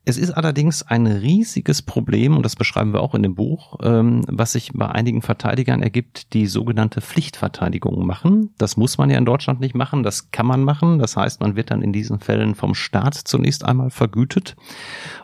Es 0.03 0.17
ist 0.17 0.31
allerdings 0.31 0.81
ein 0.81 1.05
riesiges 1.05 1.83
Problem, 1.83 2.35
und 2.35 2.43
das 2.43 2.55
beschreiben 2.55 2.91
wir 2.91 3.01
auch 3.01 3.13
in 3.13 3.21
dem 3.21 3.35
Buch, 3.35 3.77
ähm, 3.83 4.23
was 4.27 4.53
sich 4.53 4.71
bei 4.73 4.87
einigen 4.87 5.21
Verteidigern 5.21 5.83
ergibt, 5.83 6.33
die 6.33 6.47
sogenannte 6.47 7.01
Pflichtverteidigung 7.01 8.05
machen. 8.07 8.49
Das 8.57 8.77
muss 8.77 8.97
man 8.97 9.11
ja 9.11 9.19
in 9.19 9.25
Deutschland 9.25 9.59
nicht 9.59 9.75
machen, 9.75 10.01
das 10.01 10.31
kann 10.31 10.47
man 10.47 10.63
machen. 10.63 10.97
Das 10.97 11.17
heißt, 11.17 11.39
man 11.39 11.55
wird 11.55 11.69
dann 11.69 11.83
in 11.83 11.93
diesen 11.93 12.19
Fällen 12.19 12.55
vom 12.55 12.73
Staat 12.73 13.13
zunächst 13.13 13.63
einmal 13.63 13.91
vergütet. 13.91 14.55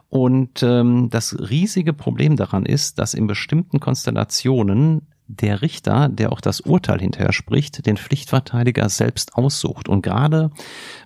Und 0.10 0.62
ähm, 0.62 1.10
das 1.10 1.36
riesige 1.50 1.94
Problem 1.94 2.36
daran 2.36 2.66
ist, 2.66 3.00
dass 3.00 3.16
in 3.16 3.26
bestimmten 3.26 3.80
Konstellationen 3.80 5.08
der 5.28 5.62
Richter, 5.62 6.10
der 6.10 6.32
auch 6.32 6.42
das 6.42 6.62
Urteil 6.62 7.00
hinterher 7.00 7.34
spricht, 7.34 7.86
den 7.86 7.98
Pflichtverteidiger 7.98 8.90
selbst 8.90 9.36
aussucht. 9.36 9.90
Und 9.90 10.02
gerade 10.02 10.52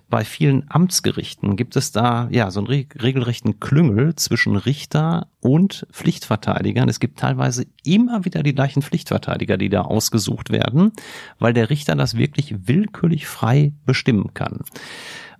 bei 0.08 0.24
vielen 0.24 0.64
Amtsgerichten 0.68 1.56
gibt 1.56 1.74
es 1.74 1.90
da 1.90 2.28
ja 2.30 2.50
so 2.50 2.60
einen 2.60 2.68
regelrechten 2.68 3.60
Klüngel 3.60 4.14
zwischen 4.14 4.56
Richter 4.56 5.28
und 5.40 5.86
Pflichtverteidigern. 5.90 6.88
Es 6.88 7.00
gibt 7.00 7.18
teilweise 7.18 7.66
immer 7.84 8.24
wieder 8.24 8.42
die 8.42 8.54
gleichen 8.54 8.82
Pflichtverteidiger, 8.82 9.56
die 9.56 9.70
da 9.70 9.82
ausgesucht 9.82 10.50
werden, 10.50 10.92
weil 11.38 11.52
der 11.54 11.70
Richter 11.70 11.96
das 11.96 12.16
wirklich 12.16 12.68
willkürlich 12.68 13.26
frei 13.26 13.72
bestimmen 13.84 14.34
kann. 14.34 14.60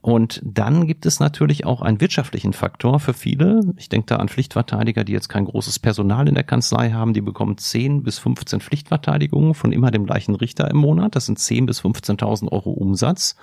Und 0.03 0.41
dann 0.45 0.89
gibt 0.89 1.07
es 1.07 1.21
natürlich 1.21 1.65
auch 1.65 1.81
einen 1.81 2.01
wirtschaftlichen 2.01 2.53
Faktor 2.53 2.99
für 2.99 3.15
viele. 3.15 3.61
Ich 3.77 3.89
denke 3.89 4.07
da 4.07 4.17
an 4.17 4.29
Pflichtverteidiger, 4.29 5.05
die 5.05 5.13
jetzt 5.13 5.29
kein 5.29 5.45
großes 5.45 5.79
Personal 5.79 6.29
in 6.29 6.35
der 6.35 6.43
Kanzlei 6.43 6.91
haben. 6.91 7.15
Die 7.15 7.21
bekommen 7.21 7.57
10 7.57 8.03
bis 8.03 8.19
15 8.19 8.61
Pflichtverteidigungen 8.61 9.55
von 9.55 9.71
immer 9.71 9.93
dem 9.93 10.05
gleichen 10.05 10.35
Richter 10.35 10.69
im 10.69 10.79
Monat. 10.79 11.15
Das 11.15 11.27
sind 11.27 11.39
10 11.39 11.67
bis 11.67 11.83
15.000 11.83 12.51
Euro 12.51 12.73
Umsatz. 12.73 13.37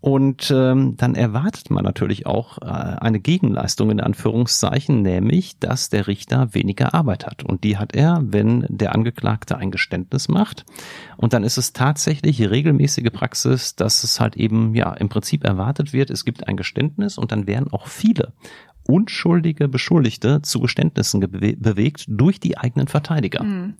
Und 0.00 0.50
ähm, 0.50 0.96
dann 0.96 1.14
erwartet 1.14 1.70
man 1.70 1.84
natürlich 1.84 2.24
auch 2.24 2.58
äh, 2.58 2.64
eine 2.64 3.20
Gegenleistung 3.20 3.90
in 3.90 4.00
Anführungszeichen, 4.00 5.02
nämlich, 5.02 5.58
dass 5.58 5.90
der 5.90 6.06
Richter 6.06 6.54
weniger 6.54 6.94
Arbeit 6.94 7.26
hat. 7.26 7.42
Und 7.42 7.64
die 7.64 7.76
hat 7.76 7.94
er, 7.94 8.20
wenn 8.22 8.64
der 8.68 8.94
Angeklagte 8.94 9.58
ein 9.58 9.70
Geständnis 9.70 10.28
macht. 10.28 10.64
Und 11.18 11.34
dann 11.34 11.44
ist 11.44 11.58
es 11.58 11.74
tatsächlich 11.74 12.40
regelmäßige 12.40 13.10
Praxis, 13.12 13.76
dass 13.76 14.02
es 14.02 14.20
halt 14.20 14.36
eben 14.36 14.74
ja 14.74 14.94
im 14.94 15.10
Prinzip 15.10 15.44
erwartet 15.44 15.92
wird, 15.92 16.08
es 16.08 16.24
gibt 16.24 16.48
ein 16.48 16.56
Geständnis 16.56 17.18
und 17.18 17.30
dann 17.30 17.46
werden 17.46 17.70
auch 17.70 17.86
viele 17.86 18.32
unschuldige 18.88 19.68
Beschuldigte 19.68 20.40
zu 20.40 20.60
Geständnissen 20.60 21.20
bewegt 21.20 22.06
durch 22.08 22.40
die 22.40 22.56
eigenen 22.56 22.88
Verteidiger. 22.88 23.44
Mhm 23.44 23.74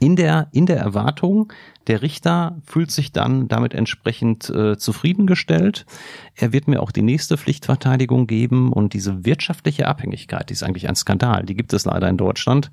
in 0.00 0.16
der, 0.16 0.48
in 0.52 0.66
der 0.66 0.78
Erwartung, 0.78 1.52
der 1.86 2.02
Richter 2.02 2.56
fühlt 2.64 2.90
sich 2.90 3.12
dann 3.12 3.48
damit 3.48 3.74
entsprechend 3.74 4.50
äh, 4.50 4.76
zufriedengestellt. 4.76 5.86
Er 6.34 6.52
wird 6.52 6.68
mir 6.68 6.82
auch 6.82 6.90
die 6.90 7.02
nächste 7.02 7.38
Pflichtverteidigung 7.38 8.26
geben 8.26 8.72
und 8.72 8.92
diese 8.92 9.24
wirtschaftliche 9.24 9.86
Abhängigkeit, 9.86 10.50
die 10.50 10.54
ist 10.54 10.62
eigentlich 10.62 10.88
ein 10.88 10.96
Skandal, 10.96 11.44
die 11.44 11.54
gibt 11.54 11.72
es 11.72 11.84
leider 11.84 12.08
in 12.08 12.16
Deutschland, 12.16 12.70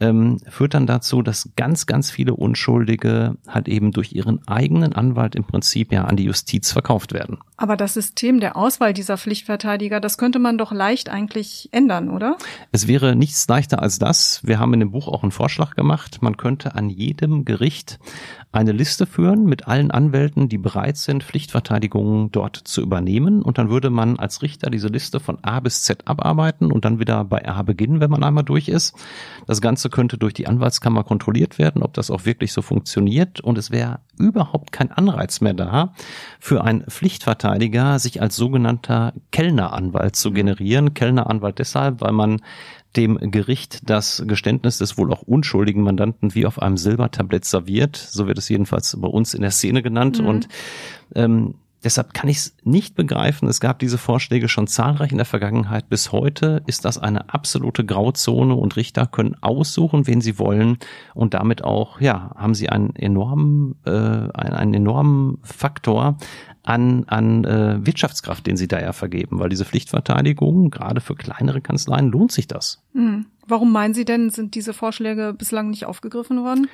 ähm, 0.00 0.38
führt 0.48 0.74
dann 0.74 0.86
dazu, 0.86 1.22
dass 1.22 1.50
ganz, 1.56 1.86
ganz 1.86 2.10
viele 2.10 2.34
Unschuldige 2.34 3.36
halt 3.46 3.68
eben 3.68 3.92
durch 3.92 4.12
ihren 4.12 4.46
eigenen 4.48 4.92
Anwalt 4.92 5.34
im 5.34 5.44
Prinzip 5.44 5.92
ja 5.92 6.04
an 6.04 6.16
die 6.16 6.24
Justiz 6.24 6.72
verkauft 6.72 7.12
werden. 7.12 7.38
Aber 7.56 7.76
das 7.76 7.94
System 7.94 8.40
der 8.40 8.56
Auswahl 8.56 8.92
dieser 8.92 9.16
Pflichtverteidiger, 9.16 10.00
das 10.00 10.18
könnte 10.18 10.38
man 10.38 10.58
doch 10.58 10.72
leicht 10.72 11.08
eigentlich 11.08 11.68
ändern, 11.72 12.10
oder? 12.10 12.36
Es 12.72 12.86
wäre 12.86 13.16
nichts 13.16 13.46
leichter 13.48 13.82
als 13.82 13.98
das. 13.98 14.40
Wir 14.44 14.58
haben 14.58 14.74
in 14.74 14.80
dem 14.80 14.90
Buch 14.90 15.08
auch 15.08 15.22
einen 15.22 15.32
Vorschlag 15.32 15.74
gemacht. 15.74 16.22
Man 16.22 16.36
könnte 16.36 16.74
an 16.74 16.90
jedem 16.90 17.44
Gericht 17.44 17.98
eine 18.56 18.72
Liste 18.72 19.06
führen 19.06 19.44
mit 19.44 19.68
allen 19.68 19.90
Anwälten, 19.90 20.48
die 20.48 20.58
bereit 20.58 20.96
sind, 20.96 21.22
Pflichtverteidigungen 21.22 22.32
dort 22.32 22.56
zu 22.56 22.80
übernehmen. 22.80 23.42
Und 23.42 23.58
dann 23.58 23.70
würde 23.70 23.90
man 23.90 24.18
als 24.18 24.42
Richter 24.42 24.70
diese 24.70 24.88
Liste 24.88 25.20
von 25.20 25.38
A 25.42 25.60
bis 25.60 25.82
Z 25.82 26.08
abarbeiten 26.08 26.72
und 26.72 26.84
dann 26.84 26.98
wieder 26.98 27.24
bei 27.24 27.46
A 27.46 27.62
beginnen, 27.62 28.00
wenn 28.00 28.10
man 28.10 28.24
einmal 28.24 28.44
durch 28.44 28.68
ist. 28.68 28.96
Das 29.46 29.60
Ganze 29.60 29.90
könnte 29.90 30.18
durch 30.18 30.34
die 30.34 30.46
Anwaltskammer 30.46 31.04
kontrolliert 31.04 31.58
werden, 31.58 31.82
ob 31.82 31.92
das 31.94 32.10
auch 32.10 32.24
wirklich 32.24 32.52
so 32.52 32.62
funktioniert. 32.62 33.40
Und 33.40 33.58
es 33.58 33.70
wäre 33.70 34.00
überhaupt 34.18 34.72
kein 34.72 34.90
Anreiz 34.90 35.40
mehr 35.40 35.54
da, 35.54 35.92
für 36.40 36.64
einen 36.64 36.82
Pflichtverteidiger 36.82 37.98
sich 37.98 38.22
als 38.22 38.36
sogenannter 38.36 39.12
Kellneranwalt 39.32 40.16
zu 40.16 40.32
generieren. 40.32 40.94
Kellneranwalt 40.94 41.58
deshalb, 41.58 42.00
weil 42.00 42.12
man 42.12 42.40
dem 42.96 43.18
Gericht 43.30 43.88
das 43.88 44.22
Geständnis 44.26 44.78
des 44.78 44.98
wohl 44.98 45.12
auch 45.12 45.22
unschuldigen 45.22 45.82
Mandanten 45.82 46.34
wie 46.34 46.46
auf 46.46 46.60
einem 46.60 46.76
Silbertablett 46.76 47.44
serviert. 47.44 47.96
So 47.96 48.26
wird 48.26 48.38
es 48.38 48.48
jedenfalls 48.48 48.96
bei 48.98 49.08
uns 49.08 49.34
in 49.34 49.42
der 49.42 49.50
Szene 49.50 49.82
genannt. 49.82 50.20
Mhm. 50.20 50.26
Und 50.26 50.48
ähm, 51.14 51.54
Deshalb 51.86 52.14
kann 52.14 52.28
ich 52.28 52.38
es 52.38 52.56
nicht 52.64 52.96
begreifen. 52.96 53.46
Es 53.46 53.60
gab 53.60 53.78
diese 53.78 53.96
Vorschläge 53.96 54.48
schon 54.48 54.66
zahlreich 54.66 55.12
in 55.12 55.18
der 55.18 55.24
Vergangenheit. 55.24 55.88
Bis 55.88 56.10
heute 56.10 56.60
ist 56.66 56.84
das 56.84 56.98
eine 56.98 57.32
absolute 57.32 57.84
Grauzone 57.84 58.56
und 58.56 58.74
Richter 58.74 59.06
können 59.06 59.36
aussuchen, 59.40 60.08
wen 60.08 60.20
sie 60.20 60.36
wollen 60.40 60.78
und 61.14 61.34
damit 61.34 61.62
auch, 61.62 62.00
ja, 62.00 62.32
haben 62.34 62.56
sie 62.56 62.70
einen 62.70 62.96
enormen, 62.96 63.76
äh, 63.86 63.90
einen, 63.90 64.32
einen 64.34 64.74
enormen 64.74 65.38
Faktor 65.44 66.18
an, 66.64 67.04
an 67.04 67.44
äh, 67.44 67.86
Wirtschaftskraft, 67.86 68.44
den 68.48 68.56
sie 68.56 68.66
da 68.66 68.80
ja 68.80 68.92
vergeben, 68.92 69.38
weil 69.38 69.48
diese 69.48 69.64
Pflichtverteidigung, 69.64 70.70
gerade 70.70 71.00
für 71.00 71.14
kleinere 71.14 71.60
Kanzleien, 71.60 72.10
lohnt 72.10 72.32
sich 72.32 72.48
das. 72.48 72.82
Mhm. 72.94 73.26
Warum 73.46 73.70
meinen 73.70 73.94
Sie 73.94 74.04
denn, 74.04 74.30
sind 74.30 74.56
diese 74.56 74.72
Vorschläge 74.72 75.32
bislang 75.38 75.70
nicht 75.70 75.86
aufgegriffen 75.86 76.42
worden? 76.42 76.66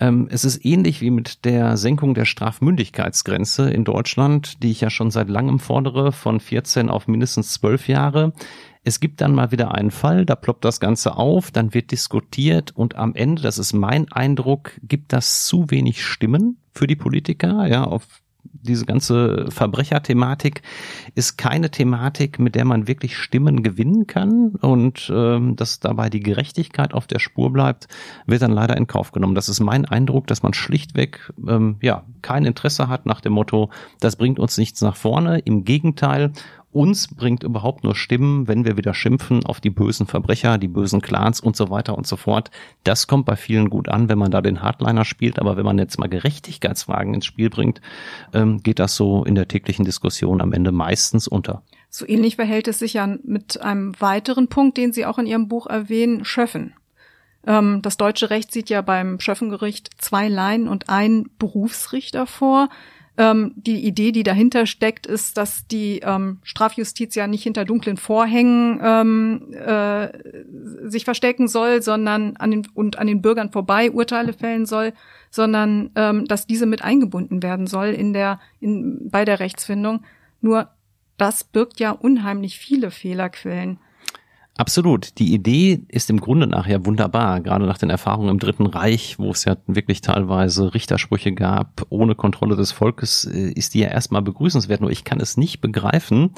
Ähm, 0.00 0.28
es 0.30 0.44
ist 0.44 0.64
ähnlich 0.64 1.00
wie 1.00 1.10
mit 1.10 1.44
der 1.44 1.76
Senkung 1.76 2.14
der 2.14 2.24
Strafmündigkeitsgrenze 2.24 3.70
in 3.70 3.84
Deutschland, 3.84 4.62
die 4.62 4.70
ich 4.70 4.80
ja 4.80 4.90
schon 4.90 5.10
seit 5.10 5.28
langem 5.28 5.60
fordere, 5.60 6.12
von 6.12 6.40
14 6.40 6.88
auf 6.88 7.06
mindestens 7.06 7.52
12 7.52 7.88
Jahre. 7.88 8.32
Es 8.82 9.00
gibt 9.00 9.20
dann 9.20 9.34
mal 9.34 9.50
wieder 9.50 9.72
einen 9.72 9.90
Fall, 9.90 10.26
da 10.26 10.34
ploppt 10.34 10.64
das 10.64 10.78
Ganze 10.78 11.16
auf, 11.16 11.50
dann 11.50 11.72
wird 11.72 11.90
diskutiert 11.90 12.72
und 12.76 12.96
am 12.96 13.14
Ende, 13.14 13.40
das 13.40 13.58
ist 13.58 13.72
mein 13.72 14.12
Eindruck, 14.12 14.72
gibt 14.82 15.12
das 15.12 15.46
zu 15.46 15.70
wenig 15.70 16.04
Stimmen 16.04 16.58
für 16.72 16.86
die 16.86 16.96
Politiker, 16.96 17.66
ja, 17.66 17.84
auf 17.84 18.06
diese 18.64 18.86
ganze 18.86 19.46
Verbrecherthematik 19.50 20.62
ist 21.14 21.36
keine 21.36 21.70
Thematik, 21.70 22.38
mit 22.38 22.54
der 22.54 22.64
man 22.64 22.88
wirklich 22.88 23.16
Stimmen 23.16 23.62
gewinnen 23.62 24.06
kann 24.06 24.56
und 24.60 25.10
ähm, 25.14 25.56
dass 25.56 25.80
dabei 25.80 26.10
die 26.10 26.20
Gerechtigkeit 26.20 26.94
auf 26.94 27.06
der 27.06 27.18
Spur 27.18 27.52
bleibt, 27.52 27.88
wird 28.26 28.42
dann 28.42 28.52
leider 28.52 28.76
in 28.76 28.86
Kauf 28.86 29.12
genommen. 29.12 29.34
Das 29.34 29.48
ist 29.48 29.60
mein 29.60 29.84
Eindruck, 29.84 30.26
dass 30.26 30.42
man 30.42 30.54
schlichtweg 30.54 31.32
ähm, 31.46 31.76
ja 31.80 32.04
kein 32.22 32.44
Interesse 32.44 32.88
hat 32.88 33.06
nach 33.06 33.20
dem 33.20 33.34
Motto, 33.34 33.70
das 34.00 34.16
bringt 34.16 34.38
uns 34.38 34.58
nichts 34.58 34.80
nach 34.80 34.96
vorne. 34.96 35.38
Im 35.40 35.64
Gegenteil, 35.64 36.32
uns 36.74 37.08
bringt 37.08 37.44
überhaupt 37.44 37.84
nur 37.84 37.94
Stimmen, 37.94 38.48
wenn 38.48 38.64
wir 38.64 38.76
wieder 38.76 38.94
schimpfen 38.94 39.46
auf 39.46 39.60
die 39.60 39.70
bösen 39.70 40.06
Verbrecher, 40.06 40.58
die 40.58 40.68
bösen 40.68 41.00
Clans 41.00 41.40
und 41.40 41.56
so 41.56 41.70
weiter 41.70 41.96
und 41.96 42.06
so 42.06 42.16
fort. 42.16 42.50
Das 42.82 43.06
kommt 43.06 43.26
bei 43.26 43.36
vielen 43.36 43.70
gut 43.70 43.88
an, 43.88 44.08
wenn 44.08 44.18
man 44.18 44.30
da 44.30 44.42
den 44.42 44.60
Hardliner 44.60 45.04
spielt. 45.04 45.38
Aber 45.38 45.56
wenn 45.56 45.64
man 45.64 45.78
jetzt 45.78 45.98
mal 45.98 46.08
Gerechtigkeitsfragen 46.08 47.14
ins 47.14 47.26
Spiel 47.26 47.48
bringt, 47.48 47.80
ähm, 48.32 48.62
geht 48.62 48.78
das 48.78 48.96
so 48.96 49.24
in 49.24 49.34
der 49.36 49.48
täglichen 49.48 49.84
Diskussion 49.84 50.40
am 50.40 50.52
Ende 50.52 50.72
meistens 50.72 51.28
unter. 51.28 51.62
So 51.90 52.08
ähnlich 52.08 52.36
verhält 52.36 52.66
es 52.66 52.80
sich 52.80 52.94
ja 52.94 53.06
mit 53.22 53.60
einem 53.60 53.94
weiteren 54.00 54.48
Punkt, 54.48 54.76
den 54.76 54.92
Sie 54.92 55.06
auch 55.06 55.18
in 55.18 55.26
Ihrem 55.26 55.46
Buch 55.46 55.68
erwähnen, 55.68 56.24
Schöffen. 56.24 56.74
Ähm, 57.46 57.82
das 57.82 57.96
deutsche 57.96 58.30
Recht 58.30 58.52
sieht 58.52 58.68
ja 58.68 58.82
beim 58.82 59.20
Schöffengericht 59.20 59.90
zwei 59.98 60.28
Laien 60.28 60.66
und 60.66 60.88
ein 60.88 61.30
Berufsrichter 61.38 62.26
vor. 62.26 62.68
Ähm, 63.16 63.52
die 63.54 63.86
Idee, 63.86 64.10
die 64.10 64.24
dahinter 64.24 64.66
steckt, 64.66 65.06
ist, 65.06 65.36
dass 65.36 65.68
die 65.68 66.00
ähm, 66.00 66.38
Strafjustiz 66.42 67.14
ja 67.14 67.28
nicht 67.28 67.44
hinter 67.44 67.64
dunklen 67.64 67.96
Vorhängen 67.96 68.80
ähm, 68.82 69.54
äh, 69.54 70.08
sich 70.88 71.04
verstecken 71.04 71.46
soll, 71.46 71.80
sondern 71.80 72.36
an 72.36 72.50
den 72.50 72.66
und 72.74 72.98
an 72.98 73.06
den 73.06 73.22
Bürgern 73.22 73.52
vorbei 73.52 73.92
Urteile 73.92 74.32
fällen 74.32 74.66
soll, 74.66 74.92
sondern 75.30 75.90
ähm, 75.94 76.24
dass 76.24 76.48
diese 76.48 76.66
mit 76.66 76.82
eingebunden 76.82 77.42
werden 77.42 77.68
soll 77.68 77.88
in 77.88 78.12
der 78.12 78.40
in 78.58 79.08
bei 79.10 79.24
der 79.24 79.38
Rechtsfindung. 79.38 80.02
Nur 80.40 80.70
das 81.16 81.44
birgt 81.44 81.78
ja 81.78 81.92
unheimlich 81.92 82.58
viele 82.58 82.90
Fehlerquellen. 82.90 83.78
Absolut. 84.56 85.18
Die 85.18 85.34
Idee 85.34 85.84
ist 85.88 86.10
im 86.10 86.20
Grunde 86.20 86.46
nachher 86.46 86.86
wunderbar, 86.86 87.40
gerade 87.40 87.66
nach 87.66 87.78
den 87.78 87.90
Erfahrungen 87.90 88.28
im 88.28 88.38
Dritten 88.38 88.66
Reich, 88.66 89.18
wo 89.18 89.32
es 89.32 89.44
ja 89.44 89.56
wirklich 89.66 90.00
teilweise 90.00 90.74
Richtersprüche 90.74 91.32
gab, 91.32 91.84
ohne 91.88 92.14
Kontrolle 92.14 92.54
des 92.54 92.70
Volkes, 92.70 93.24
äh, 93.24 93.50
ist 93.50 93.74
die 93.74 93.80
ja 93.80 93.88
erstmal 93.88 94.22
begrüßenswert. 94.22 94.80
Nur 94.80 94.92
ich 94.92 95.02
kann 95.02 95.18
es 95.18 95.36
nicht 95.36 95.60
begreifen, 95.60 96.30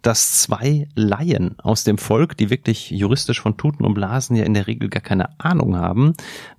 dass 0.00 0.40
zwei 0.40 0.88
Laien 0.94 1.58
aus 1.58 1.84
dem 1.84 1.98
Volk, 1.98 2.38
die 2.38 2.48
wirklich 2.48 2.90
juristisch 2.90 3.42
von 3.42 3.58
Tuten 3.58 3.84
und 3.84 3.92
Blasen 3.92 4.34
ja 4.34 4.44
in 4.44 4.54
der 4.54 4.66
Regel 4.66 4.88
gar 4.88 5.02
keine 5.02 5.38
Ahnung 5.38 5.76
haben, 5.76 6.14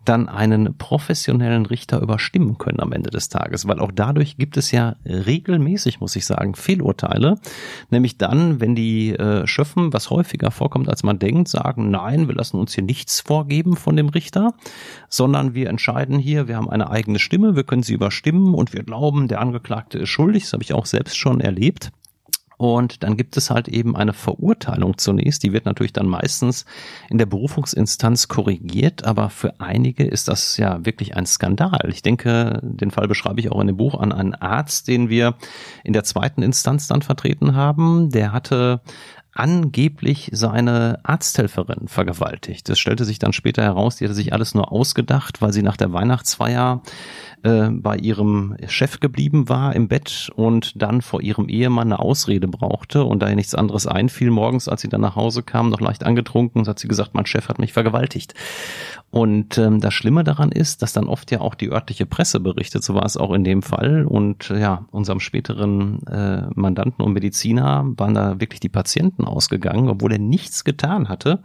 dann 0.05 0.29
einen 0.29 0.77
professionellen 0.77 1.65
Richter 1.65 2.01
überstimmen 2.01 2.57
können 2.57 2.79
am 2.79 2.91
Ende 2.93 3.09
des 3.09 3.29
Tages. 3.29 3.67
Weil 3.67 3.79
auch 3.79 3.91
dadurch 3.93 4.37
gibt 4.37 4.57
es 4.57 4.71
ja 4.71 4.95
regelmäßig, 5.05 5.99
muss 5.99 6.15
ich 6.15 6.25
sagen, 6.25 6.55
Fehlurteile. 6.55 7.35
Nämlich 7.89 8.17
dann, 8.17 8.59
wenn 8.59 8.75
die 8.75 9.11
äh, 9.11 9.45
Schöffen, 9.45 9.93
was 9.93 10.09
häufiger 10.09 10.51
vorkommt 10.51 10.89
als 10.89 10.98
als 10.99 11.03
man 11.05 11.17
denkt, 11.17 11.47
sagen, 11.47 11.89
nein, 11.91 12.27
wir 12.27 12.35
lassen 12.35 12.57
uns 12.57 12.75
hier 12.75 12.83
nichts 12.83 13.21
vorgeben 13.21 13.77
von 13.77 13.95
dem 13.95 14.09
Richter, 14.09 14.53
sondern 15.07 15.53
wir 15.53 15.69
entscheiden 15.69 16.19
hier, 16.19 16.49
wir 16.49 16.57
haben 16.57 16.69
eine 16.69 16.89
eigene 16.89 17.19
Stimme, 17.19 17.55
wir 17.55 17.63
können 17.63 17.83
sie 17.83 17.93
überstimmen 17.93 18.53
und 18.53 18.73
wir 18.73 18.83
glauben, 18.83 19.29
der 19.29 19.39
Angeklagte 19.39 19.97
ist 19.97 20.09
schuldig. 20.09 20.43
Das 20.43 20.51
habe 20.51 20.63
ich 20.63 20.73
auch 20.73 20.85
selbst 20.85 21.17
schon 21.17 21.39
erlebt. 21.39 21.91
Und 22.57 23.03
dann 23.03 23.15
gibt 23.15 23.37
es 23.37 23.49
halt 23.49 23.69
eben 23.69 23.95
eine 23.95 24.11
Verurteilung 24.11 24.97
zunächst. 24.97 25.43
Die 25.43 25.53
wird 25.53 25.63
natürlich 25.63 25.93
dann 25.93 26.07
meistens 26.07 26.65
in 27.09 27.17
der 27.17 27.25
Berufungsinstanz 27.25 28.27
korrigiert, 28.27 29.05
aber 29.05 29.29
für 29.29 29.61
einige 29.61 30.03
ist 30.03 30.27
das 30.27 30.57
ja 30.57 30.85
wirklich 30.85 31.15
ein 31.15 31.25
Skandal. 31.25 31.87
Ich 31.87 32.01
denke, 32.01 32.59
den 32.61 32.91
Fall 32.91 33.07
beschreibe 33.07 33.39
ich 33.39 33.49
auch 33.49 33.61
in 33.61 33.67
dem 33.67 33.77
Buch 33.77 33.97
an 33.97 34.11
einen 34.11 34.35
Arzt, 34.35 34.89
den 34.89 35.07
wir 35.07 35.35
in 35.85 35.93
der 35.93 36.03
zweiten 36.03 36.41
Instanz 36.41 36.87
dann 36.87 37.01
vertreten 37.01 37.55
haben. 37.55 38.09
Der 38.09 38.33
hatte 38.33 38.81
angeblich 39.39 40.29
seine 40.33 40.99
Arzthelferin 41.03 41.87
vergewaltigt. 41.87 42.67
Das 42.67 42.77
stellte 42.77 43.05
sich 43.05 43.19
dann 43.19 43.33
später 43.33 43.63
heraus, 43.63 43.95
die 43.95 44.03
hatte 44.03 44.13
sich 44.13 44.33
alles 44.33 44.53
nur 44.53 44.71
ausgedacht, 44.71 45.41
weil 45.41 45.53
sie 45.53 45.63
nach 45.63 45.77
der 45.77 45.93
Weihnachtsfeier 45.93 46.81
äh, 47.43 47.69
bei 47.69 47.95
ihrem 47.95 48.57
Chef 48.67 48.99
geblieben 48.99 49.47
war 49.47 49.73
im 49.75 49.87
Bett 49.87 50.29
und 50.35 50.81
dann 50.81 51.01
vor 51.01 51.21
ihrem 51.21 51.47
Ehemann 51.47 51.87
eine 51.87 51.99
Ausrede 51.99 52.49
brauchte 52.49 53.05
und 53.05 53.21
da 53.23 53.29
ihr 53.29 53.35
nichts 53.35 53.55
anderes 53.55 53.87
einfiel, 53.87 54.29
morgens, 54.29 54.67
als 54.67 54.81
sie 54.81 54.89
dann 54.89 55.01
nach 55.01 55.15
Hause 55.15 55.41
kam, 55.41 55.69
noch 55.69 55.79
leicht 55.79 56.05
angetrunken, 56.05 56.67
hat 56.67 56.79
sie 56.79 56.89
gesagt, 56.89 57.13
mein 57.13 57.25
Chef 57.25 57.47
hat 57.47 57.59
mich 57.59 57.71
vergewaltigt. 57.71 58.33
Und 59.11 59.57
ähm, 59.57 59.79
das 59.81 59.93
Schlimme 59.93 60.23
daran 60.23 60.51
ist, 60.51 60.81
dass 60.81 60.93
dann 60.93 61.07
oft 61.07 61.31
ja 61.31 61.41
auch 61.41 61.55
die 61.55 61.71
örtliche 61.71 62.05
Presse 62.05 62.39
berichtet, 62.39 62.83
so 62.83 62.93
war 62.93 63.05
es 63.05 63.17
auch 63.17 63.33
in 63.33 63.43
dem 63.43 63.63
Fall. 63.63 64.05
Und 64.05 64.49
ja, 64.49 64.85
unserem 64.91 65.19
späteren 65.19 66.05
äh, 66.07 66.47
Mandanten 66.53 67.03
und 67.03 67.13
Mediziner 67.13 67.85
waren 67.97 68.13
da 68.13 68.39
wirklich 68.39 68.59
die 68.59 68.69
Patienten 68.69 69.25
ausgegangen, 69.25 69.89
obwohl 69.89 70.11
er 70.11 70.19
nichts 70.19 70.63
getan 70.63 71.09
hatte 71.09 71.41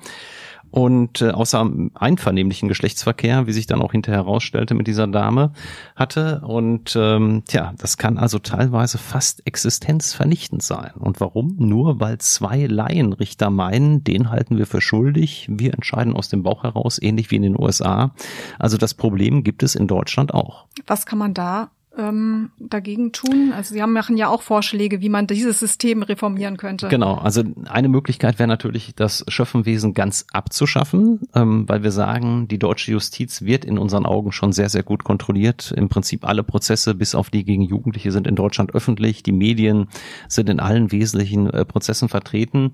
und 0.74 1.20
äh, 1.20 1.30
außer 1.30 1.70
einvernehmlichen 1.94 2.68
Geschlechtsverkehr, 2.68 3.46
wie 3.46 3.52
sich 3.52 3.68
dann 3.68 3.80
auch 3.80 3.92
hinterher 3.92 4.24
herausstellte 4.24 4.74
mit 4.74 4.88
dieser 4.88 5.06
Dame, 5.06 5.52
hatte. 5.94 6.40
Und 6.44 6.96
ähm, 6.98 7.44
tja, 7.46 7.74
das 7.78 7.96
kann 7.96 8.18
also 8.18 8.40
teilweise 8.40 8.98
fast 8.98 9.46
existenzvernichtend 9.46 10.64
sein. 10.64 10.90
Und 10.98 11.20
warum? 11.20 11.54
Nur 11.60 12.00
weil 12.00 12.18
zwei 12.18 12.66
Laienrichter 12.66 13.50
meinen, 13.50 14.02
den 14.02 14.30
halten 14.30 14.58
wir 14.58 14.66
für 14.66 14.80
schuldig, 14.80 15.46
wir 15.48 15.74
entscheiden 15.74 16.12
aus 16.12 16.28
dem 16.28 16.42
Bauch 16.42 16.64
heraus, 16.64 17.00
ähnlich 17.00 17.30
wie 17.30 17.36
in 17.36 17.42
den 17.42 17.56
USA. 17.56 18.12
Also 18.58 18.76
das 18.76 18.94
Problem 18.94 19.44
gibt 19.44 19.62
es 19.62 19.76
in 19.76 19.86
Deutschland 19.86 20.34
auch. 20.34 20.66
Was 20.88 21.06
kann 21.06 21.20
man 21.20 21.34
da 21.34 21.70
ähm, 21.96 22.50
dagegen 22.58 23.12
tun? 23.12 23.52
Also 23.54 23.74
Sie 23.74 23.82
haben, 23.82 23.92
machen 23.92 24.16
ja 24.16 24.28
auch 24.28 24.42
Vorschläge, 24.42 25.00
wie 25.00 25.08
man 25.08 25.26
dieses 25.26 25.58
System 25.58 26.02
reformieren 26.02 26.56
könnte. 26.56 26.88
Genau, 26.88 27.14
also 27.14 27.42
eine 27.66 27.88
Möglichkeit 27.88 28.38
wäre 28.38 28.48
natürlich, 28.48 28.94
das 28.96 29.24
Schöffenwesen 29.28 29.94
ganz 29.94 30.26
abzuschaffen, 30.32 31.20
ähm, 31.34 31.68
weil 31.68 31.82
wir 31.82 31.92
sagen, 31.92 32.48
die 32.48 32.58
deutsche 32.58 32.92
Justiz 32.92 33.42
wird 33.42 33.64
in 33.64 33.78
unseren 33.78 34.06
Augen 34.06 34.32
schon 34.32 34.52
sehr, 34.52 34.68
sehr 34.68 34.82
gut 34.82 35.04
kontrolliert. 35.04 35.72
Im 35.76 35.88
Prinzip 35.88 36.26
alle 36.26 36.42
Prozesse, 36.42 36.94
bis 36.94 37.14
auf 37.14 37.30
die 37.30 37.44
gegen 37.44 37.62
Jugendliche, 37.62 38.12
sind 38.12 38.26
in 38.26 38.36
Deutschland 38.36 38.74
öffentlich. 38.74 39.22
Die 39.22 39.32
Medien 39.32 39.88
sind 40.28 40.48
in 40.48 40.60
allen 40.60 40.92
wesentlichen 40.92 41.48
äh, 41.50 41.64
Prozessen 41.64 42.08
vertreten. 42.08 42.72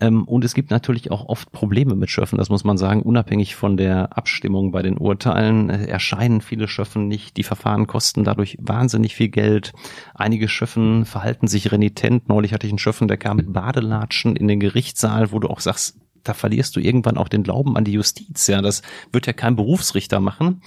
Ähm, 0.00 0.24
und 0.24 0.44
es 0.44 0.54
gibt 0.54 0.70
natürlich 0.70 1.10
auch 1.10 1.26
oft 1.26 1.52
Probleme 1.52 1.94
mit 1.94 2.10
Schöffen, 2.10 2.38
das 2.38 2.50
muss 2.50 2.64
man 2.64 2.76
sagen, 2.76 3.02
unabhängig 3.02 3.56
von 3.56 3.76
der 3.76 4.16
Abstimmung 4.16 4.72
bei 4.72 4.82
den 4.82 4.98
Urteilen 4.98 5.70
äh, 5.70 5.86
erscheinen 5.86 6.40
viele 6.40 6.68
Schöffen 6.68 7.08
nicht. 7.08 7.36
Die 7.36 7.42
Verfahren 7.42 7.86
kosten 7.86 8.24
dadurch 8.24 8.57
wahnsinnig 8.58 9.14
viel 9.14 9.28
Geld. 9.28 9.72
Einige 10.14 10.48
Schöffen 10.48 11.04
verhalten 11.04 11.48
sich 11.48 11.72
renitent. 11.72 12.28
Neulich 12.28 12.52
hatte 12.52 12.66
ich 12.66 12.72
einen 12.72 12.78
Schöffen, 12.78 13.08
der 13.08 13.16
kam 13.16 13.38
mit 13.38 13.52
Badelatschen 13.52 14.36
in 14.36 14.48
den 14.48 14.60
Gerichtssaal, 14.60 15.32
wo 15.32 15.38
du 15.38 15.48
auch 15.48 15.60
sagst, 15.60 15.96
da 16.24 16.34
verlierst 16.34 16.76
du 16.76 16.80
irgendwann 16.80 17.16
auch 17.16 17.28
den 17.28 17.42
Glauben 17.42 17.76
an 17.76 17.84
die 17.84 17.92
Justiz. 17.92 18.46
Ja, 18.48 18.60
das 18.60 18.82
wird 19.12 19.26
ja 19.26 19.32
kein 19.32 19.56
Berufsrichter 19.56 20.20
machen. 20.20 20.60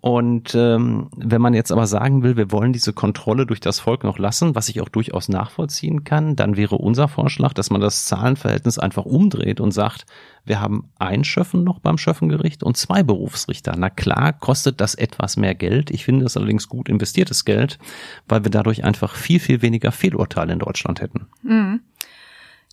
Und 0.00 0.54
ähm, 0.54 1.10
wenn 1.16 1.42
man 1.42 1.52
jetzt 1.52 1.70
aber 1.70 1.86
sagen 1.86 2.22
will, 2.22 2.36
wir 2.36 2.50
wollen 2.52 2.72
diese 2.72 2.94
Kontrolle 2.94 3.44
durch 3.44 3.60
das 3.60 3.80
Volk 3.80 4.02
noch 4.02 4.18
lassen, 4.18 4.54
was 4.54 4.70
ich 4.70 4.80
auch 4.80 4.88
durchaus 4.88 5.28
nachvollziehen 5.28 6.04
kann, 6.04 6.36
dann 6.36 6.56
wäre 6.56 6.76
unser 6.76 7.06
Vorschlag, 7.06 7.52
dass 7.52 7.70
man 7.70 7.82
das 7.82 8.06
Zahlenverhältnis 8.06 8.78
einfach 8.78 9.04
umdreht 9.04 9.60
und 9.60 9.72
sagt, 9.72 10.06
wir 10.44 10.60
haben 10.60 10.90
ein 10.98 11.24
Schöffen 11.24 11.64
noch 11.64 11.78
beim 11.78 11.98
Schöffengericht 11.98 12.62
und 12.62 12.76
zwei 12.76 13.02
Berufsrichter. 13.02 13.74
Na 13.76 13.90
klar, 13.90 14.32
kostet 14.32 14.80
das 14.80 14.94
etwas 14.94 15.36
mehr 15.36 15.54
Geld. 15.54 15.90
Ich 15.90 16.04
finde 16.04 16.24
das 16.24 16.36
allerdings 16.36 16.68
gut 16.68 16.88
investiertes 16.88 17.44
Geld, 17.44 17.78
weil 18.28 18.44
wir 18.44 18.50
dadurch 18.50 18.84
einfach 18.84 19.14
viel, 19.14 19.40
viel 19.40 19.62
weniger 19.62 19.92
Fehlurteile 19.92 20.52
in 20.52 20.58
Deutschland 20.58 21.00
hätten. 21.00 21.26
Mhm. 21.42 21.80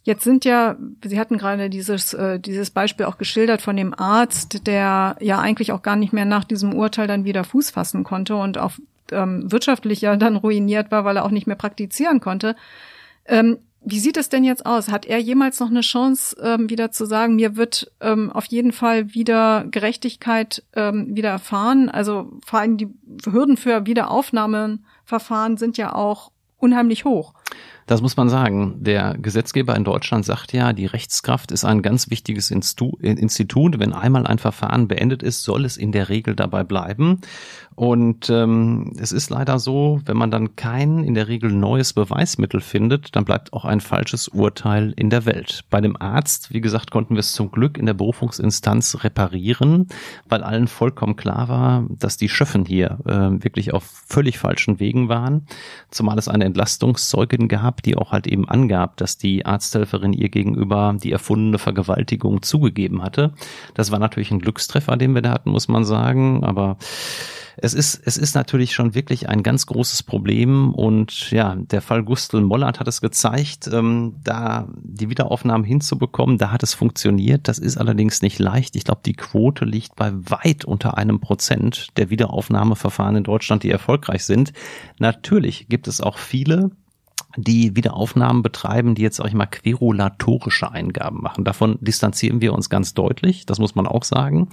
Jetzt 0.04 0.24
sind 0.24 0.46
ja, 0.46 0.78
Sie 1.04 1.20
hatten 1.20 1.38
gerade 1.38 1.70
dieses, 1.70 2.14
äh, 2.14 2.40
dieses 2.40 2.72
Beispiel 2.72 3.06
auch 3.08 3.18
geschildert 3.18 3.62
von 3.62 3.76
dem 3.76 3.94
Arzt, 3.94 4.66
der 4.66 5.18
ja 5.20 5.40
eigentlich 5.42 5.74
auch 5.74 5.82
gar 5.82 5.98
nicht 5.98 6.14
mehr 6.14 6.24
nach 6.24 6.46
diesem 6.46 6.74
Urteil 6.74 7.08
dann 7.08 7.26
wieder 7.26 7.44
Fuß 7.44 7.72
fassen 7.72 8.06
konnte 8.06 8.38
und 8.38 8.58
auf 8.58 8.80
ähm, 9.12 9.52
wirtschaftlich 9.52 10.00
ja 10.00 10.16
dann 10.16 10.38
ruiniert 10.38 10.92
war, 10.92 11.04
weil 11.04 11.18
er 11.18 11.26
auch 11.26 11.32
nicht 11.32 11.46
mehr 11.46 11.58
praktizieren 11.58 12.22
konnte. 12.22 12.56
Ähm, 13.26 13.58
wie 13.90 14.00
sieht 14.00 14.18
es 14.18 14.28
denn 14.28 14.44
jetzt 14.44 14.66
aus? 14.66 14.90
Hat 14.90 15.06
er 15.06 15.18
jemals 15.20 15.60
noch 15.62 15.70
eine 15.70 15.82
Chance, 15.82 16.36
ähm, 16.42 16.70
wieder 16.70 16.92
zu 16.92 17.06
sagen, 17.06 17.36
mir 17.36 17.56
wird 17.56 17.90
ähm, 18.02 18.32
auf 18.32 18.46
jeden 18.46 18.74
Fall 18.74 19.14
wieder 19.14 19.66
Gerechtigkeit 19.72 20.64
ähm, 20.76 21.16
wieder 21.16 21.30
erfahren? 21.30 21.90
Also 21.90 22.30
vor 22.46 22.60
allem 22.60 22.78
die 22.78 22.90
Hürden 23.26 23.56
für 23.56 23.86
Wiederaufnahmeverfahren 23.86 25.56
sind 25.56 25.78
ja 25.78 25.96
auch 25.96 26.32
unheimlich 26.58 27.06
hoch. 27.06 27.34
Das 27.88 28.02
muss 28.02 28.18
man 28.18 28.28
sagen. 28.28 28.76
Der 28.80 29.16
Gesetzgeber 29.18 29.74
in 29.76 29.86
Deutschland 29.86 30.26
sagt 30.26 30.52
ja, 30.52 30.74
die 30.74 30.86
Rechtskraft 30.86 31.54
ist 31.54 31.64
ein 31.64 31.82
ganz 31.82 32.10
wichtiges 32.10 32.52
Institut. 32.52 33.80
Wenn 33.80 33.94
einmal 33.94 34.28
ein 34.28 34.40
Verfahren 34.40 34.90
beendet 34.90 35.24
ist, 35.24 35.44
soll 35.44 35.64
es 35.64 35.78
in 35.78 35.94
der 35.94 36.10
Regel 36.10 36.36
dabei 36.36 36.66
bleiben. 36.66 37.22
Und 37.78 38.32
ähm, 38.32 38.94
es 39.00 39.12
ist 39.12 39.30
leider 39.30 39.60
so, 39.60 40.02
wenn 40.06 40.18
man 40.18 40.32
dann 40.32 40.56
kein 40.56 41.04
in 41.04 41.14
der 41.14 41.28
Regel 41.28 41.52
neues 41.52 41.94
Beweismittel 41.94 42.60
findet, 42.60 43.16
dann 43.16 43.24
bleibt 43.24 43.54
auch 43.54 43.66
ein 43.66 43.82
falsches 43.82 44.28
Urteil 44.28 44.94
in 44.98 45.12
der 45.12 45.28
Welt. 45.28 45.64
Bei 45.70 45.80
dem 45.80 45.96
Arzt, 45.96 46.52
wie 46.52 46.60
gesagt, 46.60 46.90
konnten 46.90 47.14
wir 47.14 47.20
es 47.20 47.34
zum 47.34 47.52
Glück 47.52 47.78
in 47.78 47.86
der 47.86 47.94
Berufungsinstanz 47.94 49.04
reparieren, 49.04 49.90
weil 50.28 50.42
allen 50.42 50.68
vollkommen 50.68 51.18
klar 51.18 51.50
war, 51.50 51.86
dass 51.88 52.18
die 52.18 52.30
Schöffen 52.30 52.66
hier 52.66 52.98
äh, 53.06 53.44
wirklich 53.44 53.76
auf 53.76 53.84
völlig 54.08 54.40
falschen 54.40 54.80
Wegen 54.80 55.08
waren. 55.08 55.46
Zumal 55.92 56.18
es 56.18 56.28
eine 56.28 56.46
Entlastungszeugin 56.46 57.48
gab, 57.48 57.77
die 57.82 57.98
auch 57.98 58.12
halt 58.12 58.28
eben 58.28 58.48
angab, 58.48 58.98
dass 58.98 59.18
die 59.18 59.46
Arzthelferin 59.46 60.14
ihr 60.14 60.30
gegenüber 60.30 60.96
die 61.02 61.12
erfundene 61.12 61.60
Vergewaltigung 61.60 62.42
zugegeben 62.42 63.04
hatte. 63.04 63.34
Das 63.74 63.92
war 63.92 64.00
natürlich 64.00 64.32
ein 64.32 64.40
Glückstreffer, 64.40 64.98
den 64.98 65.16
wir 65.16 65.22
da 65.22 65.32
hatten, 65.32 65.52
muss 65.52 65.68
man 65.68 65.86
sagen. 65.86 66.44
Aber 66.44 66.78
es 67.60 67.74
ist, 67.74 68.00
es 68.06 68.18
ist 68.18 68.36
natürlich 68.36 68.74
schon 68.74 68.94
wirklich 68.94 69.30
ein 69.30 69.42
ganz 69.42 69.66
großes 69.66 70.04
Problem 70.04 70.74
und 70.76 71.32
ja, 71.32 71.56
der 71.56 71.82
Fall 71.82 72.04
Gustl 72.04 72.42
Mollert 72.42 72.80
hat 72.80 72.88
es 72.88 73.02
gezeigt, 73.02 73.68
ähm, 73.74 74.16
da 74.24 74.68
die 74.78 75.10
Wiederaufnahmen 75.10 75.66
hinzubekommen, 75.66 76.38
da 76.38 76.52
hat 76.52 76.62
es 76.62 76.76
funktioniert. 76.76 77.48
Das 77.48 77.58
ist 77.58 77.78
allerdings 77.78 78.22
nicht 78.22 78.38
leicht. 78.38 78.76
Ich 78.76 78.84
glaube, 78.84 79.02
die 79.04 79.14
Quote 79.14 79.66
liegt 79.66 79.96
bei 79.96 80.12
weit 80.14 80.66
unter 80.66 80.98
einem 80.98 81.20
Prozent 81.20 81.88
der 81.98 82.12
Wiederaufnahmeverfahren 82.12 83.16
in 83.16 83.24
Deutschland, 83.24 83.64
die 83.64 83.72
erfolgreich 83.72 84.24
sind. 84.24 84.54
Natürlich 85.00 85.68
gibt 85.68 85.88
es 85.88 86.00
auch 86.00 86.20
viele, 86.20 86.70
die 87.38 87.76
Wiederaufnahmen 87.76 88.42
betreiben, 88.42 88.96
die 88.96 89.04
jetzt, 89.04 89.18
sag 89.18 89.28
ich 89.28 89.34
mal, 89.34 89.46
querulatorische 89.46 90.72
Eingaben 90.72 91.22
machen. 91.22 91.44
Davon 91.44 91.78
distanzieren 91.80 92.42
wir 92.42 92.52
uns 92.52 92.70
ganz 92.70 92.96
deutlich, 92.96 93.46
das 93.46 93.60
muss 93.60 93.76
man 93.76 93.88
auch 93.88 94.04
sagen. 94.04 94.50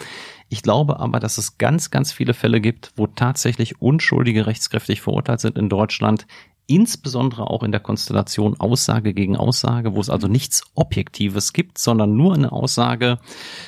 Ich 0.51 0.62
glaube 0.62 1.01
aber, 1.01 1.18
dass 1.18 1.39
es 1.39 1.57
ganz, 1.57 1.91
ganz 1.91 2.12
viele 2.12 2.35
Fälle 2.35 2.61
gibt, 2.61 2.93
wo 2.97 3.07
tatsächlich 3.07 3.80
Unschuldige 3.80 4.47
rechtskräftig 4.47 5.01
verurteilt 5.01 5.41
sind 5.41 5.57
in 5.57 5.70
Deutschland, 5.70 6.26
insbesondere 6.66 7.49
auch 7.51 7.62
in 7.62 7.72
der 7.72 7.80
Konstellation 7.80 8.59
Aussage 8.59 9.12
gegen 9.12 9.37
Aussage, 9.37 9.95
wo 9.95 10.01
es 10.01 10.09
also 10.09 10.28
nichts 10.28 10.62
Objektives 10.74 11.53
gibt, 11.53 11.78
sondern 11.78 12.16
nur 12.16 12.35
eine 12.35 12.53
Aussage 12.53 13.18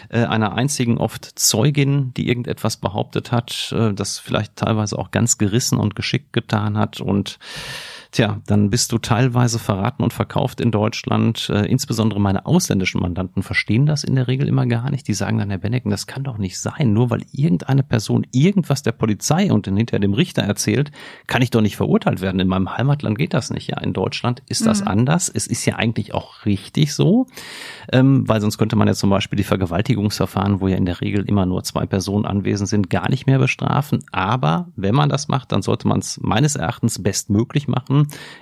äh, 0.09 0.25
einer 0.25 0.55
einzigen 0.55 0.99
oft 0.99 1.39
Zeugin, 1.39 2.15
die 2.15 2.29
irgendetwas 2.29 2.79
behauptet 2.79 3.33
hat, 3.33 3.75
äh, 3.77 3.93
das 3.93 4.19
vielleicht 4.19 4.57
teilweise 4.57 4.99
auch 4.99 5.11
ganz 5.11 5.37
gerissen 5.37 5.79
und 5.79 5.95
geschickt 5.95 6.33
getan 6.33 6.79
hat 6.79 7.01
und 7.01 7.39
Tja, 8.13 8.41
dann 8.47 8.71
bist 8.71 8.93
du 8.93 8.99
teilweise 8.99 9.59
verraten 9.59 10.03
und 10.03 10.13
verkauft 10.13 10.61
in 10.61 10.71
Deutschland. 10.71 11.51
Äh, 11.51 11.67
insbesondere 11.67 12.21
meine 12.21 12.47
ausländischen 12.47 13.01
Mandanten 13.01 13.43
verstehen 13.43 13.87
das 13.87 14.05
in 14.05 14.15
der 14.15 14.29
Regel 14.29 14.49
immer 14.49 14.67
gar 14.67 14.91
nicht. 14.91 15.09
Die 15.09 15.15
sagen 15.15 15.39
dann, 15.39 15.51
Herr 15.51 15.59
Bennecken, 15.59 15.91
das 15.91 16.07
kann 16.07 16.25
doch 16.25 16.39
nicht 16.39 16.59
sein. 16.59 16.93
Nur 16.93 17.11
weil 17.11 17.23
irgendeine 17.33 17.83
Person 17.83 18.27
irgendwas 18.33 18.83
der 18.83 18.93
Polizei 18.93 19.53
und 19.53 19.67
dann 19.67 19.77
hinterher 19.77 20.01
dem 20.01 20.15
Richter 20.15 20.43
erzählt, 20.43 20.93
kann 21.27 21.43
ich 21.43 21.51
doch 21.51 21.61
nicht 21.61 21.77
verurteilt 21.77 22.21
werden. 22.21 22.41
In 22.41 22.49
meinem 22.49 22.77
Heimatland 22.77 23.19
geht 23.19 23.35
das 23.35 23.51
nicht. 23.51 23.69
Ja, 23.69 23.81
in 23.81 23.93
Deutschland 23.93 24.43
ist 24.47 24.67
das 24.67 24.83
mhm. 24.83 24.89
anders. 24.89 25.29
Es 25.29 25.47
ist 25.47 25.65
ja 25.67 25.77
eigentlich 25.77 26.15
auch 26.15 26.45
richtig 26.47 26.95
so, 26.95 27.27
ähm, 27.93 28.29
weil 28.29 28.41
sonst 28.41 28.59
könnte 28.59 28.77
man 28.77 28.89
ja 28.89 28.95
zum 28.95 29.11
Beispiel 29.11 29.37
die 29.37 29.45
Vergewaltigungsverfahren, 29.45 30.61
wo 30.61 30.69
ja 30.69 30.77
in 30.77 30.87
der 30.87 31.01
Regel 31.01 31.25
immer 31.29 31.47
nur 31.47 31.65
zwei 31.65 31.87
Personen 31.87 32.25
anwesend 32.25 32.69
sind, 32.69 32.91
gar 32.91 33.11
nicht 33.11 33.27
mehr 33.27 33.39
bestrafen. 33.39 34.05
Aber 34.13 34.69
wenn 34.77 34.95
man 34.95 35.09
das 35.09 35.29
macht, 35.29 35.53
dann 35.53 35.63
sollte 35.63 35.89
man 35.89 35.99
es 35.99 36.21
meines 36.23 36.57
Erachtens 36.57 37.03
bestmöglich 37.03 37.69
machen 37.69 37.96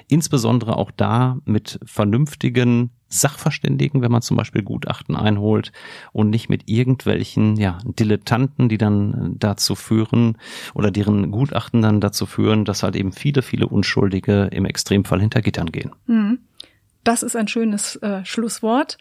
insbesondere 0.08 0.76
auch 0.76 0.90
da 0.90 1.38
mit 1.44 1.78
vernünftigen 1.84 2.90
Sachverständigen, 3.08 4.02
wenn 4.02 4.10
man 4.10 4.22
zum 4.22 4.36
Beispiel 4.36 4.62
Gutachten 4.62 5.14
einholt 5.14 5.72
und 6.12 6.30
nicht 6.30 6.48
mit 6.48 6.68
irgendwelchen 6.68 7.56
ja, 7.56 7.78
Dilettanten, 7.84 8.68
die 8.68 8.78
dann 8.78 9.36
dazu 9.38 9.74
führen 9.76 10.36
oder 10.74 10.90
deren 10.90 11.30
Gutachten 11.30 11.80
dann 11.80 12.00
dazu 12.00 12.26
führen, 12.26 12.64
dass 12.64 12.82
halt 12.82 12.96
eben 12.96 13.12
viele, 13.12 13.42
viele 13.42 13.68
Unschuldige 13.68 14.48
im 14.50 14.64
Extremfall 14.64 15.20
hinter 15.20 15.42
Gittern 15.42 15.70
gehen. 15.70 15.92
Hm. 16.06 16.38
Das 17.04 17.22
ist 17.22 17.36
ein 17.36 17.48
schönes 17.48 17.96
äh, 17.96 18.24
Schlusswort. 18.24 18.98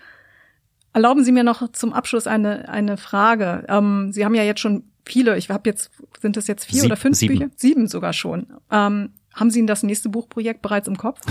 Erlauben 0.91 1.23
Sie 1.23 1.31
mir 1.31 1.43
noch 1.43 1.71
zum 1.71 1.91
Abschluss 1.93 2.27
eine, 2.27 2.69
eine 2.69 2.97
Frage. 2.97 3.65
Ähm, 3.67 4.11
Sie 4.11 4.23
haben 4.23 4.35
ja 4.35 4.43
jetzt 4.43 4.59
schon 4.59 4.83
viele, 5.05 5.37
ich 5.37 5.49
habe 5.49 5.69
jetzt, 5.69 5.89
sind 6.21 6.37
das 6.37 6.47
jetzt 6.47 6.65
vier 6.65 6.81
Sieb, 6.81 6.85
oder 6.85 6.97
fünf 6.97 7.17
sieben. 7.17 7.39
Bücher? 7.39 7.51
Sieben 7.55 7.87
sogar 7.87 8.13
schon. 8.13 8.47
Ähm, 8.71 9.09
haben 9.33 9.49
Sie 9.49 9.65
das 9.65 9.83
nächste 9.83 10.09
Buchprojekt 10.09 10.61
bereits 10.61 10.87
im 10.87 10.97
Kopf? 10.97 11.19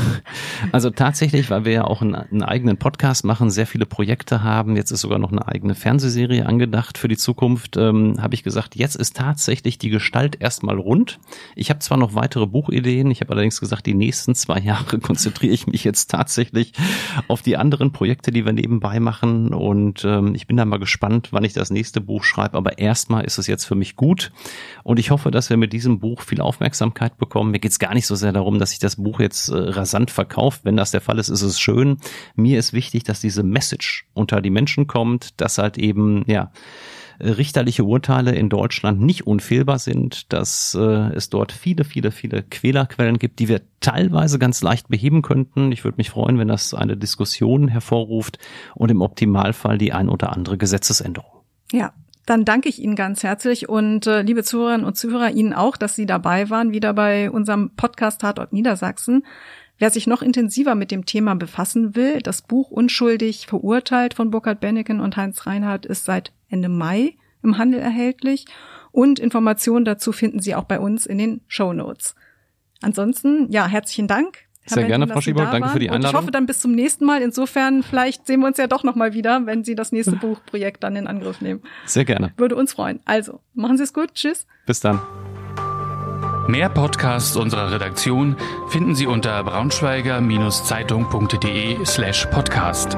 Also 0.71 0.91
tatsächlich, 0.91 1.51
weil 1.51 1.65
wir 1.65 1.73
ja 1.73 1.85
auch 1.85 2.03
einen, 2.03 2.15
einen, 2.15 2.43
eigenen 2.43 2.77
Podcast 2.77 3.25
machen, 3.25 3.51
sehr 3.51 3.67
viele 3.67 3.85
Projekte 3.85 4.45
haben, 4.45 4.77
jetzt 4.77 4.93
ist 4.93 5.01
sogar 5.01 5.19
noch 5.19 5.33
eine 5.33 5.49
eigene 5.49 5.75
Fernsehserie 5.75 6.47
angedacht 6.47 6.99
für 6.99 7.09
die 7.09 7.17
Zukunft, 7.17 7.77
ähm, 7.77 8.17
habe 8.21 8.35
ich 8.35 8.45
gesagt, 8.45 8.77
jetzt 8.77 8.95
ist 8.95 9.17
tatsächlich 9.17 9.79
die 9.79 9.91
Gestalt 9.91 10.41
erstmal 10.41 10.79
rund. 10.79 11.19
Ich 11.57 11.69
habe 11.71 11.81
zwar 11.81 11.99
noch 11.99 12.15
weitere 12.15 12.47
Buchideen, 12.47 13.11
ich 13.11 13.21
habe 13.21 13.33
allerdings 13.33 13.59
gesagt, 13.59 13.87
die 13.87 13.95
nächsten 13.95 14.37
zwei 14.37 14.61
Jahre 14.61 14.99
konzentriere 15.01 15.53
ich 15.53 15.67
mich 15.67 15.83
jetzt 15.83 16.13
tatsächlich 16.13 16.73
auf 17.27 17.43
die 17.43 17.57
anderen 17.57 17.91
Projekte, 17.91 18.31
die 18.31 18.45
wir 18.45 18.53
nebenbei 18.53 19.01
machen 19.01 19.53
und 19.53 20.05
ähm, 20.05 20.37
ich 20.37 20.47
bin 20.47 20.57
da 20.57 20.65
mal 20.65 20.79
gespannt, 20.79 21.31
wann 21.33 21.43
ich 21.43 21.55
das 21.55 21.71
nächste 21.71 22.01
Buch 22.01 22.23
schreibe, 22.23 22.57
aber 22.57 22.79
erstmal 22.79 23.25
ist 23.25 23.39
es 23.39 23.49
jetzt 23.49 23.65
für 23.65 23.75
mich 23.75 23.97
gut 23.97 24.31
und 24.85 25.01
ich 25.01 25.11
hoffe, 25.11 25.33
dass 25.33 25.51
wir 25.51 25.57
mit 25.57 25.73
diesem 25.73 25.99
Buch 25.99 26.23
viel 26.23 26.41
Aufmerksamkeit 26.41 27.19
bekommen. 27.19 27.51
Mir 27.51 27.59
geht's 27.59 27.81
gar 27.81 27.92
gar 27.93 27.95
nicht 27.95 28.07
so 28.07 28.15
sehr 28.15 28.33
darum, 28.33 28.59
dass 28.59 28.71
sich 28.71 28.79
das 28.79 28.97
Buch 28.97 29.21
jetzt 29.21 29.51
äh, 29.51 29.55
rasant 29.55 30.11
verkauft. 30.11 30.63
Wenn 30.65 30.79
das 30.79 30.93
der 30.93 31.03
Fall 31.03 31.19
ist, 31.19 31.29
ist 31.29 31.43
es 31.43 31.61
schön. 31.61 31.99
Mir 32.35 32.59
ist 32.59 32.73
wichtig, 32.73 33.05
dass 33.05 33.21
diese 33.21 33.43
Message 33.43 34.07
unter 34.15 34.41
die 34.41 34.49
Menschen 34.49 34.87
kommt, 34.87 35.39
dass 35.43 35.59
halt 35.59 35.77
eben, 35.77 36.25
ja, 36.27 36.53
richterliche 37.21 37.85
Urteile 37.85 38.35
in 38.35 38.49
Deutschland 38.49 39.03
nicht 39.03 39.27
unfehlbar 39.27 39.79
sind, 39.79 40.33
dass 40.33 40.75
äh, 40.75 41.13
es 41.15 41.29
dort 41.29 41.53
viele, 41.53 41.85
viele, 41.85 42.13
viele 42.13 42.43
Quälerquellen 42.43 43.19
gibt, 43.19 43.41
die 43.41 43.49
wir 43.49 43.61
teilweise 43.81 44.39
ganz 44.39 44.63
leicht 44.63 44.89
beheben 44.89 45.21
könnten. 45.21 45.71
Ich 45.71 45.85
würde 45.85 45.99
mich 45.99 46.09
freuen, 46.09 46.39
wenn 46.39 46.49
das 46.49 46.73
eine 46.73 46.97
Diskussion 46.97 47.69
hervorruft 47.69 48.39
und 48.75 48.91
im 48.91 49.03
Optimalfall 49.03 49.77
die 49.77 49.93
ein 49.93 50.09
oder 50.09 50.33
andere 50.33 50.57
Gesetzesänderung. 50.57 51.43
Ja, 51.71 51.93
dann 52.27 52.45
danke 52.45 52.69
ich 52.69 52.81
Ihnen 52.81 52.97
ganz 52.97 53.23
herzlich 53.23 53.69
und 53.69 54.07
äh, 54.07 54.23
liebe 54.23 54.45
Zuhörerinnen 54.45 54.87
und 54.87 54.97
Zuhörer 54.97 55.31
Ihnen 55.31 55.53
auch, 55.53 55.77
dass 55.77 55.97
Sie 55.97 56.07
dabei 56.07 56.51
waren, 56.51 56.73
wieder 56.73 56.95
bei 56.95 57.31
unserem 57.31 57.71
Podcast 57.75 58.21
Tatort 58.21 58.53
Niedersachsen. 58.53 59.25
Wer 59.79 59.91
sich 59.91 60.07
noch 60.07 60.23
intensiver 60.23 60.75
mit 60.75 60.91
dem 60.91 61.07
Thema 61.07 61.35
befassen 61.35 61.97
will, 61.97 62.21
das 62.21 62.43
Buch 62.43 62.71
Unschuldig 62.71 63.47
verurteilt 63.47 64.15
von 64.15 64.31
Burkhard 64.31 64.61
Benneken 64.61 65.01
und 65.01 65.17
Heinz 65.17 65.47
Reinhardt 65.47 65.87
ist 65.87 66.05
seit 66.05 66.33
Ende 66.49 66.69
Mai 66.69 67.17
im 67.43 67.59
Handel 67.59 67.81
erhältlich 67.81 68.47
und 68.93 69.19
Informationen 69.19 69.85
dazu 69.85 70.13
finden 70.13 70.41
Sie 70.41 70.55
auch 70.55 70.65
bei 70.65 70.79
uns 70.79 71.07
in 71.07 71.19
den 71.19 71.41
Show 71.49 71.73
Notes. 71.73 72.15
Ansonsten, 72.83 73.51
ja, 73.51 73.67
herzlichen 73.67 74.07
Dank. 74.07 74.47
Herr 74.65 74.75
Sehr 74.75 74.87
gerne, 74.87 75.09
Frau 75.09 75.21
Schieber, 75.21 75.47
danke 75.47 75.71
für 75.71 75.81
die 75.81 75.91
Einladung. 75.91 76.07
Und 76.07 76.15
ich 76.15 76.23
hoffe 76.23 76.31
dann 76.31 76.47
bis 76.47 76.61
zum 76.61 76.73
nächsten 76.73 77.05
Mal. 77.05 77.21
Insofern, 77.21 77.83
vielleicht 77.83 78.27
sehen 78.27 78.41
wir 78.41 78.47
uns 78.47 78.57
ja 78.59 78.69
doch 78.69 78.85
nochmal 78.85 79.13
wieder, 79.13 79.45
wenn 79.47 79.65
Sie 79.65 79.75
das 79.75 79.91
nächste 79.93 80.13
Buchprojekt 80.17 80.85
dann 80.85 80.97
in 80.97 81.07
Angriff 81.07 81.41
nehmen. 81.41 81.63
Sehr 81.85 82.05
gerne. 82.05 82.33
Würde 82.37 82.57
uns 82.57 82.75
freuen. 82.75 83.01
Also, 83.05 83.41
machen 83.55 83.77
Sie 83.77 83.83
es 83.83 83.93
gut. 83.93 84.15
Tschüss. 84.15 84.47
Bis 84.67 84.81
dann. 84.81 85.01
Mehr 86.49 86.69
Podcasts 86.69 87.37
unserer 87.37 87.71
Redaktion 87.73 88.37
finden 88.69 88.95
Sie 88.95 89.07
unter 89.07 89.43
braunschweiger-zeitung.de 89.45 91.85
slash 91.85 92.27
podcast. 92.27 92.97